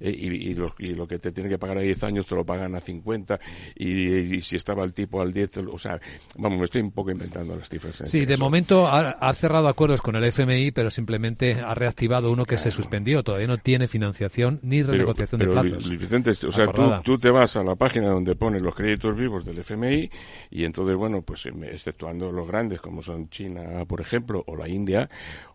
eh, 0.00 0.14
y, 0.16 0.50
y, 0.50 0.54
lo, 0.54 0.74
y, 0.78 0.94
lo, 0.94 1.06
que 1.06 1.18
te 1.18 1.30
tiene 1.32 1.48
que 1.48 1.58
pagar 1.58 1.78
a 1.78 1.80
10 1.82 2.04
años 2.04 2.26
te 2.26 2.34
lo 2.34 2.44
pagan 2.44 2.74
a 2.74 2.80
50 2.80 3.38
y, 3.76 4.40
si 4.40 4.56
estaba 4.56 4.84
el 4.84 4.92
tipo 4.92 5.20
al 5.20 5.32
10, 5.32 5.58
o 5.58 5.78
sea, 5.78 6.00
vamos, 6.36 6.58
me 6.58 6.64
estoy 6.64 6.80
un 6.80 6.90
poco 6.90 7.10
inventando 7.10 7.54
las 7.54 7.68
cifras. 7.68 8.02
Sí, 8.06 8.24
de 8.24 8.36
momento 8.36 8.88
ha, 8.88 9.32
cerrado 9.34 9.68
acuerdos 9.68 10.00
con 10.00 10.16
el 10.16 10.24
FMI, 10.24 10.72
pero 10.72 10.90
simplemente 10.90 11.54
ha 11.54 11.74
reactivado 11.74 12.32
uno 12.32 12.44
que 12.44 12.58
se 12.58 12.70
suspendió. 12.70 13.22
Todavía 13.22 13.46
no 13.46 13.58
tiene 13.58 13.86
financiación 13.86 14.58
ni 14.62 14.82
renegociación 14.82 15.40
de 15.40 15.46
plazos. 15.46 15.90
Vicente, 15.90 16.30
o 16.30 16.52
sea, 16.52 16.66
tú, 16.66 16.90
tú, 17.04 17.18
te 17.18 17.30
vas 17.30 17.56
a 17.56 17.62
la 17.62 17.76
página 17.76 18.08
donde 18.08 18.34
ponen 18.34 18.62
los 18.62 18.74
créditos 18.74 19.16
vivos 19.16 19.44
del 19.44 19.58
FMI 19.58 20.10
y 20.50 20.64
entonces, 20.64 20.96
bueno, 20.96 21.22
pues 21.22 21.46
exceptuando 21.46 22.32
los 22.32 22.46
grandes 22.46 22.80
como 22.80 23.02
son 23.02 23.28
China, 23.28 23.84
por 23.86 24.00
ejemplo, 24.00 24.42
o 24.46 24.56
la 24.56 24.68
India, 24.68 25.08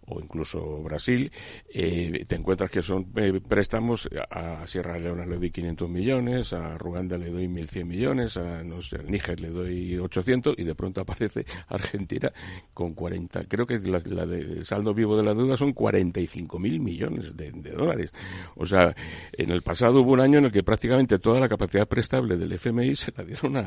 o 0.08 0.20
incluso 0.20 0.82
Brasil, 0.84 1.32
eh, 1.74 2.26
te 2.28 2.36
encuentras 2.36 2.70
que 2.70 2.82
son 2.82 3.08
eh, 3.16 3.40
préstamos 3.48 4.08
a 4.30 4.66
Sierra 4.68 4.98
Leona 4.98 5.26
le 5.26 5.38
doy 5.38 5.52
500 5.52 5.90
millones, 5.90 6.54
a 6.54 6.78
Ruanda 6.78 7.18
le 7.18 7.30
doy 7.30 7.48
1.100 7.48 7.86
millones, 7.86 8.38
a 8.38 8.64
no 8.64 8.82
sé, 8.82 9.04
Níger 9.04 9.40
le 9.40 9.50
doy 9.50 9.98
800 9.98 10.56
y 10.58 10.64
de 10.64 10.76
pronto 10.76 11.02
aparece 11.06 11.46
Argentina 11.68 12.32
con 12.74 12.94
40. 12.94 13.46
Creo 13.46 13.66
que 13.66 13.80
la, 13.80 14.00
de 14.26 14.64
saldo 14.64 14.94
vivo 14.94 15.18
de 15.18 15.24
la 15.24 15.34
deuda 15.34 15.58
son 15.58 15.74
45.000 15.74 16.80
millones 16.80 17.36
de, 17.36 17.52
dólares. 17.52 18.12
O 18.56 18.66
sea, 18.66 18.96
en 19.34 19.52
el 19.52 19.62
pasado 19.62 20.02
hubo 20.02 20.14
un 20.14 20.20
año 20.20 20.40
en 20.40 20.46
el 20.46 20.52
que 20.52 20.64
prácticamente 20.64 21.20
toda 21.20 21.40
la 21.40 21.50
capacidad 21.50 21.88
prestable 21.88 22.38
del 22.38 22.54
FMI 22.54 22.96
se 22.96 23.12
la 23.16 23.24
dieron 23.24 23.58
a, 23.58 23.62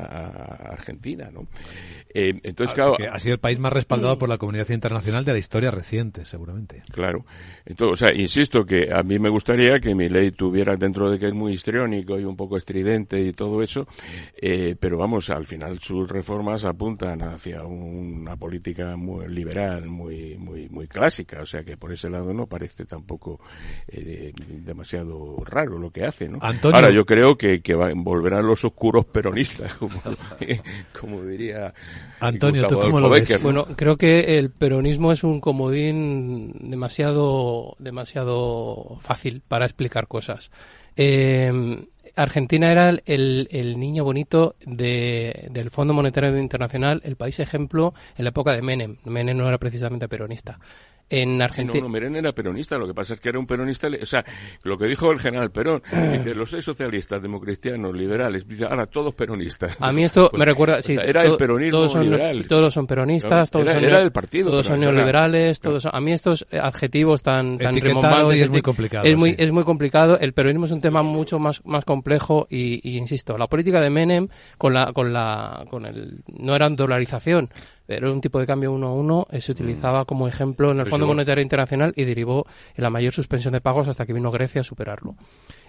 Argentina, 0.68 1.30
¿no? 1.32 1.46
Eh, 2.12 2.40
entonces, 2.42 2.74
claro, 2.74 2.96
ha 3.10 3.18
sido 3.18 3.34
el 3.34 3.40
país 3.40 3.58
más 3.58 3.72
respaldado 3.72 4.18
por 4.18 4.28
la 4.28 4.38
comunidad 4.38 4.68
internacional 4.70 5.24
de 5.24 5.32
la 5.32 5.38
historia 5.38 5.70
reciente 5.70 6.24
seguramente. 6.28 6.82
Claro. 6.90 7.24
Entonces, 7.64 8.02
o 8.02 8.06
sea, 8.06 8.14
insisto 8.14 8.64
que 8.64 8.88
a 8.92 9.02
mí 9.02 9.18
me 9.18 9.28
gustaría 9.28 9.78
que 9.80 9.94
mi 9.94 10.08
ley 10.08 10.30
tuviera, 10.30 10.76
dentro 10.76 11.10
de 11.10 11.18
que 11.18 11.28
es 11.28 11.34
muy 11.34 11.52
histriónico 11.52 12.18
y 12.18 12.24
un 12.24 12.36
poco 12.36 12.56
estridente 12.56 13.20
y 13.20 13.32
todo 13.32 13.62
eso, 13.62 13.86
eh, 14.40 14.76
pero 14.78 14.98
vamos, 14.98 15.30
al 15.30 15.46
final 15.46 15.78
sus 15.80 16.08
reformas 16.08 16.64
apuntan 16.64 17.22
hacia 17.22 17.62
una 17.64 18.36
política 18.36 18.96
muy 18.96 19.28
liberal, 19.28 19.86
muy, 19.86 20.36
muy, 20.36 20.68
muy 20.68 20.86
clásica, 20.86 21.40
o 21.40 21.46
sea 21.46 21.62
que 21.62 21.76
por 21.76 21.92
ese 21.92 22.10
lado 22.10 22.32
no 22.32 22.46
parece 22.46 22.84
tampoco 22.84 23.40
eh, 23.88 24.32
demasiado 24.48 25.36
raro 25.44 25.78
lo 25.78 25.90
que 25.90 26.04
hace, 26.04 26.28
¿no? 26.28 26.38
Ahora, 26.40 26.92
yo 26.92 27.04
creo 27.04 27.36
que, 27.36 27.60
que 27.60 27.74
volverán 27.74 28.46
los 28.46 28.64
oscuros 28.64 29.06
peronistas, 29.06 29.76
como, 31.00 31.22
diría 31.22 31.72
Antonio, 32.20 32.66
¿tú 32.66 32.78
cómo 32.80 33.00
lo 33.00 33.10
ves? 33.10 33.42
Bueno, 33.42 33.64
creo 33.76 33.96
que 33.96 34.38
el 34.38 34.50
peronismo 34.50 35.12
es 35.12 35.24
un 35.24 35.40
comodín 35.40 36.17
demasiado, 36.60 37.76
demasiado 37.78 38.98
fácil 39.00 39.42
para 39.46 39.64
explicar 39.64 40.08
cosas. 40.08 40.50
Eh, 40.96 41.86
Argentina 42.16 42.72
era 42.72 42.90
el, 42.90 43.48
el 43.50 43.78
niño 43.78 44.02
bonito 44.04 44.56
de, 44.64 45.48
del 45.50 45.70
Fondo 45.70 45.94
Monetario 45.94 46.36
Internacional, 46.36 47.00
el 47.04 47.16
país 47.16 47.38
ejemplo 47.38 47.94
en 48.16 48.24
la 48.24 48.30
época 48.30 48.52
de 48.52 48.62
Menem. 48.62 48.96
Menem 49.04 49.36
no 49.36 49.48
era 49.48 49.58
precisamente 49.58 50.08
peronista 50.08 50.58
en 51.10 51.40
Argentina. 51.40 51.80
No, 51.80 51.86
no, 51.86 51.92
Meren 51.92 52.16
era 52.16 52.32
peronista, 52.32 52.76
lo 52.78 52.86
que 52.86 52.94
pasa 52.94 53.14
es 53.14 53.20
que 53.20 53.28
era 53.28 53.38
un 53.38 53.46
peronista, 53.46 53.88
o 53.88 54.06
sea, 54.06 54.24
lo 54.62 54.76
que 54.76 54.86
dijo 54.86 55.10
el 55.10 55.18
general 55.18 55.50
Perón, 55.50 55.82
que 56.24 56.34
los 56.34 56.50
seis 56.50 56.64
socialistas, 56.64 57.22
democristianos, 57.22 57.94
liberales, 57.94 58.46
ahora 58.68 58.86
todos 58.86 59.14
peronistas. 59.14 59.76
A 59.80 59.92
mí 59.92 60.04
esto 60.04 60.30
me 60.36 60.44
recuerda, 60.44 60.82
sí, 60.82 60.96
era 61.02 61.22
el 61.24 61.36
peronismo 61.36 61.78
todos 61.78 61.92
son, 61.92 62.02
liberal. 62.02 62.46
Todos 62.46 62.74
son 62.74 62.86
peronistas, 62.86 63.50
todos 63.50 63.66
son, 63.66 63.84
era 63.84 64.00
del 64.00 64.12
partido, 64.12 64.50
todos 64.50 64.66
son 64.66 64.80
neoliberales, 64.80 65.60
todos 65.60 65.86
a 65.86 66.00
mí 66.00 66.12
estos 66.12 66.46
adjetivos 66.52 67.22
tan, 67.22 67.58
tan 67.58 67.76
remombados 67.76 68.34
es 68.34 68.50
muy 68.50 68.62
complicado. 68.62 69.04
Es 69.04 69.16
muy, 69.16 69.34
es 69.38 69.50
muy 69.50 69.64
complicado, 69.64 70.18
el 70.18 70.32
peronismo 70.32 70.66
es 70.66 70.72
un 70.72 70.80
tema 70.80 71.02
mucho 71.02 71.38
más, 71.38 71.64
más 71.64 71.84
complejo 71.84 72.46
y, 72.50 72.88
y 72.88 72.98
insisto, 72.98 73.36
la 73.38 73.46
política 73.46 73.80
de 73.80 73.90
Menem 73.90 74.28
con 74.56 74.74
la, 74.74 74.92
con 74.92 75.12
la, 75.12 75.64
con 75.70 75.86
el, 75.86 76.20
no 76.38 76.54
era 76.54 76.68
dolarización, 76.68 77.50
pero 77.88 78.12
un 78.12 78.20
tipo 78.20 78.38
de 78.38 78.46
cambio 78.46 78.70
uno 78.70 78.88
a 78.88 78.92
uno 78.92 79.26
eh, 79.30 79.40
se 79.40 79.52
utilizaba 79.52 80.04
como 80.04 80.28
ejemplo 80.28 80.72
en 80.72 80.80
el 80.80 80.86
Fondo 80.86 81.06
Monetario 81.06 81.40
Internacional 81.40 81.94
y 81.96 82.04
derivó 82.04 82.44
en 82.76 82.84
la 82.84 82.90
mayor 82.90 83.14
suspensión 83.14 83.54
de 83.54 83.62
pagos 83.62 83.88
hasta 83.88 84.04
que 84.04 84.12
vino 84.12 84.30
Grecia 84.30 84.60
a 84.60 84.64
superarlo. 84.64 85.16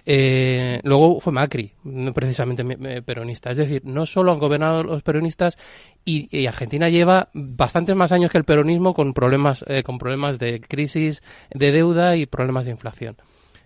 Eh, 0.05 0.81
luego 0.83 1.21
fue 1.21 1.31
Macri, 1.31 1.71
precisamente 2.13 2.65
peronista. 3.03 3.51
Es 3.51 3.57
decir, 3.57 3.83
no 3.85 4.05
solo 4.05 4.33
han 4.33 4.39
gobernado 4.39 4.83
los 4.83 5.01
peronistas 5.01 5.57
y, 6.03 6.45
Argentina 6.45 6.89
lleva 6.89 7.29
bastantes 7.33 7.95
más 7.95 8.11
años 8.11 8.31
que 8.31 8.37
el 8.37 8.43
peronismo 8.43 8.93
con 8.93 9.13
problemas, 9.13 9.63
eh, 9.69 9.83
con 9.83 9.97
problemas 9.97 10.39
de 10.39 10.59
crisis, 10.59 11.23
de 11.53 11.71
deuda 11.71 12.17
y 12.17 12.25
problemas 12.25 12.65
de 12.65 12.71
inflación. 12.71 13.15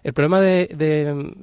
El 0.03 0.13
problema 0.13 0.39
de, 0.39 0.67
de 0.67 1.33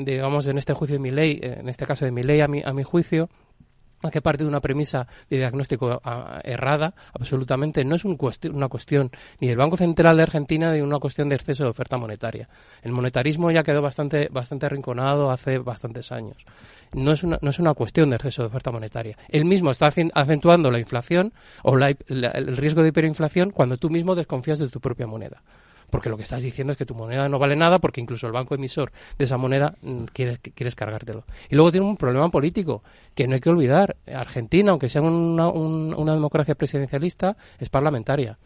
digamos, 0.00 0.48
en 0.48 0.58
este 0.58 0.72
juicio 0.72 0.96
de 0.96 1.02
mi 1.02 1.12
ley, 1.12 1.38
en 1.40 1.68
este 1.68 1.86
caso 1.86 2.04
de 2.04 2.10
mi 2.10 2.24
ley 2.24 2.40
a 2.40 2.48
mi, 2.48 2.62
a 2.64 2.72
mi 2.72 2.82
juicio, 2.82 3.28
que 4.10 4.22
parte 4.22 4.44
de 4.44 4.48
una 4.48 4.60
premisa 4.60 5.06
de 5.28 5.38
diagnóstico 5.38 6.00
ah, 6.04 6.40
errada, 6.44 6.94
absolutamente. 7.12 7.84
No 7.84 7.94
es 7.94 8.04
un 8.04 8.18
una 8.52 8.68
cuestión 8.68 9.10
ni 9.40 9.48
del 9.48 9.56
Banco 9.56 9.76
Central 9.76 10.16
de 10.16 10.22
Argentina 10.22 10.72
ni 10.72 10.80
una 10.80 10.98
cuestión 10.98 11.28
de 11.28 11.36
exceso 11.36 11.64
de 11.64 11.70
oferta 11.70 11.96
monetaria. 11.96 12.48
El 12.82 12.92
monetarismo 12.92 13.50
ya 13.50 13.62
quedó 13.62 13.82
bastante, 13.82 14.28
bastante 14.30 14.66
arrinconado 14.66 15.30
hace 15.30 15.58
bastantes 15.58 16.12
años. 16.12 16.44
No 16.94 17.12
es, 17.12 17.22
una, 17.24 17.38
no 17.42 17.50
es 17.50 17.58
una 17.58 17.74
cuestión 17.74 18.10
de 18.10 18.16
exceso 18.16 18.42
de 18.42 18.48
oferta 18.48 18.70
monetaria. 18.70 19.16
Él 19.28 19.44
mismo 19.44 19.70
está 19.70 19.92
acentuando 20.14 20.70
la 20.70 20.78
inflación 20.78 21.32
o 21.62 21.76
el 21.76 22.56
riesgo 22.56 22.82
de 22.82 22.88
hiperinflación 22.88 23.50
cuando 23.50 23.76
tú 23.76 23.90
mismo 23.90 24.14
desconfías 24.14 24.58
de 24.58 24.68
tu 24.68 24.80
propia 24.80 25.06
moneda 25.06 25.42
porque 25.94 26.10
lo 26.10 26.16
que 26.16 26.24
estás 26.24 26.42
diciendo 26.42 26.72
es 26.72 26.76
que 26.76 26.86
tu 26.86 26.96
moneda 26.96 27.28
no 27.28 27.38
vale 27.38 27.54
nada 27.54 27.78
porque 27.78 28.00
incluso 28.00 28.26
el 28.26 28.32
banco 28.32 28.56
emisor 28.56 28.90
de 29.16 29.26
esa 29.26 29.36
moneda 29.36 29.76
mm, 29.80 30.06
quieres, 30.06 30.74
cargártelo. 30.74 31.22
Y 31.48 31.54
luego 31.54 31.70
tiene 31.70 31.86
un 31.86 31.96
problema 31.96 32.30
político 32.30 32.82
que 33.14 33.28
no 33.28 33.34
hay 33.34 33.40
que 33.40 33.48
olvidar. 33.48 33.94
Argentina, 34.12 34.72
aunque 34.72 34.88
sea 34.88 35.02
una 35.02 36.14
democracia 36.14 36.56
presidencialista, 36.56 37.36
es 37.60 37.68
parlamentaria. 37.68 38.40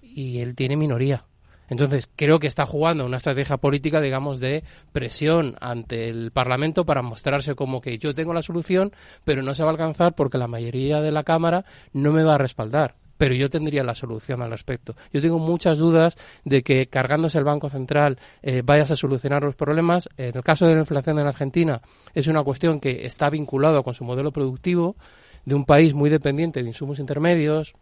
Y 0.00 0.38
él 0.38 0.54
tiene 0.54 0.76
minoría. 0.76 1.24
Entonces, 1.68 2.08
creo 2.14 2.38
que 2.38 2.46
está 2.46 2.64
jugando 2.64 3.04
una 3.04 3.16
estrategia 3.16 3.56
política, 3.56 4.00
digamos, 4.00 4.38
de 4.38 4.62
presión 4.92 5.56
ante 5.60 6.08
el 6.08 6.30
Parlamento 6.30 6.86
para 6.86 7.02
mostrarse 7.02 7.56
como 7.56 7.80
que 7.80 7.98
yo 7.98 8.14
tengo 8.14 8.32
la 8.32 8.42
solución, 8.42 8.92
pero 9.24 9.42
no 9.42 9.52
se 9.52 9.64
va 9.64 9.70
a 9.70 9.72
alcanzar 9.72 10.14
porque 10.14 10.38
la 10.38 10.46
mayoría 10.46 11.00
de 11.00 11.10
la 11.10 11.24
Cámara 11.24 11.64
no 11.92 12.12
me 12.12 12.22
va 12.22 12.34
a 12.34 12.38
respaldar 12.38 12.94
pero 13.16 13.34
yo 13.34 13.48
tendría 13.48 13.82
la 13.82 13.94
solución 13.94 14.42
al 14.42 14.50
respecto. 14.50 14.94
Yo 15.12 15.20
tengo 15.20 15.38
muchas 15.38 15.78
dudas 15.78 16.16
de 16.44 16.62
que 16.62 16.86
cargándose 16.86 17.38
el 17.38 17.44
Banco 17.44 17.68
Central 17.68 18.18
eh, 18.42 18.62
vayas 18.64 18.90
a 18.90 18.96
solucionar 18.96 19.42
los 19.42 19.54
problemas. 19.54 20.08
En 20.16 20.36
el 20.36 20.42
caso 20.42 20.66
de 20.66 20.74
la 20.74 20.80
inflación 20.80 21.18
en 21.18 21.26
Argentina 21.26 21.80
es 22.14 22.26
una 22.26 22.42
cuestión 22.42 22.80
que 22.80 23.06
está 23.06 23.30
vinculada 23.30 23.82
con 23.82 23.94
su 23.94 24.04
modelo 24.04 24.32
productivo 24.32 24.96
de 25.44 25.54
un 25.54 25.64
país 25.64 25.94
muy 25.94 26.10
dependiente 26.10 26.62
de 26.62 26.68
insumos 26.68 26.98
intermedios, 26.98 27.74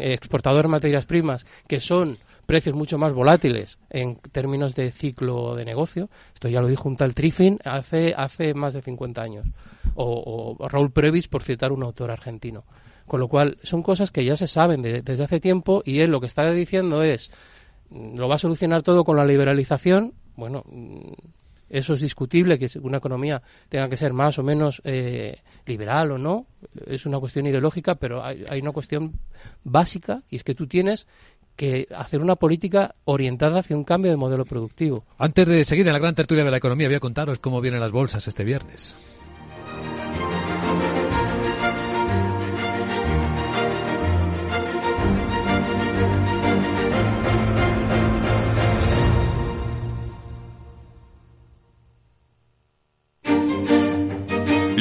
exportador 0.00 0.64
de 0.64 0.68
materias 0.68 1.06
primas, 1.06 1.46
que 1.68 1.80
son 1.80 2.18
precios 2.46 2.76
mucho 2.76 2.96
más 2.96 3.12
volátiles 3.12 3.78
en 3.90 4.16
términos 4.16 4.74
de 4.74 4.90
ciclo 4.90 5.54
de 5.54 5.64
negocio. 5.64 6.08
Esto 6.34 6.48
ya 6.48 6.60
lo 6.60 6.68
dijo 6.68 6.88
un 6.88 6.96
tal 6.96 7.14
Triffin 7.14 7.58
hace, 7.64 8.14
hace 8.16 8.54
más 8.54 8.72
de 8.72 8.82
50 8.82 9.20
años. 9.20 9.46
O, 9.94 10.56
o 10.58 10.68
Raúl 10.68 10.90
Previs, 10.90 11.28
por 11.28 11.42
citar 11.42 11.72
un 11.72 11.82
autor 11.82 12.10
argentino. 12.10 12.64
Con 13.06 13.20
lo 13.20 13.28
cual, 13.28 13.58
son 13.62 13.82
cosas 13.82 14.10
que 14.10 14.24
ya 14.24 14.36
se 14.36 14.46
saben 14.46 14.82
desde 14.82 15.22
hace 15.22 15.40
tiempo 15.40 15.82
y 15.84 16.00
él 16.00 16.10
lo 16.10 16.20
que 16.20 16.26
está 16.26 16.50
diciendo 16.50 17.02
es, 17.02 17.30
mm, 17.90 18.16
lo 18.16 18.28
va 18.28 18.36
a 18.36 18.38
solucionar 18.38 18.82
todo 18.82 19.04
con 19.04 19.16
la 19.16 19.24
liberalización. 19.24 20.14
Bueno, 20.34 20.64
mm, 20.66 21.12
eso 21.68 21.94
es 21.94 22.00
discutible, 22.00 22.58
que 22.58 22.68
una 22.80 22.98
economía 22.98 23.42
tenga 23.68 23.88
que 23.88 23.96
ser 23.96 24.12
más 24.12 24.38
o 24.38 24.42
menos 24.42 24.80
eh, 24.84 25.40
liberal 25.66 26.12
o 26.12 26.18
no. 26.18 26.46
Es 26.86 27.06
una 27.06 27.18
cuestión 27.18 27.46
ideológica, 27.46 27.96
pero 27.96 28.24
hay, 28.24 28.44
hay 28.48 28.60
una 28.60 28.72
cuestión 28.72 29.12
básica 29.64 30.22
y 30.30 30.36
es 30.36 30.44
que 30.44 30.54
tú 30.54 30.66
tienes 30.66 31.06
que 31.56 31.88
hacer 31.96 32.20
una 32.20 32.36
política 32.36 32.94
orientada 33.04 33.60
hacia 33.60 33.76
un 33.76 33.84
cambio 33.84 34.10
de 34.10 34.16
modelo 34.16 34.44
productivo. 34.44 35.04
Antes 35.18 35.46
de 35.48 35.64
seguir 35.64 35.86
en 35.86 35.92
la 35.92 35.98
gran 35.98 36.14
tertulia 36.14 36.44
de 36.44 36.50
la 36.50 36.58
economía, 36.58 36.86
voy 36.86 36.96
a 36.96 37.00
contaros 37.00 37.38
cómo 37.38 37.60
vienen 37.60 37.80
las 37.80 37.92
bolsas 37.92 38.28
este 38.28 38.44
viernes. 38.44 38.96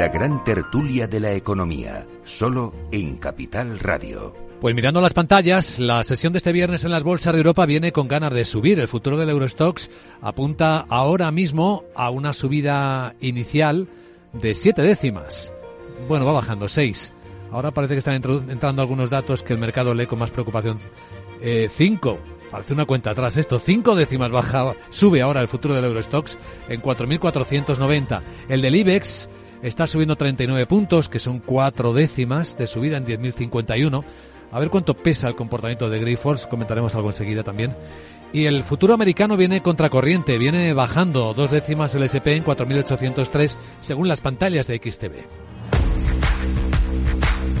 La 0.00 0.08
gran 0.08 0.42
tertulia 0.44 1.06
de 1.06 1.20
la 1.20 1.34
economía, 1.34 2.06
solo 2.24 2.72
en 2.90 3.18
Capital 3.18 3.78
Radio. 3.78 4.34
Pues 4.58 4.74
mirando 4.74 5.02
las 5.02 5.12
pantallas, 5.12 5.78
la 5.78 6.02
sesión 6.04 6.32
de 6.32 6.38
este 6.38 6.52
viernes 6.52 6.84
en 6.84 6.90
las 6.90 7.02
bolsas 7.02 7.34
de 7.34 7.40
Europa 7.40 7.66
viene 7.66 7.92
con 7.92 8.08
ganas 8.08 8.32
de 8.32 8.46
subir. 8.46 8.80
El 8.80 8.88
futuro 8.88 9.18
del 9.18 9.28
Eurostox 9.28 9.90
apunta 10.22 10.86
ahora 10.88 11.30
mismo 11.30 11.84
a 11.94 12.08
una 12.08 12.32
subida 12.32 13.14
inicial 13.20 13.88
de 14.32 14.54
siete 14.54 14.80
décimas. 14.80 15.52
Bueno, 16.08 16.24
va 16.24 16.32
bajando 16.32 16.66
seis. 16.70 17.12
Ahora 17.52 17.70
parece 17.70 17.92
que 17.92 17.98
están 17.98 18.14
entrando 18.48 18.80
algunos 18.80 19.10
datos 19.10 19.42
que 19.42 19.52
el 19.52 19.58
mercado 19.58 19.92
lee 19.92 20.06
con 20.06 20.18
más 20.18 20.30
preocupación. 20.30 20.78
Eh, 21.42 21.68
cinco. 21.70 22.18
Parece 22.50 22.72
una 22.72 22.86
cuenta 22.86 23.10
atrás 23.10 23.36
esto. 23.36 23.58
Cinco 23.58 23.94
décimas 23.94 24.30
baja, 24.30 24.74
sube 24.88 25.20
ahora 25.20 25.42
el 25.42 25.48
futuro 25.48 25.74
del 25.74 25.84
Eurostox 25.84 26.38
en 26.70 26.80
4.490. 26.80 28.22
El 28.48 28.62
del 28.62 28.76
IBEX 28.76 29.28
está 29.62 29.86
subiendo 29.86 30.16
39 30.16 30.66
puntos, 30.66 31.08
que 31.08 31.18
son 31.18 31.38
cuatro 31.38 31.92
décimas 31.92 32.56
de 32.56 32.66
subida 32.66 32.96
en 32.96 33.06
10.051. 33.06 34.04
A 34.52 34.58
ver 34.58 34.70
cuánto 34.70 34.94
pesa 34.94 35.28
el 35.28 35.36
comportamiento 35.36 35.88
de 35.88 36.00
Grifols, 36.00 36.46
comentaremos 36.46 36.94
algo 36.94 37.08
enseguida 37.08 37.42
también. 37.42 37.74
Y 38.32 38.46
el 38.46 38.62
futuro 38.62 38.94
americano 38.94 39.36
viene 39.36 39.62
contracorriente, 39.62 40.38
viene 40.38 40.72
bajando 40.72 41.34
dos 41.34 41.50
décimas 41.50 41.94
el 41.94 42.04
SP 42.06 42.34
en 42.34 42.44
4.803 42.44 43.56
según 43.80 44.08
las 44.08 44.20
pantallas 44.20 44.66
de 44.66 44.78
XTV. 44.78 45.49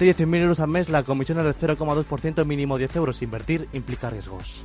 Aparte 0.00 0.24
de 0.24 0.26
100.000 0.26 0.40
euros 0.40 0.60
al 0.60 0.68
mes, 0.68 0.88
la 0.88 1.02
comisión 1.02 1.38
es 1.40 1.44
del 1.44 1.76
0,2%, 1.76 2.46
mínimo 2.46 2.78
10 2.78 2.96
euros. 2.96 3.20
Invertir 3.20 3.68
implica 3.74 4.08
riesgos. 4.08 4.64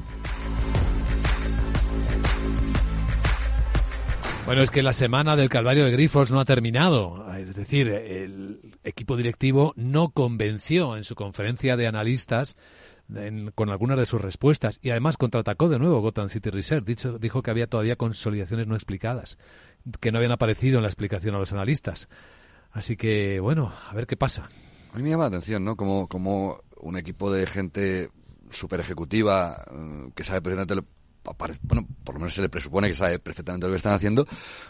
Bueno, 4.45 4.61
es 4.61 4.71
que 4.71 4.81
la 4.81 4.93
semana 4.93 5.35
del 5.35 5.49
Calvario 5.49 5.83
de 5.83 5.91
Grifos 5.91 6.31
no 6.31 6.39
ha 6.39 6.45
terminado. 6.45 7.29
Es 7.35 7.53
decir, 7.53 7.89
el 7.89 8.61
equipo 8.85 9.17
directivo 9.17 9.73
no 9.75 10.11
convenció 10.11 10.95
en 10.95 11.03
su 11.03 11.15
conferencia 11.15 11.75
de 11.75 11.87
analistas 11.87 12.55
con 13.55 13.69
algunas 13.69 13.97
de 13.97 14.05
sus 14.05 14.21
respuestas 14.21 14.79
y 14.81 14.91
además 14.91 15.17
contraatacó 15.17 15.67
de 15.67 15.79
nuevo 15.79 15.99
Gotham 15.99 16.29
City 16.29 16.49
Research. 16.49 16.85
Dicho, 16.85 17.19
dijo 17.19 17.41
que 17.41 17.51
había 17.51 17.67
todavía 17.67 17.97
consolidaciones 17.97 18.67
no 18.67 18.75
explicadas, 18.75 19.37
que 19.99 20.13
no 20.13 20.19
habían 20.19 20.31
aparecido 20.31 20.77
en 20.77 20.83
la 20.83 20.89
explicación 20.89 21.35
a 21.35 21.39
los 21.39 21.51
analistas. 21.51 22.07
Así 22.71 22.95
que, 22.95 23.41
bueno, 23.41 23.73
a 23.89 23.93
ver 23.93 24.07
qué 24.07 24.15
pasa. 24.15 24.47
A 24.95 24.97
mí 24.97 25.03
me 25.03 25.09
llama 25.09 25.23
la 25.23 25.27
atención, 25.27 25.65
¿no? 25.65 25.75
Como, 25.75 26.07
como 26.07 26.61
un 26.77 26.97
equipo 26.97 27.29
de 27.29 27.45
gente 27.45 28.11
súper 28.49 28.79
ejecutiva 28.79 29.61
eh, 29.69 30.09
que 30.15 30.23
sabe 30.23 30.41
perfectamente 30.41 30.87
bueno, 31.63 31.85
por 32.05 32.15
lo 32.15 32.19
menos 32.19 32.33
se 32.33 32.41
le 32.41 32.47
presupone 32.47 32.87
que 32.87 32.95
sabe 32.95 33.19
perfectamente 33.19 33.67
lo 33.67 33.73
que 33.73 33.77
están 33.77 33.91
haciendo, 33.91 34.25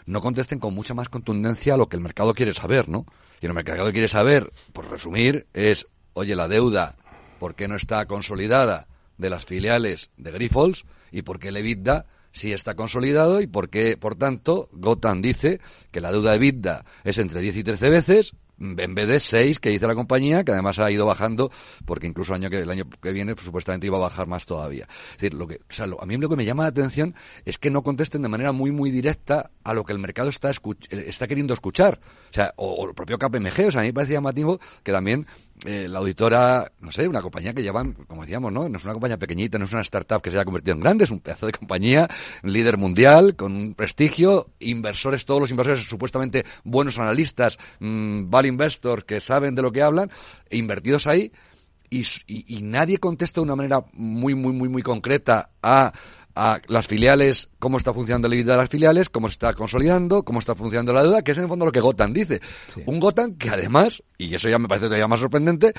no 0.06 0.20
contesten 0.20 0.58
con 0.58 0.74
mucha 0.74 0.94
más 0.94 1.08
contundencia 1.08 1.74
a 1.74 1.76
lo 1.76 1.88
que 1.88 1.94
el 1.94 2.02
mercado 2.02 2.34
quiere 2.34 2.54
saber, 2.54 2.88
¿no? 2.88 3.06
Y 3.40 3.46
lo 3.46 3.54
que 3.54 3.60
el 3.60 3.66
mercado 3.66 3.92
quiere 3.92 4.08
saber, 4.08 4.50
por 4.72 4.90
resumir, 4.90 5.46
es, 5.54 5.86
oye, 6.14 6.34
la 6.34 6.48
deuda, 6.48 6.96
¿por 7.38 7.54
qué 7.54 7.68
no 7.68 7.76
está 7.76 8.04
consolidada 8.06 8.88
de 9.18 9.30
las 9.30 9.44
filiales 9.44 10.10
de 10.16 10.32
Grifols? 10.32 10.86
¿Y 11.12 11.22
por 11.22 11.38
qué 11.38 11.48
el 11.48 11.56
EBITDA 11.58 12.06
sí 12.32 12.52
está 12.52 12.74
consolidado? 12.74 13.40
¿Y 13.40 13.46
por 13.46 13.68
qué, 13.68 13.96
por 13.96 14.16
tanto, 14.16 14.70
Gotham 14.72 15.22
dice 15.22 15.60
que 15.92 16.00
la 16.00 16.10
deuda 16.10 16.30
de 16.30 16.36
EBITDA 16.38 16.84
es 17.04 17.18
entre 17.18 17.40
10 17.42 17.58
y 17.58 17.62
13 17.62 17.90
veces 17.90 18.36
en 18.58 18.94
vez 18.94 19.08
de 19.08 19.20
6 19.20 19.58
que 19.58 19.70
dice 19.70 19.86
la 19.86 19.94
compañía, 19.94 20.44
que 20.44 20.52
además 20.52 20.78
ha 20.78 20.90
ido 20.90 21.06
bajando, 21.06 21.50
porque 21.84 22.06
incluso 22.06 22.34
el 22.34 22.42
año 22.42 22.50
que, 22.50 22.58
el 22.60 22.70
año 22.70 22.84
que 23.02 23.12
viene 23.12 23.34
pues, 23.34 23.44
supuestamente 23.44 23.86
iba 23.86 23.96
a 23.98 24.00
bajar 24.00 24.26
más 24.26 24.46
todavía. 24.46 24.86
Es 25.12 25.22
decir, 25.22 25.34
lo 25.34 25.46
que, 25.46 25.56
o 25.56 25.72
sea, 25.72 25.86
a 25.86 26.06
mí 26.06 26.16
lo 26.16 26.28
que 26.28 26.36
me 26.36 26.44
llama 26.44 26.64
la 26.64 26.70
atención 26.70 27.14
es 27.44 27.58
que 27.58 27.70
no 27.70 27.82
contesten 27.82 28.22
de 28.22 28.28
manera 28.28 28.52
muy, 28.52 28.70
muy 28.70 28.90
directa 28.90 29.50
a 29.64 29.74
lo 29.74 29.84
que 29.84 29.92
el 29.92 29.98
mercado 29.98 30.28
está, 30.28 30.50
está 30.90 31.26
queriendo 31.26 31.54
escuchar. 31.54 32.00
O 32.30 32.32
sea, 32.32 32.54
o, 32.56 32.86
el 32.88 32.94
propio 32.94 33.18
KPMG, 33.18 33.68
o 33.68 33.70
sea, 33.70 33.80
a 33.80 33.82
mí 33.82 33.88
me 33.88 33.94
parece 33.94 34.14
llamativo 34.14 34.58
que 34.82 34.92
también 34.92 35.26
eh, 35.64 35.88
la 35.88 36.00
auditora, 36.00 36.70
no 36.80 36.92
sé, 36.92 37.08
una 37.08 37.22
compañía 37.22 37.54
que 37.54 37.62
llevan, 37.62 37.92
como 37.92 38.22
decíamos, 38.22 38.52
¿no? 38.52 38.68
No 38.68 38.76
es 38.76 38.84
una 38.84 38.92
compañía 38.92 39.16
pequeñita, 39.16 39.58
no 39.58 39.64
es 39.64 39.72
una 39.72 39.82
startup 39.82 40.20
que 40.20 40.30
se 40.30 40.36
haya 40.36 40.44
convertido 40.44 40.74
en 40.74 40.80
grande, 40.80 41.04
es 41.04 41.10
un 41.10 41.20
pedazo 41.20 41.46
de 41.46 41.52
compañía, 41.52 42.08
líder 42.42 42.76
mundial, 42.76 43.36
con 43.36 43.54
un 43.54 43.74
prestigio, 43.74 44.50
inversores, 44.58 45.24
todos 45.24 45.40
los 45.40 45.50
inversores 45.50 45.88
supuestamente 45.88 46.44
buenos 46.64 46.98
analistas, 46.98 47.58
mmm, 47.80 48.28
value 48.28 48.56
que 49.06 49.20
saben 49.20 49.54
de 49.54 49.62
lo 49.62 49.72
que 49.72 49.82
hablan, 49.82 50.10
invertidos 50.50 51.06
ahí, 51.06 51.32
y, 51.88 52.04
y 52.26 52.62
nadie 52.62 52.98
contesta 52.98 53.40
de 53.40 53.44
una 53.44 53.56
manera 53.56 53.84
muy, 53.92 54.34
muy, 54.34 54.52
muy, 54.52 54.68
muy 54.68 54.82
concreta 54.82 55.50
a 55.62 55.92
a 56.36 56.60
las 56.68 56.86
filiales, 56.86 57.48
cómo 57.58 57.78
está 57.78 57.94
funcionando 57.94 58.28
la 58.28 58.36
vida 58.36 58.52
de 58.52 58.58
las 58.58 58.70
filiales, 58.70 59.08
cómo 59.08 59.28
se 59.28 59.32
está 59.32 59.54
consolidando, 59.54 60.22
cómo 60.22 60.38
está 60.38 60.54
funcionando 60.54 60.92
la 60.92 61.02
deuda, 61.02 61.22
que 61.22 61.32
es 61.32 61.38
en 61.38 61.44
el 61.44 61.48
fondo 61.48 61.64
lo 61.64 61.72
que 61.72 61.80
Gotan 61.80 62.12
dice. 62.12 62.40
Un 62.84 63.00
Gotan 63.00 63.34
que 63.36 63.48
además, 63.48 64.02
y 64.18 64.34
eso 64.34 64.48
ya 64.48 64.58
me 64.58 64.68
parece 64.68 64.86
todavía 64.86 65.08
más 65.08 65.20
sorprendente, 65.20 65.72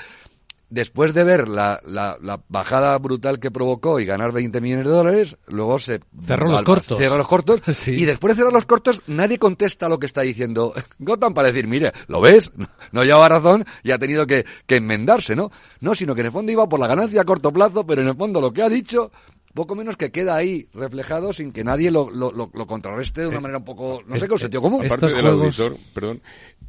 después 0.70 1.14
de 1.14 1.24
ver 1.24 1.48
la, 1.48 1.80
la, 1.86 2.18
bajada 2.48 2.98
brutal 2.98 3.38
que 3.38 3.50
provocó 3.50 4.00
y 4.00 4.04
ganar 4.04 4.32
20 4.32 4.60
millones 4.60 4.86
de 4.86 4.92
dólares, 4.92 5.36
luego 5.46 5.78
se 5.78 6.00
cerró 6.26 6.50
los 6.50 6.62
cortos. 6.62 6.98
Cerró 6.98 7.16
los 7.16 7.28
cortos. 7.28 7.60
Y 7.86 8.04
después 8.04 8.34
de 8.34 8.38
cerrar 8.38 8.52
los 8.52 8.66
cortos, 8.66 9.00
nadie 9.06 9.38
contesta 9.38 9.88
lo 9.88 9.98
que 9.98 10.06
está 10.06 10.22
diciendo 10.22 10.74
Gotham 10.98 11.34
para 11.34 11.48
decir, 11.48 11.66
mire, 11.66 11.92
¿lo 12.08 12.20
ves? 12.20 12.52
No 12.90 13.04
lleva 13.04 13.28
razón 13.28 13.66
y 13.82 13.90
ha 13.90 13.98
tenido 13.98 14.26
que, 14.26 14.46
que 14.66 14.76
enmendarse, 14.76 15.36
¿no? 15.36 15.50
No, 15.80 15.94
sino 15.94 16.14
que 16.14 16.22
en 16.22 16.26
el 16.26 16.32
fondo 16.32 16.50
iba 16.50 16.68
por 16.68 16.80
la 16.80 16.86
ganancia 16.86 17.20
a 17.20 17.24
corto 17.24 17.52
plazo, 17.52 17.86
pero 17.86 18.00
en 18.00 18.08
el 18.08 18.16
fondo 18.16 18.40
lo 18.40 18.50
que 18.50 18.62
ha 18.62 18.68
dicho 18.68 19.12
poco 19.58 19.74
menos 19.74 19.96
que 19.96 20.12
queda 20.12 20.36
ahí 20.36 20.68
reflejado 20.72 21.32
sin 21.32 21.52
que 21.52 21.64
nadie 21.64 21.90
lo, 21.90 22.10
lo, 22.10 22.30
lo, 22.32 22.66
contrarreste 22.68 23.22
de 23.22 23.26
una 23.26 23.40
manera 23.40 23.58
un 23.58 23.64
poco, 23.64 24.04
no 24.06 24.14
sé, 24.14 24.28
con 24.28 24.38
sentido 24.38 24.62
común. 24.62 24.86
Aparte 24.86 25.08
del 25.08 25.26
auditor, 25.26 25.76
perdón, 25.92 26.22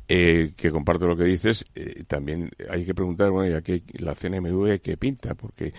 eh, 0.08 0.54
que 0.58 0.72
comparto 0.72 1.06
lo 1.06 1.16
que 1.16 1.26
dices, 1.26 1.66
eh, 1.76 2.04
también 2.08 2.50
hay 2.68 2.86
que 2.86 2.96
preguntar, 2.96 3.30
bueno, 3.30 3.52
ya 3.52 3.62
que 3.62 3.84
la 4.00 4.16
CNMV 4.16 4.80
qué 4.82 4.98
pinta, 4.98 5.36
porque 5.36 5.72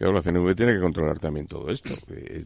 Claro, 0.00 0.14
la 0.14 0.22
CNV 0.22 0.54
tiene 0.56 0.72
que 0.72 0.80
controlar 0.80 1.18
también 1.18 1.46
todo 1.46 1.68
esto. 1.68 1.90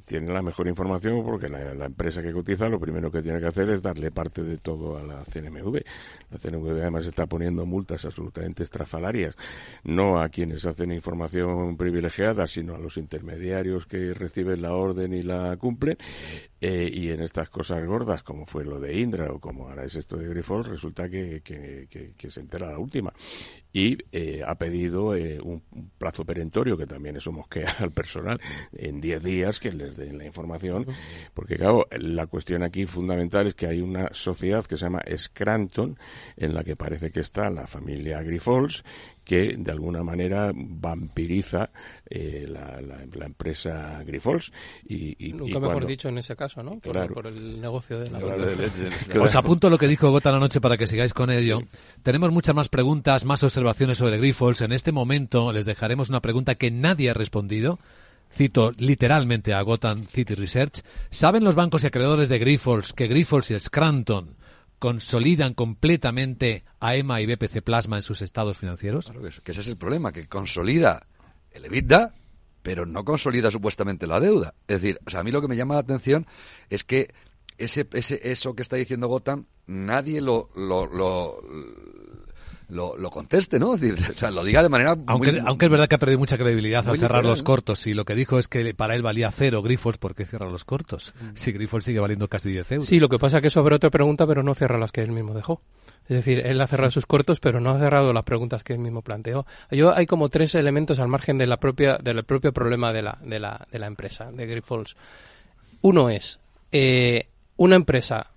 Tiene 0.05 0.33
la 0.33 0.43
mejor 0.43 0.67
información 0.67 1.23
porque 1.25 1.49
la, 1.49 1.85
empresa 1.85 2.21
que 2.21 2.33
cotiza 2.33 2.69
lo 2.69 2.81
primero 2.81 3.13
que 3.13 3.23
tiene 3.23 3.39
que 3.39 3.47
hacer 3.47 3.71
es 3.71 3.81
darle 3.81 4.11
parte 4.11 4.43
de 4.43 4.59
todo 4.59 4.99
a 4.99 5.05
la 5.05 5.23
CNMV. 5.23 5.81
La 6.33 6.39
CNMV 6.39 6.71
además 6.81 7.07
está 7.07 7.27
poniendo 7.27 7.65
multas 7.65 8.05
absolutamente 8.07 8.65
estrafalarias, 8.65 9.37
no 9.85 10.19
a 10.21 10.31
quienes 10.31 10.67
hacen 10.67 10.91
información 10.91 11.77
privilegiada, 11.77 12.49
sino 12.49 12.75
a 12.75 12.79
los 12.79 12.97
intermediarios 12.97 13.87
que 13.87 14.15
reciben 14.15 14.61
la 14.61 14.75
orden 14.75 15.15
y 15.15 15.23
la 15.23 15.57
cumplen. 15.57 15.97
Eh, 16.67 16.91
y 16.91 17.11
en 17.11 17.21
estas 17.21 17.51
cosas 17.51 17.85
gordas, 17.85 18.23
como 18.23 18.47
fue 18.47 18.65
lo 18.65 18.81
de 18.81 18.99
Indra 18.99 19.31
o 19.31 19.39
como 19.39 19.69
ahora 19.69 19.85
es 19.85 19.97
esto 19.97 20.17
de 20.17 20.27
Grifols, 20.27 20.67
resulta 20.67 21.11
que, 21.11 21.43
se 22.27 22.41
entera 22.41 22.71
la 22.71 22.79
última. 22.79 23.13
Y 23.71 23.99
eh, 24.11 24.43
ha 24.43 24.55
pedido 24.55 25.15
eh, 25.15 25.39
un, 25.43 25.63
plazo 25.99 26.25
perentorio, 26.25 26.79
que 26.79 26.87
también 26.87 27.17
eso 27.17 27.33
mosquea 27.45 27.74
al 27.78 27.92
personal, 27.92 28.40
en 28.72 29.01
10 29.01 29.22
días 29.22 29.61
que 29.61 29.72
les 29.72 29.97
den 29.97 30.18
la 30.18 30.24
información. 30.24 30.86
Porque, 31.34 31.57
claro, 31.57 31.86
la 31.90 32.26
cuestión 32.26 32.62
aquí 32.62 32.86
fundamental 32.86 33.47
es 33.47 33.55
que 33.55 33.66
hay 33.66 33.80
una 33.80 34.09
sociedad 34.12 34.64
que 34.64 34.76
se 34.76 34.84
llama 34.84 35.03
Scranton, 35.16 35.99
en 36.36 36.55
la 36.55 36.64
que 36.64 36.76
parece 36.76 37.11
que 37.11 37.20
está 37.20 37.51
la 37.51 37.66
familia 37.66 38.22
Grifols, 38.22 38.84
que 39.25 39.57
de 39.57 39.70
alguna 39.72 40.03
manera 40.03 40.53
vampiriza 40.55 41.70
eh, 42.09 42.47
la, 42.49 42.81
la, 42.81 43.27
empresa 43.27 44.03
Grifols. 44.05 44.53
Y, 44.87 45.33
Nunca 45.33 45.59
mejor 45.59 45.87
dicho 45.87 46.09
en 46.09 46.18
ese 46.18 46.37
caso, 46.37 46.62
¿no? 46.62 46.79
Por, 46.79 47.27
el 47.27 47.61
negocio 47.61 47.99
de 47.99 48.11
la 48.11 49.22
Os 49.22 49.35
apunto 49.35 49.70
lo 49.70 49.79
que 49.79 49.89
dijo 49.89 50.11
Gota 50.11 50.31
la 50.31 50.39
noche 50.39 50.61
para 50.61 50.77
que 50.77 50.87
sigáis 50.87 51.14
con 51.14 51.31
ello. 51.31 51.62
Tenemos 52.03 52.31
muchas 52.31 52.55
más 52.55 52.68
preguntas, 52.68 53.25
más 53.25 53.43
observaciones 53.43 53.99
sobre 53.99 54.18
Grifols. 54.18 54.61
En 54.61 54.72
este 54.72 54.93
momento 54.93 55.53
les 55.53 55.66
dejaremos 55.66 56.11
una 56.11 56.20
pregunta 56.20 56.55
que 56.57 56.70
nadie 56.70 57.11
ha 57.11 57.14
respondido 57.14 57.79
cito 58.35 58.72
literalmente 58.79 59.55
a 59.55 59.62
Gotham 59.62 60.07
City 60.07 60.35
Research, 60.35 60.83
¿saben 61.11 61.45
los 61.45 61.55
bancos 61.55 61.85
y 61.85 61.87
acreedores 61.87 62.29
de 62.29 62.41
Grifols 62.41 62.93
que 62.93 63.07
Grifols 63.07 63.53
y 63.53 63.61
Scranton 63.61 64.37
consolidan 64.85 65.55
completamente 65.55 66.62
a 66.78 66.95
EMA 66.95 67.22
y 67.22 67.26
BPC 67.26 67.62
Plasma 67.62 67.97
en 67.97 68.03
sus 68.03 68.20
estados 68.20 68.59
financieros? 68.59 69.07
Claro, 69.07 69.22
que 69.22 69.53
ese 69.53 69.62
es 69.62 69.68
el 69.68 69.78
problema, 69.78 70.12
que 70.12 70.28
consolida 70.28 71.07
el 71.53 71.64
EBITDA, 71.64 72.12
pero 72.62 72.85
no 72.85 73.03
consolida 73.03 73.51
supuestamente 73.51 74.07
la 74.07 74.20
deuda. 74.20 74.53
Es 74.68 74.82
decir, 74.82 75.01
o 75.07 75.11
sea, 75.11 75.20
a 75.20 75.24
mí 75.24 75.30
lo 75.30 75.41
que 75.41 75.49
me 75.49 75.57
llama 75.57 75.72
la 75.72 75.80
atención 75.80 76.26
es 76.68 76.85
que 76.85 77.14
ese, 77.57 77.89
ese, 77.95 78.20
eso 78.30 78.55
que 78.55 78.61
está 78.61 78.76
diciendo 78.76 79.09
Gotham, 79.09 79.47
nadie 79.66 80.20
lo, 80.20 80.51
lo, 80.55 80.85
lo, 80.85 81.41
lo, 82.75 83.11
conteste, 83.11 83.59
¿no? 83.59 83.75
Es 83.75 83.81
decir, 83.81 83.99
o 84.11 84.18
sea, 84.18 84.31
lo 84.31 84.45
diga 84.45 84.62
de 84.62 84.68
manera. 84.68 84.97
Aunque, 85.07 85.41
aunque 85.45 85.66
es 85.66 85.70
verdad 85.70 85.89
que 85.89 85.95
ha 85.95 85.99
perdido 85.99 86.18
mucha 86.18 86.37
credibilidad 86.37 86.87
al 86.89 86.99
cerrar 86.99 87.25
los 87.25 87.43
cortos 87.43 87.87
y 87.87 87.95
lo 87.95 88.05
que 88.05 88.14
dijo 88.14 88.39
es 88.39 88.49
que 88.49 88.75
para 88.75 88.95
él 88.95 89.03
valía 89.03 89.31
cero 89.31 89.62
Grifols, 89.62 89.99
¿por 89.99 90.14
qué 90.14 90.25
cierra 90.25 90.51
los 90.51 90.64
cortos? 90.64 91.14
Mm. 91.20 91.29
Si 91.35 91.53
Grifols 91.53 91.85
sigue 91.85 92.01
valiendo 92.01 92.29
casi 92.29 92.51
10 92.51 92.72
euros. 92.72 92.89
Sí, 92.89 93.01
lo 93.01 93.09
que 93.09 93.18
pasa 93.18 93.39
es 93.39 93.43
que 93.43 93.51
sobre 93.51 93.77
otra 93.77 93.91
pregunta, 93.91 94.27
pero 94.27 94.43
no 94.43 94.55
cierra 94.55 94.79
las 94.79 94.93
que 94.93 95.03
él 95.03 95.12
mismo 95.12 95.35
dejó. 95.35 95.61
Es 96.09 96.16
decir, 96.16 96.45
él 96.45 96.61
ha 96.61 96.66
cerrado 96.66 96.91
sus 96.91 97.07
cortos, 97.07 97.41
pero 97.41 97.61
no 97.61 97.70
ha 97.70 97.79
cerrado 97.79 98.12
las 98.12 98.25
preguntas 98.25 98.62
que 98.62 98.75
él 98.75 98.79
mismo 98.79 99.01
planteó. 99.01 99.47
Yo 99.70 99.95
hay 99.95 100.07
como 100.07 100.29
tres 100.29 100.55
elementos 100.55 100.99
al 100.99 101.09
margen 101.09 101.39
de 101.39 101.47
la 101.47 101.57
propia, 101.57 101.97
del 101.97 102.25
propio 102.25 102.53
problema 102.53 102.93
de 102.93 103.03
la, 103.03 103.18
de 103.22 103.39
la, 103.39 103.66
de 103.70 103.79
la 103.79 103.87
empresa, 103.87 104.31
de 104.31 104.47
Grifols. 104.47 104.97
Uno 105.81 106.11
es, 106.11 106.41
eh, 106.72 107.29
una 107.57 107.77
empresa 107.77 108.34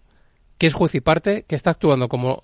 que 0.57 0.67
es 0.67 0.73
juez 0.73 0.95
y 0.95 1.01
parte, 1.01 1.43
que 1.47 1.55
está 1.55 1.71
actuando 1.71 2.07
como 2.07 2.43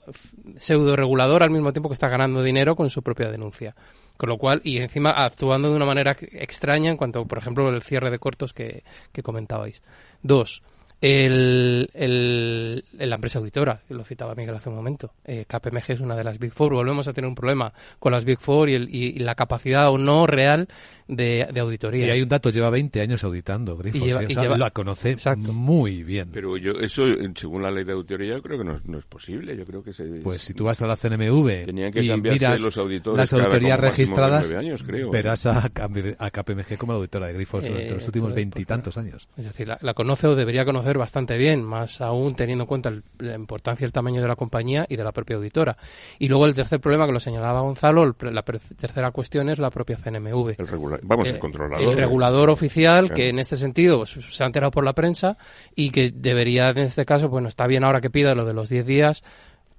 pseudo 0.58 0.96
regulador 0.96 1.44
al 1.44 1.50
mismo 1.50 1.74
tiempo 1.74 1.90
que 1.90 1.94
está 1.94 2.10
ganando 2.10 2.44
dinero 2.44 2.76
con 2.76 2.90
su 2.90 3.02
propia 3.02 3.30
denuncia. 3.30 3.76
Con 4.18 4.30
lo 4.30 4.38
cual, 4.38 4.62
y 4.64 4.78
encima 4.78 5.10
actuando 5.10 5.70
de 5.70 5.76
una 5.76 5.86
manera 5.86 6.16
extraña 6.34 6.92
en 6.92 6.98
cuanto, 6.98 7.26
por 7.26 7.40
ejemplo, 7.40 7.68
el 7.70 7.82
cierre 7.82 8.12
de 8.12 8.20
cortos 8.20 8.54
que, 8.54 8.84
que 9.12 9.24
comentabais. 9.24 9.82
Dos, 10.22 10.62
el, 11.04 11.90
el, 11.94 12.86
la 12.98 13.16
empresa 13.16 13.40
auditora, 13.40 13.82
que 13.86 13.94
lo 13.94 14.06
citaba 14.06 14.36
Miguel 14.36 14.56
hace 14.56 14.70
un 14.70 14.76
momento. 14.76 15.12
Eh, 15.26 15.44
KPMG 15.46 15.92
es 15.92 16.00
una 16.00 16.16
de 16.16 16.24
las 16.24 16.40
Big 16.40 16.54
Four. 16.54 16.76
Volvemos 16.76 17.06
a 17.10 17.14
tener 17.14 17.28
un 17.28 17.36
problema 17.36 17.74
con 18.00 18.14
las 18.14 18.24
Big 18.24 18.40
Four 18.40 18.70
y, 18.70 18.76
el, 18.76 18.88
y, 18.90 19.20
la 19.20 19.36
capacidad 19.36 19.90
o 19.90 19.98
no 19.98 20.26
real 20.28 20.70
de, 21.10 21.46
de, 21.54 21.60
auditoría. 21.60 22.08
Y 22.08 22.10
hay 22.10 22.22
un 22.22 22.30
dato, 22.30 22.50
lleva 22.52 22.70
20 22.70 23.02
años 23.02 23.22
auditando, 23.26 23.76
Grifos. 23.76 24.02
Y, 24.02 24.06
lleva, 24.06 24.24
y 24.24 24.58
la 24.58 24.72
conoce 24.72 25.12
exacto. 25.12 25.52
muy 25.52 26.04
bien. 26.04 26.30
Pero 26.32 26.56
yo, 26.56 26.72
eso, 26.80 27.04
según 27.36 27.64
la 27.64 27.70
ley 27.70 27.84
de 27.84 27.92
auditoría, 27.92 28.36
yo 28.36 28.42
creo 28.42 28.60
que 28.60 28.64
no, 28.64 28.76
no 28.86 28.98
es 28.98 29.06
posible. 29.06 29.58
Yo 29.58 29.66
creo 29.66 29.84
que 29.84 29.92
se, 29.92 30.06
Pues 30.06 30.42
si 30.42 30.54
tú 30.54 30.64
vas 30.64 30.82
a 30.82 30.88
la 30.88 30.96
CNMV 30.96 31.66
que 31.92 32.02
y 32.02 32.22
miras 32.22 32.62
los 32.62 32.78
auditores 32.78 33.18
las 33.18 33.34
auditorías 33.34 33.78
registradas, 33.78 34.54
años, 34.54 34.82
creo, 34.84 35.12
verás 35.12 35.46
a, 35.48 35.66
a, 35.66 36.32
KPMG 36.32 36.78
como 36.78 36.94
la 36.94 37.00
auditora 37.00 37.28
de 37.28 37.34
Grifos 37.34 37.62
durante 37.62 37.90
eh, 37.90 37.94
los 37.96 38.06
últimos 38.06 38.34
veintitantos 38.34 38.98
años. 38.98 39.28
Es 39.36 39.44
decir, 39.44 39.68
la, 39.68 39.78
la 39.82 39.94
conoce 39.94 40.28
o 40.28 40.36
debería 40.36 40.64
conocer 40.64 40.93
bastante 40.98 41.38
bien 41.38 41.64
más 41.64 42.02
aún 42.02 42.36
teniendo 42.36 42.64
en 42.64 42.68
cuenta 42.68 42.92
la 43.20 43.36
importancia 43.36 43.84
y 43.84 43.88
el 43.88 43.92
tamaño 43.92 44.22
de 44.22 44.28
la 44.28 44.36
compañía 44.36 44.86
y 44.90 44.96
de 44.96 45.04
la 45.04 45.12
propia 45.12 45.36
auditora. 45.36 45.78
Y 46.20 46.28
luego 46.28 46.46
el 46.46 46.54
tercer 46.54 46.80
problema 46.80 47.06
que 47.06 47.12
lo 47.12 47.20
señalaba 47.20 47.62
Gonzalo, 47.62 48.16
la 48.22 48.44
tercera 48.44 49.12
cuestión 49.12 49.50
es 49.50 49.60
la 49.60 49.70
propia 49.70 49.98
CNMV. 49.98 50.56
El 50.58 50.68
vamos, 51.04 51.30
el 51.30 51.36
eh, 51.36 51.40
controlador. 51.40 51.88
El 51.88 51.98
regulador 51.98 52.50
oficial 52.50 53.14
que 53.14 53.30
en 53.30 53.40
este 53.40 53.58
sentido 53.58 54.00
pues, 54.00 54.12
se 54.12 54.44
ha 54.44 54.48
enterado 54.48 54.72
por 54.72 54.84
la 54.84 54.94
prensa 54.94 55.38
y 55.76 55.92
que 55.92 56.12
debería 56.12 56.70
en 56.70 56.80
este 56.80 57.06
caso, 57.06 57.30
bueno, 57.30 57.48
está 57.48 57.68
bien 57.68 57.84
ahora 57.84 58.02
que 58.02 58.10
pida 58.10 58.36
lo 58.36 58.46
de 58.46 58.54
los 58.54 58.70
10 58.70 58.86
días, 58.86 59.24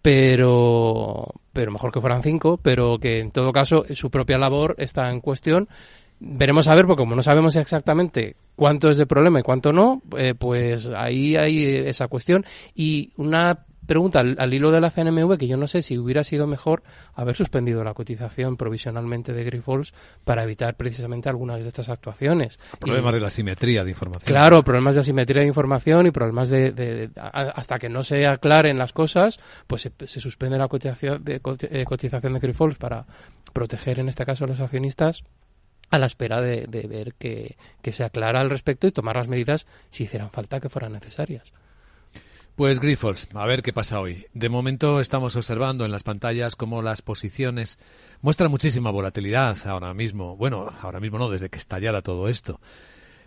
pero 0.03 1.33
pero 1.55 1.71
mejor 1.71 1.93
que 1.93 2.01
fueran 2.01 2.23
cinco, 2.23 2.59
pero 2.61 2.99
que 2.99 3.21
en 3.21 3.31
todo 3.31 3.53
caso 3.53 3.87
su 3.95 4.11
propia 4.11 4.39
labor 4.39 4.75
está 4.79 5.11
en 5.11 5.21
cuestión 5.21 5.69
veremos 6.21 6.69
a 6.69 6.75
ver, 6.75 6.87
porque 6.87 7.03
como 7.03 7.17
no 7.17 7.23
sabemos 7.23 7.57
exactamente 7.57 8.37
cuánto 8.57 8.91
es 8.91 8.97
de 8.97 9.07
problema 9.07 9.41
y 9.41 9.43
cuánto 9.43 9.73
no, 9.73 10.03
eh, 10.17 10.35
pues 10.35 10.87
ahí 10.91 11.37
hay 11.37 11.65
esa 11.65 12.09
cuestión. 12.09 12.45
Y 12.75 13.11
una 13.17 13.65
pregunta 13.87 14.21
al, 14.21 14.55
hilo 14.55 14.71
de 14.71 14.81
la 14.81 14.91
CNMV, 14.91 15.37
que 15.37 15.47
yo 15.47 15.57
no 15.57 15.67
sé 15.67 15.83
si 15.83 15.99
hubiera 15.99 16.25
sido 16.25 16.47
mejor 16.47 16.83
haber 17.15 17.37
suspendido 17.37 17.85
la 17.85 17.95
cotización 17.95 18.57
provisionalmente 18.57 19.33
de 19.33 19.45
Grifols 19.45 19.93
para 20.25 20.45
evitar 20.45 20.77
precisamente 20.77 21.29
algunas 21.29 21.63
de 21.63 21.69
estas 21.69 21.89
actuaciones. 21.89 22.59
Problemas 22.79 23.15
de 23.15 23.21
la 23.21 23.29
asimetría 23.29 23.85
de 23.85 23.91
información. 23.91 24.27
Claro, 24.27 24.63
problemas 24.63 24.95
de 24.95 25.03
asimetría 25.03 25.43
de 25.43 25.49
información 25.49 26.07
y 26.07 26.11
problemas 26.11 26.49
de, 26.49 27.11
hasta 27.17 27.79
que 27.79 27.89
no 27.89 28.05
se 28.05 28.27
aclaren 28.27 28.79
las 28.79 28.93
cosas, 28.93 29.39
pues 29.67 29.83
se, 29.83 30.21
suspende 30.21 30.59
la 30.59 30.69
cotización 30.69 31.23
de, 31.23 31.41
eh, 31.71 31.85
cotización 31.85 32.35
de 32.35 32.41
Grifols 32.41 32.77
para 32.77 33.07
proteger 33.53 34.01
en 34.01 34.09
este 34.09 34.25
caso 34.25 34.45
a 34.45 34.49
los 34.49 34.61
accionistas 34.61 35.25
a 35.95 35.99
la 35.99 36.07
espera 36.07 36.41
de, 36.41 36.67
ver 36.67 37.15
que, 37.15 37.57
se 37.91 38.05
aclara 38.05 38.41
al 38.41 38.51
respecto 38.51 38.87
y 38.87 38.93
tomar 38.93 39.17
las 39.17 39.29
medidas 39.29 39.67
si 39.91 40.05
hicieran 40.05 40.31
falta 40.31 40.61
que 40.61 40.69
fueran 40.69 40.93
necesarias. 40.93 41.53
Pues 42.57 42.79
Grifols, 42.79 43.29
a 43.35 43.47
ver 43.47 43.63
qué 43.63 43.73
pasa 43.73 43.99
hoy. 43.99 44.27
De 44.33 44.49
momento 44.49 45.01
estamos 45.01 45.35
observando 45.35 45.85
en 45.85 45.91
las 45.91 46.05
pantallas 46.05 46.55
cómo 46.55 46.83
las 46.83 47.03
posiciones 47.03 47.79
muestran 48.23 48.51
muchísima 48.51 48.91
volatilidad 48.91 49.57
ahora 49.67 49.93
mismo. 49.93 50.37
Bueno, 50.37 50.73
ahora 50.81 51.01
mismo 51.01 51.19
no, 51.19 51.31
desde 51.31 51.49
que 51.49 51.59
estallara 51.59 52.03
todo 52.03 52.29
esto. 52.29 52.61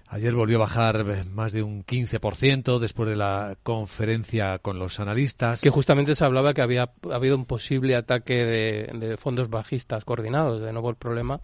Ayer 0.10 0.34
volvió 0.34 0.58
a 0.58 0.62
bajar 0.62 1.06
eh, 1.08 1.26
más 1.26 1.52
de 1.52 1.64
un 1.64 1.84
15% 1.86 2.80
después 2.80 3.10
de 3.10 3.18
la 3.18 3.58
conferencia 3.62 4.58
con 4.60 4.80
los 4.80 5.02
analistas. 5.02 5.62
Que 5.62 5.70
justamente 5.70 6.16
se 6.16 6.24
hablaba 6.24 6.54
que 6.54 6.62
había 6.62 6.92
habido 7.12 7.36
un 7.36 7.46
posible 7.46 7.96
ataque 7.96 8.34
de, 8.46 9.18
fondos 9.18 9.50
bajistas 9.50 10.06
coordinados. 10.06 10.62
De 10.62 10.72
nuevo 10.72 10.90
el 10.90 10.96
problema 10.96 11.42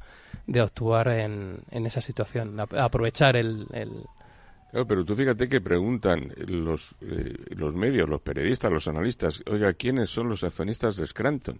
de 0.48 0.62
actuar 0.62 1.10
en, 1.10 1.60
en 1.72 1.86
esa 1.86 2.00
situación, 2.00 2.58
aprovechar 2.60 3.36
el, 3.36 3.68
Pero 4.74 5.06
tú 5.06 5.16
fíjate 5.16 5.48
que 5.48 5.62
preguntan 5.62 6.34
los, 6.48 6.96
eh, 7.02 7.36
los 7.56 7.76
medios, 7.76 8.10
los 8.10 8.22
periodistas, 8.22 8.72
los 8.72 8.88
analistas, 8.88 9.44
oiga, 9.46 9.74
¿quiénes 9.74 10.10
son 10.10 10.30
los 10.30 10.44
accionistas 10.44 10.98
de 10.98 11.06
Scranton? 11.06 11.60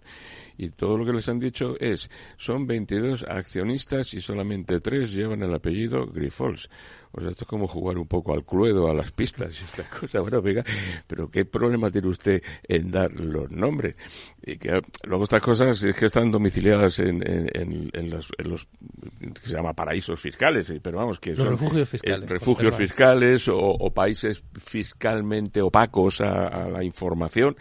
Y 0.58 0.70
todo 0.70 0.98
lo 0.98 1.06
que 1.06 1.12
les 1.12 1.28
han 1.28 1.38
dicho 1.38 1.76
es, 1.78 2.10
son 2.36 2.66
22 2.66 3.24
accionistas 3.28 4.14
y 4.14 4.20
solamente 4.20 4.80
tres 4.80 5.12
llevan 5.12 5.42
el 5.44 5.54
apellido 5.54 6.06
Grifols. 6.06 6.68
O 7.16 7.20
sea, 7.20 7.30
esto 7.30 7.44
es 7.44 7.48
como 7.48 7.68
jugar 7.68 7.96
un 7.96 8.08
poco 8.08 8.34
al 8.34 8.44
cluedo, 8.44 8.88
a 8.90 8.94
las 8.94 9.12
pistas 9.12 9.60
y 9.60 9.64
esta 9.64 9.88
cosa. 9.88 10.20
Bueno, 10.20 10.42
venga, 10.42 10.64
pero 11.06 11.30
¿qué 11.30 11.44
problema 11.44 11.90
tiene 11.90 12.08
usted 12.08 12.42
en 12.66 12.90
dar 12.90 13.12
los 13.12 13.50
nombres? 13.50 13.94
Y 14.42 14.56
que 14.56 14.80
luego 15.04 15.24
estas 15.24 15.40
cosas 15.40 15.82
es 15.84 15.94
que 15.94 16.06
están 16.06 16.30
domiciliadas 16.30 16.98
en, 16.98 17.22
en, 17.26 17.90
en, 17.92 18.10
los, 18.10 18.32
que 18.36 19.48
se 19.48 19.56
llama 19.56 19.72
paraísos 19.72 20.20
fiscales, 20.20 20.72
pero 20.82 20.98
vamos, 20.98 21.20
que 21.20 21.34
los 21.34 21.46
refugios 21.46 21.88
fiscales. 21.88 22.28
refugios 22.28 22.76
fiscales 22.76 23.48
o, 23.48 23.90
países 23.94 24.42
fiscalmente 24.58 25.62
opacos 25.62 26.20
a, 26.20 26.68
la 26.68 26.82
información 26.82 27.56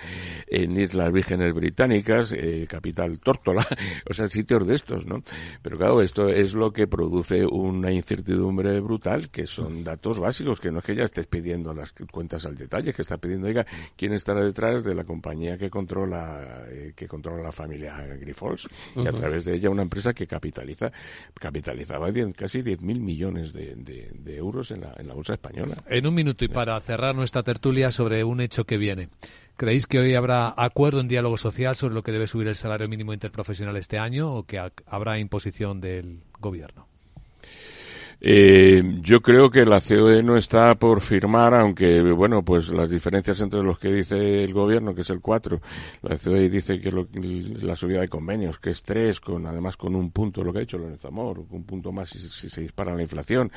en 0.47 0.79
Islas 0.79 1.11
Vírgenes 1.11 1.53
Británicas, 1.53 2.33
eh, 2.35 2.65
capital 2.67 3.19
Tórtola, 3.19 3.65
o 4.09 4.13
sea, 4.13 4.27
sitios 4.29 4.65
de 4.65 4.73
estos, 4.73 5.05
¿no? 5.05 5.23
Pero 5.61 5.77
claro, 5.77 6.01
esto 6.01 6.27
es 6.27 6.55
lo 6.55 6.71
que 6.71 6.87
produce 6.87 7.45
una 7.45 7.91
incertidumbre 7.91 8.79
brutal 8.79 9.29
que 9.29 9.42
son 9.47 9.83
datos 9.83 10.19
básicos, 10.19 10.59
que 10.59 10.71
no 10.71 10.79
es 10.79 10.85
que 10.85 10.95
ya 10.95 11.03
estés 11.03 11.27
pidiendo 11.27 11.73
las 11.73 11.93
cuentas 12.11 12.45
al 12.45 12.55
detalle, 12.55 12.93
que 12.93 13.01
está 13.01 13.17
pidiendo, 13.17 13.47
oiga, 13.47 13.65
quién 13.95 14.13
estará 14.13 14.43
detrás 14.43 14.83
de 14.83 14.95
la 14.95 15.03
compañía 15.03 15.57
que 15.57 15.69
controla, 15.69 16.65
eh, 16.67 16.93
que 16.95 17.07
controla 17.07 17.43
la 17.43 17.51
familia 17.51 17.97
Grifols, 18.19 18.67
y 18.95 19.07
a 19.07 19.11
través 19.11 19.45
de 19.45 19.55
ella 19.55 19.69
una 19.69 19.83
empresa 19.83 20.13
que 20.13 20.27
capitaliza, 20.27 20.91
capitalizaba 21.39 22.11
casi 22.35 22.61
10.000 22.61 22.79
millones 22.99 23.53
de, 23.53 23.75
de, 23.75 24.35
euros 24.35 24.71
en 24.71 24.81
la, 24.81 24.93
en 24.97 25.07
la 25.07 25.13
bolsa 25.13 25.33
española. 25.33 25.77
En 25.87 26.07
un 26.07 26.13
minuto 26.13 26.45
y 26.45 26.47
para 26.47 26.79
cerrar 26.81 27.15
nuestra 27.15 27.43
tertulia 27.43 27.91
sobre 27.91 28.23
un 28.23 28.41
hecho 28.41 28.65
que 28.65 28.77
viene. 28.77 29.09
¿Creéis 29.55 29.85
que 29.85 29.99
hoy 29.99 30.15
habrá 30.15 30.53
acuerdo 30.57 30.99
en 30.99 31.07
diálogo 31.07 31.37
social 31.37 31.75
sobre 31.75 31.93
lo 31.93 32.01
que 32.01 32.11
debe 32.11 32.25
subir 32.25 32.47
el 32.47 32.55
salario 32.55 32.89
mínimo 32.89 33.13
interprofesional 33.13 33.77
este 33.77 33.99
año 33.99 34.33
o 34.33 34.43
que 34.43 34.59
habrá 34.87 35.19
imposición 35.19 35.79
del 35.79 36.21
gobierno? 36.39 36.87
Eh, 38.19 38.81
yo 39.01 39.21
creo 39.21 39.49
que 39.49 39.65
la 39.65 39.81
COE 39.81 40.23
no 40.23 40.37
está 40.37 40.75
por 40.75 41.01
firmar, 41.01 41.53
aunque, 41.53 42.01
bueno, 42.13 42.43
pues 42.43 42.69
las 42.69 42.89
diferencias 42.89 43.39
entre 43.41 43.61
los 43.63 43.79
que 43.79 43.91
dice 43.91 44.43
el 44.43 44.53
gobierno, 44.53 44.95
que 44.95 45.01
es 45.01 45.09
el 45.09 45.19
4, 45.19 45.61
la 46.03 46.17
COE 46.17 46.49
dice 46.49 46.79
que 46.79 46.91
la 46.91 47.75
subida 47.75 48.01
de 48.01 48.07
convenios, 48.07 48.59
que 48.59 48.71
es 48.71 48.83
3, 48.83 49.19
con, 49.19 49.45
además 49.45 49.77
con 49.77 49.95
un 49.95 50.11
punto, 50.11 50.43
lo 50.43 50.51
que 50.51 50.59
ha 50.59 50.61
dicho 50.61 50.77
Lorenzo 50.77 51.07
Amor, 51.07 51.39
un 51.49 51.63
punto 51.65 51.91
más 51.91 52.09
si, 52.09 52.49
se 52.49 52.61
dispara 52.61 52.95
la 52.95 53.01
inflación. 53.01 53.51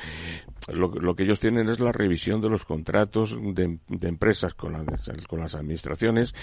Lo, 0.73 1.15
que 1.15 1.23
ellos 1.23 1.39
tienen 1.39 1.69
es 1.69 1.79
la 1.79 1.91
revisión 1.91 2.41
de 2.41 2.49
los 2.49 2.65
contratos 2.65 3.37
de, 3.53 3.79
empresas 4.01 4.53
con, 4.53 4.73
con 5.27 5.39
las 5.39 5.55
administraciones, 5.55 6.35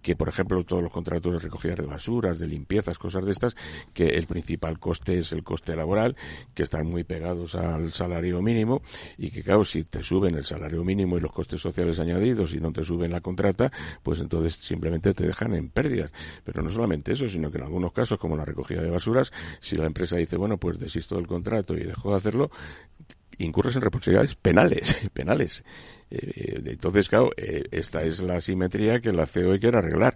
que, 0.00 0.16
por 0.16 0.28
ejemplo, 0.28 0.62
todos 0.64 0.82
los 0.82 0.92
contratos 0.92 1.32
de 1.32 1.38
recogida 1.38 1.74
de 1.74 1.86
basuras, 1.86 2.38
de 2.38 2.46
limpiezas, 2.46 2.98
cosas 2.98 3.24
de 3.24 3.32
estas, 3.32 3.56
que 3.92 4.06
el 4.08 4.26
principal 4.26 4.78
coste 4.78 5.18
es 5.18 5.32
el 5.32 5.42
coste 5.42 5.76
laboral, 5.76 6.16
que 6.54 6.64
están 6.64 6.86
muy 6.86 7.04
pegados 7.04 7.54
a 7.54 7.61
al 7.62 7.92
salario 7.92 8.42
mínimo 8.42 8.82
y 9.18 9.30
que, 9.30 9.42
claro, 9.42 9.64
si 9.64 9.84
te 9.84 10.02
suben 10.02 10.34
el 10.34 10.44
salario 10.44 10.84
mínimo 10.84 11.16
y 11.16 11.20
los 11.20 11.32
costes 11.32 11.60
sociales 11.60 11.98
añadidos 12.00 12.54
y 12.54 12.60
no 12.60 12.72
te 12.72 12.84
suben 12.84 13.10
la 13.10 13.20
contrata, 13.20 13.72
pues 14.02 14.20
entonces 14.20 14.56
simplemente 14.56 15.14
te 15.14 15.26
dejan 15.26 15.54
en 15.54 15.68
pérdidas. 15.68 16.12
Pero 16.44 16.62
no 16.62 16.70
solamente 16.70 17.12
eso, 17.12 17.28
sino 17.28 17.50
que 17.50 17.58
en 17.58 17.64
algunos 17.64 17.92
casos, 17.92 18.18
como 18.18 18.36
la 18.36 18.44
recogida 18.44 18.82
de 18.82 18.90
basuras, 18.90 19.32
si 19.60 19.76
la 19.76 19.86
empresa 19.86 20.16
dice, 20.16 20.36
bueno, 20.36 20.58
pues 20.58 20.78
desisto 20.78 21.16
del 21.16 21.26
contrato 21.26 21.74
y 21.74 21.84
dejo 21.84 22.10
de 22.10 22.16
hacerlo, 22.16 22.50
incurres 23.38 23.76
en 23.76 23.82
responsabilidades 23.82 24.34
penales, 24.36 24.94
penales. 25.12 25.64
Eh, 26.10 26.60
entonces, 26.66 27.08
claro, 27.08 27.30
eh, 27.36 27.64
esta 27.70 28.02
es 28.02 28.20
la 28.20 28.38
simetría 28.40 29.00
que 29.00 29.12
la 29.12 29.26
COE 29.26 29.58
quiere 29.58 29.78
arreglar. 29.78 30.14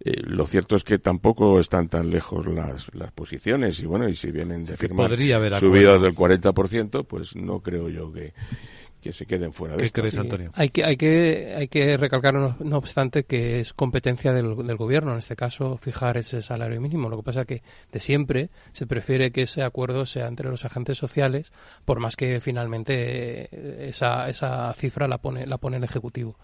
Eh, 0.00 0.22
lo 0.24 0.46
cierto 0.46 0.76
es 0.76 0.84
que 0.84 0.98
tampoco 0.98 1.58
están 1.58 1.88
tan 1.88 2.10
lejos 2.10 2.46
las, 2.46 2.94
las 2.94 3.10
posiciones 3.12 3.80
y 3.80 3.86
bueno, 3.86 4.08
y 4.08 4.14
si 4.14 4.30
vienen 4.30 4.64
de 4.64 4.76
firmar 4.76 5.10
subidas 5.58 6.02
del 6.02 6.14
40%, 6.14 7.04
pues 7.06 7.34
no 7.34 7.60
creo 7.60 7.88
yo 7.88 8.12
que, 8.12 8.32
que 9.02 9.12
se 9.12 9.26
queden 9.26 9.52
fuera 9.52 9.76
de 9.76 9.82
¿Qué 9.82 9.90
crees, 9.90 10.16
Antonio? 10.16 10.52
Hay 10.54 10.70
que, 10.70 10.84
hay 10.84 10.96
que, 10.96 11.54
hay 11.56 11.66
que 11.66 11.96
recalcar, 11.96 12.34
no, 12.34 12.56
no 12.60 12.78
obstante, 12.78 13.24
que 13.24 13.58
es 13.58 13.72
competencia 13.72 14.32
del, 14.32 14.56
del, 14.64 14.76
gobierno, 14.76 15.12
en 15.12 15.18
este 15.18 15.34
caso, 15.34 15.76
fijar 15.76 16.16
ese 16.16 16.40
salario 16.40 16.80
mínimo. 16.80 17.10
Lo 17.10 17.16
que 17.16 17.24
pasa 17.24 17.40
es 17.40 17.46
que 17.46 17.62
de 17.90 17.98
siempre 17.98 18.50
se 18.70 18.86
prefiere 18.86 19.32
que 19.32 19.42
ese 19.42 19.64
acuerdo 19.64 20.06
sea 20.06 20.28
entre 20.28 20.48
los 20.48 20.64
agentes 20.64 20.96
sociales, 20.96 21.50
por 21.84 21.98
más 21.98 22.14
que 22.14 22.40
finalmente 22.40 23.48
eh, 23.50 23.88
esa, 23.88 24.28
esa 24.28 24.72
cifra 24.74 25.08
la 25.08 25.18
pone, 25.18 25.46
la 25.46 25.58
pone 25.58 25.78
el 25.78 25.84
Ejecutivo. 25.84 26.38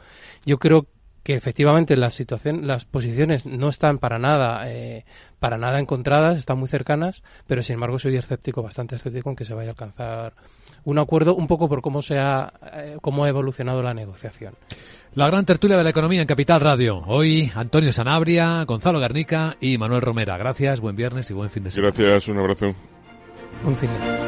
Yo 0.45 0.59
creo 0.59 0.89
que 1.29 1.35
efectivamente 1.35 1.95
la 1.99 2.09
situación, 2.09 2.67
las 2.67 2.87
posiciones 2.87 3.45
no 3.45 3.69
están 3.69 3.99
para 3.99 4.19
nada, 4.19 4.63
eh, 4.73 5.05
para 5.39 5.59
nada 5.59 5.79
encontradas, 5.79 6.39
están 6.39 6.59
muy 6.59 6.69
cercanas, 6.69 7.23
pero 7.47 7.63
sin 7.63 7.75
embargo 7.75 7.99
soy 7.99 8.17
escéptico, 8.17 8.63
bastante 8.63 8.97
escéptico 8.97 9.29
en 9.29 9.37
que 9.37 9.45
se 9.45 9.53
vaya 9.53 9.69
a 9.69 9.73
alcanzar 9.73 10.33
un 10.85 10.99
acuerdo, 10.99 11.35
un 11.35 11.47
poco 11.47 11.69
por 11.69 11.83
cómo 11.83 12.01
se 12.01 12.19
ha, 12.19 12.51
eh, 12.73 12.97
cómo 13.03 13.25
ha 13.25 13.29
evolucionado 13.29 13.83
la 13.83 13.93
negociación. 13.93 14.55
La 15.13 15.27
gran 15.27 15.45
tertulia 15.45 15.77
de 15.77 15.85
la 15.85 15.91
economía 15.91 16.23
en 16.23 16.27
Capital 16.27 16.63
Radio. 16.63 17.03
Hoy 17.07 17.53
Antonio 17.55 17.93
Sanabria, 17.93 18.65
Gonzalo 18.65 18.99
Garnica 18.99 19.59
y 19.61 19.77
Manuel 19.77 20.01
Romera. 20.01 20.39
Gracias, 20.39 20.81
buen 20.81 20.97
viernes 20.97 21.31
y 21.31 21.35
buen 21.35 21.51
fin 21.51 21.63
de 21.63 21.73
semana. 21.73 21.93
Gracias, 21.95 22.29
un 22.29 22.39
abrazo. 22.39 22.75
Un 23.67 23.77
fin 23.77 23.91
de 23.93 24.01
semana. 24.01 24.28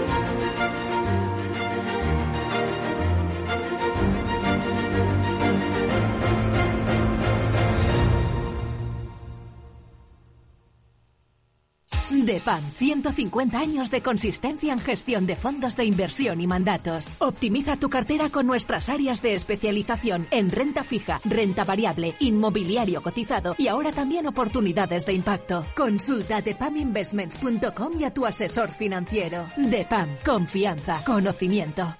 DEPAM, 12.25 12.63
150 12.73 13.59
años 13.59 13.91
de 13.91 14.01
consistencia 14.01 14.73
en 14.73 14.79
gestión 14.79 15.27
de 15.27 15.35
fondos 15.35 15.75
de 15.75 15.85
inversión 15.85 16.41
y 16.41 16.47
mandatos. 16.47 17.07
Optimiza 17.19 17.77
tu 17.77 17.89
cartera 17.89 18.29
con 18.29 18.47
nuestras 18.47 18.89
áreas 18.89 19.21
de 19.21 19.33
especialización 19.33 20.27
en 20.31 20.51
renta 20.51 20.83
fija, 20.83 21.19
renta 21.25 21.63
variable, 21.63 22.15
inmobiliario 22.19 23.01
cotizado 23.01 23.55
y 23.57 23.67
ahora 23.67 23.91
también 23.91 24.27
oportunidades 24.27 25.05
de 25.05 25.13
impacto. 25.13 25.65
Consulta 25.75 26.41
depaminvestments.com 26.41 27.99
y 27.99 28.03
a 28.03 28.13
tu 28.13 28.25
asesor 28.25 28.71
financiero. 28.71 29.47
DEPAM, 29.57 30.09
confianza, 30.25 31.03
conocimiento. 31.05 31.97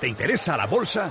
¿Te 0.00 0.08
interesa 0.08 0.56
la 0.56 0.66
bolsa? 0.66 1.10